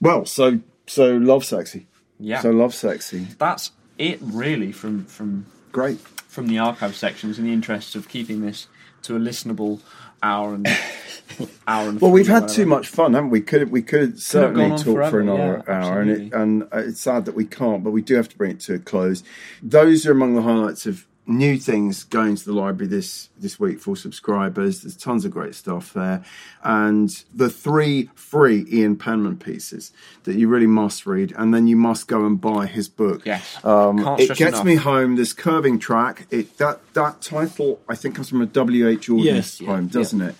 Well, 0.00 0.24
so 0.24 0.60
so 0.86 1.18
Lovesexy. 1.20 1.84
Yeah, 2.18 2.40
So 2.40 2.52
Lovesexy. 2.52 3.36
that's 3.38 3.70
it 3.98 4.18
really 4.22 4.72
from 4.72 5.04
from 5.04 5.46
Great. 5.72 5.98
from 6.26 6.46
the 6.46 6.58
archive 6.58 6.96
sections. 6.96 7.38
In 7.38 7.44
the 7.44 7.52
interest 7.52 7.94
of 7.94 8.08
keeping 8.08 8.40
this 8.40 8.66
to 9.02 9.16
a 9.16 9.18
listenable 9.18 9.80
hour 10.24 10.54
and 10.54 10.66
hour 11.68 11.88
and. 11.88 12.00
Well, 12.00 12.10
we've 12.10 12.26
had 12.26 12.42
whatever. 12.42 12.54
too 12.54 12.66
much 12.66 12.88
fun, 12.88 13.14
haven't 13.14 13.30
we? 13.30 13.40
Could 13.40 13.70
we 13.70 13.82
could 13.82 14.20
certainly 14.20 14.70
talk 14.70 14.78
for 14.78 14.92
forever, 14.92 15.20
another 15.20 15.64
yeah, 15.68 15.74
hour, 15.74 16.00
and 16.00 16.10
it, 16.10 16.32
and 16.32 16.68
it's 16.72 17.00
sad 17.00 17.26
that 17.26 17.34
we 17.34 17.44
can't, 17.44 17.84
but 17.84 17.90
we 17.90 18.02
do 18.02 18.14
have 18.14 18.28
to 18.30 18.36
bring 18.36 18.52
it 18.52 18.60
to 18.60 18.74
a 18.74 18.78
close. 18.78 19.22
Those 19.62 20.06
are 20.06 20.12
among 20.12 20.34
the 20.34 20.42
highlights 20.42 20.86
of 20.86 21.06
new 21.26 21.56
things 21.56 22.04
going 22.04 22.36
to 22.36 22.44
the 22.44 22.52
library 22.52 22.86
this 22.86 23.30
this 23.38 23.58
week 23.58 23.80
for 23.80 23.96
subscribers. 23.96 24.82
There's 24.82 24.96
tons 24.96 25.24
of 25.24 25.30
great 25.30 25.54
stuff 25.54 25.92
there, 25.92 26.24
and 26.62 27.10
the 27.34 27.48
three 27.48 28.10
free 28.14 28.66
Ian 28.70 28.96
Penman 28.96 29.38
pieces 29.38 29.92
that 30.24 30.36
you 30.36 30.48
really 30.48 30.66
must 30.66 31.06
read, 31.06 31.32
and 31.36 31.54
then 31.54 31.66
you 31.66 31.76
must 31.76 32.08
go 32.08 32.26
and 32.26 32.40
buy 32.40 32.66
his 32.66 32.88
book. 32.88 33.24
Yes. 33.24 33.64
um, 33.64 34.02
Can't 34.02 34.20
it 34.20 34.28
gets 34.28 34.40
enough. 34.40 34.64
me 34.64 34.74
home. 34.76 35.16
This 35.16 35.32
curving 35.32 35.78
track. 35.78 36.26
It 36.30 36.58
that 36.58 36.80
that 36.94 37.20
title 37.20 37.80
I 37.88 37.94
think 37.94 38.16
comes 38.16 38.28
from 38.28 38.42
a 38.42 38.46
W. 38.46 38.88
H. 38.88 39.08
Auden 39.08 39.24
Yes, 39.24 39.60
poem, 39.60 39.84
yeah. 39.86 39.90
doesn't 39.92 40.20
it? 40.20 40.34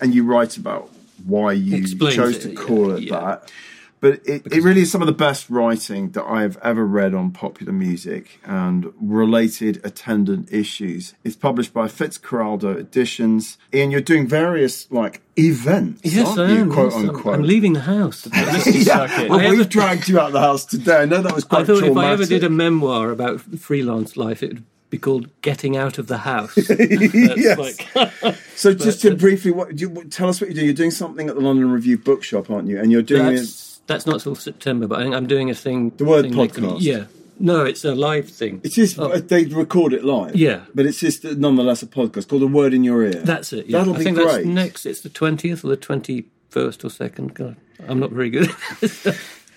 And 0.00 0.14
you 0.14 0.24
write 0.24 0.56
about 0.58 0.90
why 1.24 1.52
you 1.52 1.76
Explains 1.76 2.14
chose 2.14 2.36
it, 2.36 2.42
to 2.42 2.48
yeah, 2.50 2.60
call 2.66 2.90
it 2.92 3.02
yeah. 3.04 3.20
that. 3.20 3.52
But 3.98 4.20
it, 4.26 4.46
it 4.52 4.62
really 4.62 4.82
is 4.82 4.90
some 4.92 5.00
of 5.00 5.06
the 5.06 5.12
best 5.14 5.48
writing 5.48 6.10
that 6.10 6.24
I 6.24 6.42
have 6.42 6.58
ever 6.62 6.84
read 6.86 7.14
on 7.14 7.30
popular 7.30 7.72
music 7.72 8.38
and 8.44 8.92
related 9.00 9.80
attendant 9.84 10.52
issues. 10.52 11.14
It's 11.24 11.34
published 11.34 11.72
by 11.72 11.86
Fitzcarraldo 11.88 12.76
Editions. 12.78 13.56
Ian, 13.72 13.90
you're 13.90 14.02
doing 14.02 14.28
various 14.28 14.90
like 14.92 15.22
events, 15.38 16.02
Yes, 16.04 16.36
I 16.36 16.50
you? 16.50 16.58
am. 16.58 16.72
Quote 16.72 16.92
yes, 16.92 17.00
I'm- 17.00 17.08
unquote. 17.10 17.34
I'm 17.36 17.42
leaving 17.42 17.72
the 17.72 17.80
house. 17.80 18.28
Yeah, 18.66 19.28
well, 19.28 19.38
we've 19.38 19.60
ever- 19.60 19.64
dragged 19.64 20.08
you 20.08 20.20
out 20.20 20.26
of 20.28 20.32
the 20.34 20.40
house 20.40 20.64
today. 20.66 20.98
I 20.98 21.04
know 21.06 21.22
that 21.22 21.34
was 21.34 21.44
quite 21.44 21.62
I 21.62 21.64
thought 21.64 21.82
if 21.82 21.96
I 21.96 22.10
ever 22.12 22.26
did 22.26 22.44
a 22.44 22.50
memoir 22.50 23.10
about 23.10 23.40
freelance 23.40 24.16
life, 24.16 24.42
it 24.42 24.52
would 24.54 24.64
be 24.90 24.98
called 24.98 25.28
"Getting 25.40 25.76
Out 25.76 25.98
of 25.98 26.06
the 26.06 26.18
House." 26.18 26.54
Yes. 26.70 27.58
like- 27.58 28.36
So 28.56 28.72
just 28.74 29.00
to 29.02 29.12
uh, 29.12 29.14
briefly, 29.16 29.50
what, 29.50 29.74
do 29.76 29.84
you, 29.88 30.04
tell 30.04 30.28
us 30.28 30.40
what 30.40 30.48
you 30.48 30.54
do. 30.54 30.64
You're 30.64 30.72
doing 30.74 30.90
something 30.90 31.28
at 31.28 31.34
the 31.34 31.40
London 31.42 31.70
Review 31.70 31.98
Bookshop, 31.98 32.50
aren't 32.50 32.68
you? 32.68 32.78
And 32.80 32.90
you're 32.92 33.02
doing 33.02 33.36
it. 33.36 33.75
That's, 33.86 34.06
not 34.06 34.20
till 34.20 34.34
September, 34.34 34.86
but 34.86 34.98
I 35.00 35.02
think 35.02 35.14
I'm 35.14 35.26
doing 35.26 35.50
a 35.50 35.54
thing. 35.54 35.90
The 35.96 36.04
word 36.04 36.22
thing 36.22 36.32
podcast. 36.34 36.78
yeah. 36.80 37.04
No, 37.38 37.64
it's 37.64 37.84
a 37.84 37.94
live 37.94 38.30
thing. 38.30 38.62
It 38.64 38.78
is. 38.78 38.98
Oh. 38.98 39.08
They 39.18 39.44
record 39.44 39.92
it 39.92 40.02
live. 40.04 40.34
Yeah. 40.34 40.62
but 40.74 40.86
it's 40.86 41.00
just 41.00 41.22
nonetheless 41.22 41.82
a 41.82 41.86
podcast 41.86 42.28
called 42.28 42.42
"A 42.42 42.46
Word 42.46 42.72
in 42.72 42.82
Your 42.82 43.02
Ear." 43.02 43.12
That's 43.22 43.52
it. 43.52 43.66
Yeah. 43.66 43.78
That'll 43.78 43.94
I 43.94 43.98
be 43.98 44.04
think 44.04 44.16
great. 44.16 44.26
that's 44.26 44.46
next. 44.46 44.86
It's 44.86 45.02
the 45.02 45.10
twentieth 45.10 45.62
or 45.62 45.68
the 45.68 45.76
twenty-first 45.76 46.82
or 46.82 46.88
second. 46.88 47.34
God, 47.34 47.56
I'm 47.86 48.00
not 48.00 48.10
very 48.10 48.30
good. 48.30 48.50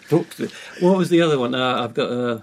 What 0.09 0.97
was 0.97 1.09
the 1.09 1.21
other 1.21 1.37
one? 1.37 1.53
Uh, 1.53 1.83
I've 1.83 1.93
got. 1.93 2.11
Uh, 2.11 2.41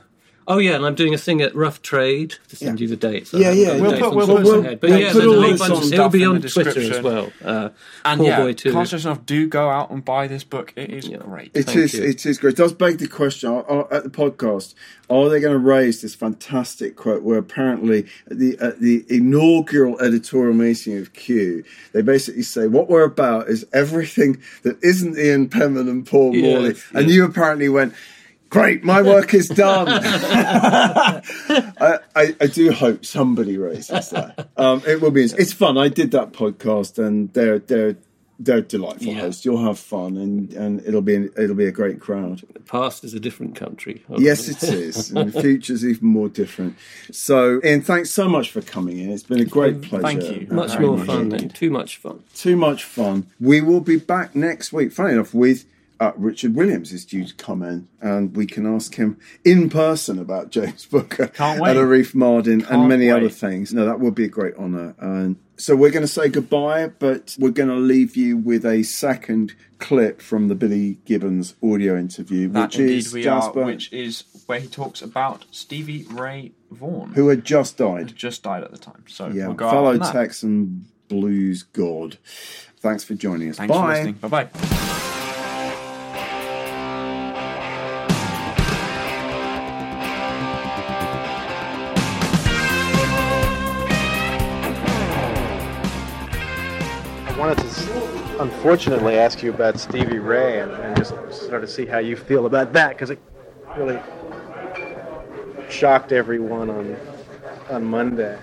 oh 0.48 0.58
yeah, 0.58 0.76
and 0.76 0.86
I'm 0.86 0.94
doing 0.94 1.14
a 1.14 1.18
thing 1.18 1.40
at 1.42 1.54
Rough 1.54 1.82
Trade 1.82 2.36
to 2.48 2.56
send 2.56 2.78
Yeah. 2.80 2.84
you 2.84 2.88
the 2.88 2.96
dates. 2.96 3.32
Yeah, 3.32 3.48
I 3.48 3.52
yeah. 3.52 3.80
We'll 3.80 3.90
dates 3.90 4.02
put- 4.02 4.08
on 4.10 4.16
we'll 4.16 4.26
top 4.26 4.36
put 4.36 4.40
of 4.40 4.44
my 4.64 4.68
some- 4.70 4.78
But 4.78 4.90
we'll 4.90 4.98
yeah, 5.00 5.12
put 5.12 5.14
there's 5.14 5.24
a 5.24 5.28
all 5.28 5.34
whole 5.34 5.62
on 5.62 5.84
of- 5.84 5.92
It'll 5.92 6.08
be 6.08 6.24
on 6.24 6.40
Twitter 6.42 6.80
as 6.94 7.02
well. 7.02 7.32
Uh, 7.44 7.68
And 8.04 8.24
yeah, 8.24 8.40
Boy 8.40 8.52
Two. 8.52 8.72
can't 8.72 8.86
stress 8.86 9.04
enough. 9.04 9.26
Do 9.26 9.48
go 9.48 9.68
out 9.68 9.90
and 9.90 10.04
buy 10.04 10.26
this 10.28 10.44
book. 10.44 10.72
It 10.76 10.90
is 10.90 11.08
Yeah. 11.08 11.16
great. 11.18 11.50
It 11.54 11.64
Thank 11.64 11.78
is. 11.78 11.94
you. 11.94 12.04
It 12.04 12.24
is 12.26 12.38
great. 12.38 12.54
It 12.54 12.56
does 12.56 12.72
beg 12.72 12.98
the 12.98 13.08
question 13.08 13.50
are, 13.50 13.64
are- 13.68 13.92
at 13.92 14.04
the 14.04 14.10
podcast: 14.10 14.74
Are 15.08 15.28
they 15.28 15.40
going 15.40 15.52
to 15.52 15.58
raise 15.58 16.02
this 16.02 16.14
fantastic 16.14 16.96
quote? 16.96 17.22
Where 17.22 17.38
apparently 17.38 18.06
at 18.30 18.38
the 18.38 18.56
at 18.60 18.80
the 18.80 19.04
inaugural 19.08 20.00
editorial 20.00 20.54
meeting 20.54 20.98
of 20.98 21.12
Q, 21.12 21.64
they 21.92 22.02
basically 22.02 22.42
say 22.42 22.66
what 22.66 22.88
we're 22.88 23.04
about 23.04 23.48
is 23.48 23.66
everything 23.72 24.38
that 24.62 24.82
isn't 24.82 25.18
Ian 25.18 25.48
Penman 25.48 25.88
and 25.88 26.06
Paul 26.06 26.34
Yes, 26.34 26.42
Morley, 26.44 26.74
and 26.94 27.10
you 27.10 27.24
apparently 27.24 27.68
went. 27.68 27.92
Great, 28.48 28.84
my 28.84 29.02
work 29.02 29.34
is 29.34 29.48
done. 29.48 29.88
I, 29.88 31.20
I, 32.14 32.36
I 32.40 32.46
do 32.46 32.72
hope 32.72 33.04
somebody 33.04 33.58
raises 33.58 34.10
that. 34.10 34.48
Um, 34.56 34.82
it 34.86 35.00
will 35.00 35.10
be. 35.10 35.24
It's 35.24 35.52
fun. 35.52 35.76
I 35.78 35.88
did 35.88 36.12
that 36.12 36.32
podcast, 36.32 37.04
and 37.04 37.32
they're 37.32 37.58
they're 37.58 37.96
they're 38.38 38.60
delightful 38.60 39.08
Yeah. 39.12 39.20
hosts. 39.20 39.44
You'll 39.44 39.64
have 39.64 39.78
fun, 39.78 40.16
and, 40.16 40.52
and 40.52 40.80
it'll 40.86 41.02
be 41.02 41.28
it'll 41.36 41.56
be 41.56 41.66
a 41.66 41.72
great 41.72 42.00
crowd. 42.00 42.42
the 42.52 42.60
past 42.60 43.02
is 43.02 43.14
a 43.14 43.20
different 43.20 43.56
country. 43.56 44.04
Yes, 44.16 44.48
it 44.48 44.62
is. 44.62 45.10
And 45.16 45.32
the 45.32 45.40
future's 45.40 45.84
even 45.84 46.06
more 46.08 46.28
different. 46.28 46.76
So, 47.10 47.60
Ian, 47.64 47.82
thanks 47.82 48.10
so 48.10 48.28
much 48.28 48.50
for 48.50 48.60
coming 48.60 48.98
in. 48.98 49.10
It's 49.10 49.22
been 49.22 49.40
a 49.40 49.44
great 49.44 49.82
pleasure. 49.82 50.02
Thank 50.02 50.22
you. 50.22 50.46
Much 50.54 50.78
more 50.78 51.02
fun 51.04 51.30
than 51.30 51.48
too 51.48 51.70
much 51.70 51.96
fun. 51.96 52.22
Too 52.34 52.56
much 52.56 52.84
fun. 52.84 53.26
We 53.40 53.60
will 53.60 53.80
be 53.80 53.96
back 53.96 54.36
next 54.36 54.72
week, 54.72 54.92
funny 54.92 55.14
enough, 55.14 55.34
with 55.34 55.64
uh, 55.98 56.12
Richard 56.16 56.54
Williams 56.54 56.92
is 56.92 57.04
due 57.04 57.24
to 57.24 57.34
come 57.34 57.62
in, 57.62 57.88
and 58.00 58.36
we 58.36 58.46
can 58.46 58.66
ask 58.66 58.94
him 58.96 59.18
in 59.44 59.70
person 59.70 60.18
about 60.18 60.50
James 60.50 60.84
Booker 60.90 61.28
Can't 61.28 61.60
wait. 61.60 61.70
at 61.70 61.76
Arif 61.76 62.14
Mardin 62.14 62.68
and 62.70 62.88
many 62.88 63.06
wait. 63.06 63.12
other 63.18 63.28
things. 63.30 63.72
No, 63.72 63.86
that 63.86 64.00
would 64.00 64.14
be 64.14 64.24
a 64.24 64.28
great 64.28 64.54
honour. 64.56 64.94
And 64.98 65.36
so 65.56 65.74
we're 65.74 65.90
going 65.90 66.02
to 66.02 66.08
say 66.08 66.28
goodbye, 66.28 66.88
but 66.88 67.34
we're 67.38 67.50
going 67.50 67.70
to 67.70 67.76
leave 67.76 68.14
you 68.16 68.36
with 68.36 68.66
a 68.66 68.82
second 68.82 69.54
clip 69.78 70.20
from 70.20 70.48
the 70.48 70.54
Billy 70.54 70.98
Gibbons 71.06 71.54
audio 71.62 71.96
interview, 71.98 72.48
That 72.48 72.70
which 72.76 72.78
is 72.78 73.12
Jasper, 73.12 73.62
are, 73.62 73.66
which 73.66 73.90
is 73.92 74.24
where 74.46 74.60
he 74.60 74.68
talks 74.68 75.00
about 75.00 75.46
Stevie 75.50 76.04
Ray 76.10 76.52
Vaughan, 76.70 77.14
who 77.14 77.28
had 77.28 77.44
just 77.44 77.78
had 77.78 77.84
died. 78.08 78.16
just 78.16 78.42
died 78.42 78.62
at 78.64 78.70
the 78.70 78.78
time. 78.78 79.04
So 79.08 79.28
Yeah, 79.28 79.48
we'll 79.48 79.56
fellow. 79.56 79.98
Texan 79.98 80.84
blues 81.08 81.62
god. 81.62 82.18
Thanks 82.80 83.02
for 83.04 83.14
joining 83.14 83.48
us. 83.48 83.56
Thanks 83.56 83.74
for 83.74 83.80
Bye. 83.80 83.94
listening. 83.94 84.14
Bye 84.14 84.28
bye. 84.28 85.15
Wanted 97.36 97.58
to, 97.58 98.40
unfortunately, 98.40 99.18
ask 99.18 99.42
you 99.42 99.50
about 99.52 99.78
Stevie 99.78 100.18
Ray 100.18 100.60
and, 100.60 100.72
and 100.72 100.96
just 100.96 101.12
sort 101.32 101.62
of 101.62 101.70
see 101.70 101.84
how 101.84 101.98
you 101.98 102.16
feel 102.16 102.46
about 102.46 102.72
that 102.72 102.90
because 102.90 103.10
it 103.10 103.18
really 103.76 104.00
shocked 105.68 106.12
everyone 106.12 106.70
on 106.70 106.96
on 107.70 107.84
Monday. 107.84 108.38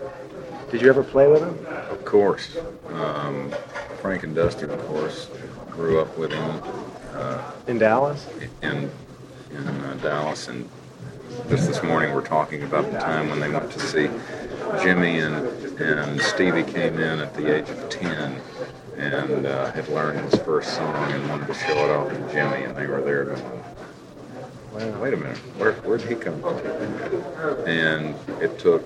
Did 0.70 0.82
you 0.82 0.90
ever 0.90 1.04
play 1.04 1.28
with 1.28 1.42
him? 1.42 1.66
Of 1.90 2.04
course. 2.06 2.58
Um, 2.90 3.54
Frank 4.02 4.24
and 4.24 4.36
Dusty, 4.36 4.66
of 4.66 4.78
course, 4.88 5.30
grew 5.70 6.00
up 6.00 6.18
with 6.18 6.32
him 6.32 6.62
In 7.68 7.78
Dallas? 7.80 8.28
in, 8.62 8.92
in 9.52 9.68
uh, 9.68 9.98
Dallas. 10.02 10.50
And 10.50 10.70
just 11.50 11.68
this 11.68 11.82
morning, 11.84 12.14
we're 12.14 12.26
talking 12.26 12.64
about 12.64 12.92
the 12.92 13.00
time 13.00 13.30
when 13.30 13.40
they 13.40 13.50
went 13.50 13.72
to 13.72 13.80
see 13.80 14.10
Jimmy 14.84 15.20
and, 15.20 15.48
and 15.80 16.22
Stevie 16.22 16.64
came 16.64 17.00
in 17.00 17.20
at 17.20 17.34
the 17.34 17.56
age 17.56 17.70
of 17.70 17.90
10 17.90 18.42
and 18.98 19.46
uh, 19.46 19.72
had 19.72 19.88
learned 19.90 20.20
his 20.20 20.40
first 20.42 20.76
song 20.76 21.12
and 21.12 21.30
wanted 21.30 21.48
to 21.48 21.54
show 21.54 21.74
it 21.74 21.90
off 21.90 22.10
to 22.10 22.34
Jimmy. 22.34 22.64
And 22.64 22.76
they 22.76 22.88
were 22.88 23.02
there 23.02 23.26
well, 24.74 25.00
wait 25.00 25.14
a 25.14 25.18
minute, 25.18 25.38
where, 25.58 25.74
where'd 25.74 26.02
he 26.02 26.16
come 26.16 26.42
from? 26.42 26.58
And 27.68 28.16
it 28.42 28.58
took 28.58 28.84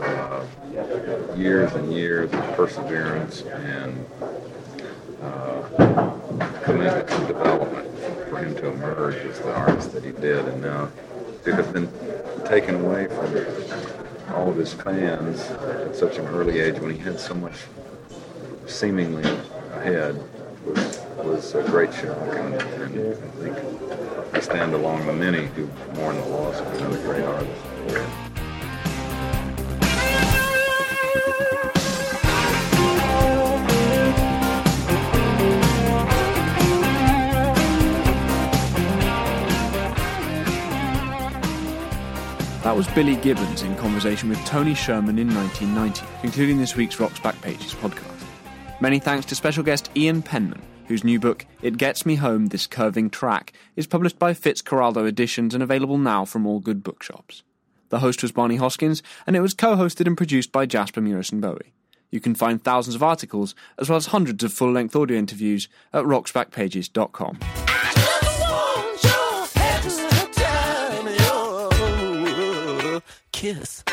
uh, 0.00 0.44
years 1.36 1.72
and 1.74 1.92
years 1.92 2.32
of 2.32 2.56
perseverance 2.56 3.42
and 3.42 4.04
uh, 5.22 5.62
commitment 6.64 7.08
to 7.08 7.26
development 7.28 7.98
for 8.28 8.38
him 8.38 8.56
to 8.56 8.70
emerge 8.70 9.14
as 9.26 9.38
the 9.38 9.54
artist 9.54 9.92
that 9.92 10.02
he 10.02 10.10
did. 10.10 10.44
And 10.46 10.62
now 10.62 10.88
to 11.44 11.54
have 11.54 11.72
been 11.72 11.88
taken 12.44 12.84
away 12.84 13.06
from 13.06 14.34
all 14.34 14.50
of 14.50 14.56
his 14.56 14.72
fans 14.72 15.42
at 15.42 15.94
such 15.94 16.18
an 16.18 16.26
early 16.26 16.58
age 16.58 16.80
when 16.80 16.90
he 16.90 16.98
had 16.98 17.20
so 17.20 17.34
much 17.34 17.54
seemingly 18.70 19.28
ahead 19.74 20.16
was, 20.64 21.00
was 21.16 21.54
a 21.54 21.62
great 21.64 21.92
shock. 21.92 22.16
And, 22.16 22.54
and 22.54 22.62
I 22.62 23.14
think 23.14 24.34
I 24.34 24.40
stand 24.40 24.74
along 24.74 25.06
the 25.06 25.12
many 25.12 25.46
who 25.48 25.66
mourn 25.94 26.16
the 26.16 26.26
loss 26.26 26.60
of 26.60 26.66
another 26.74 26.98
great 27.02 27.24
artist. 27.24 27.62
That 42.62 42.76
was 42.76 42.86
Billy 42.88 43.16
Gibbons 43.16 43.62
in 43.62 43.74
conversation 43.76 44.28
with 44.28 44.38
Tony 44.44 44.74
Scherman 44.74 45.18
in 45.18 45.34
1990, 45.34 46.06
concluding 46.20 46.58
this 46.58 46.76
week's 46.76 47.00
Rock's 47.00 47.18
Backpages 47.18 47.74
podcast. 47.74 48.19
Many 48.80 48.98
thanks 48.98 49.26
to 49.26 49.34
special 49.34 49.62
guest 49.62 49.90
Ian 49.94 50.22
Penman, 50.22 50.62
whose 50.86 51.04
new 51.04 51.20
book, 51.20 51.44
It 51.60 51.76
Gets 51.76 52.06
Me 52.06 52.14
Home 52.14 52.46
This 52.46 52.66
Curving 52.66 53.10
Track, 53.10 53.52
is 53.76 53.86
published 53.86 54.18
by 54.18 54.32
Fitzcarraldo 54.32 55.06
Editions 55.06 55.52
and 55.52 55.62
available 55.62 55.98
now 55.98 56.24
from 56.24 56.46
all 56.46 56.60
good 56.60 56.82
bookshops. 56.82 57.42
The 57.90 57.98
host 57.98 58.22
was 58.22 58.32
Barney 58.32 58.56
Hoskyns, 58.56 59.02
and 59.26 59.36
it 59.36 59.40
was 59.40 59.52
co 59.52 59.76
hosted 59.76 60.06
and 60.06 60.16
produced 60.16 60.50
by 60.50 60.64
Jasper 60.64 61.02
Murison 61.02 61.42
Bowie. 61.42 61.74
You 62.10 62.20
can 62.20 62.34
find 62.34 62.62
thousands 62.62 62.94
of 62.94 63.02
articles, 63.02 63.54
as 63.76 63.90
well 63.90 63.98
as 63.98 64.06
hundreds 64.06 64.42
of 64.44 64.52
full 64.52 64.72
length 64.72 64.96
audio 64.96 65.18
interviews, 65.18 65.68
at 65.92 66.04
rocksbackpages.com. 66.04 67.38
Kiss. 73.32 73.84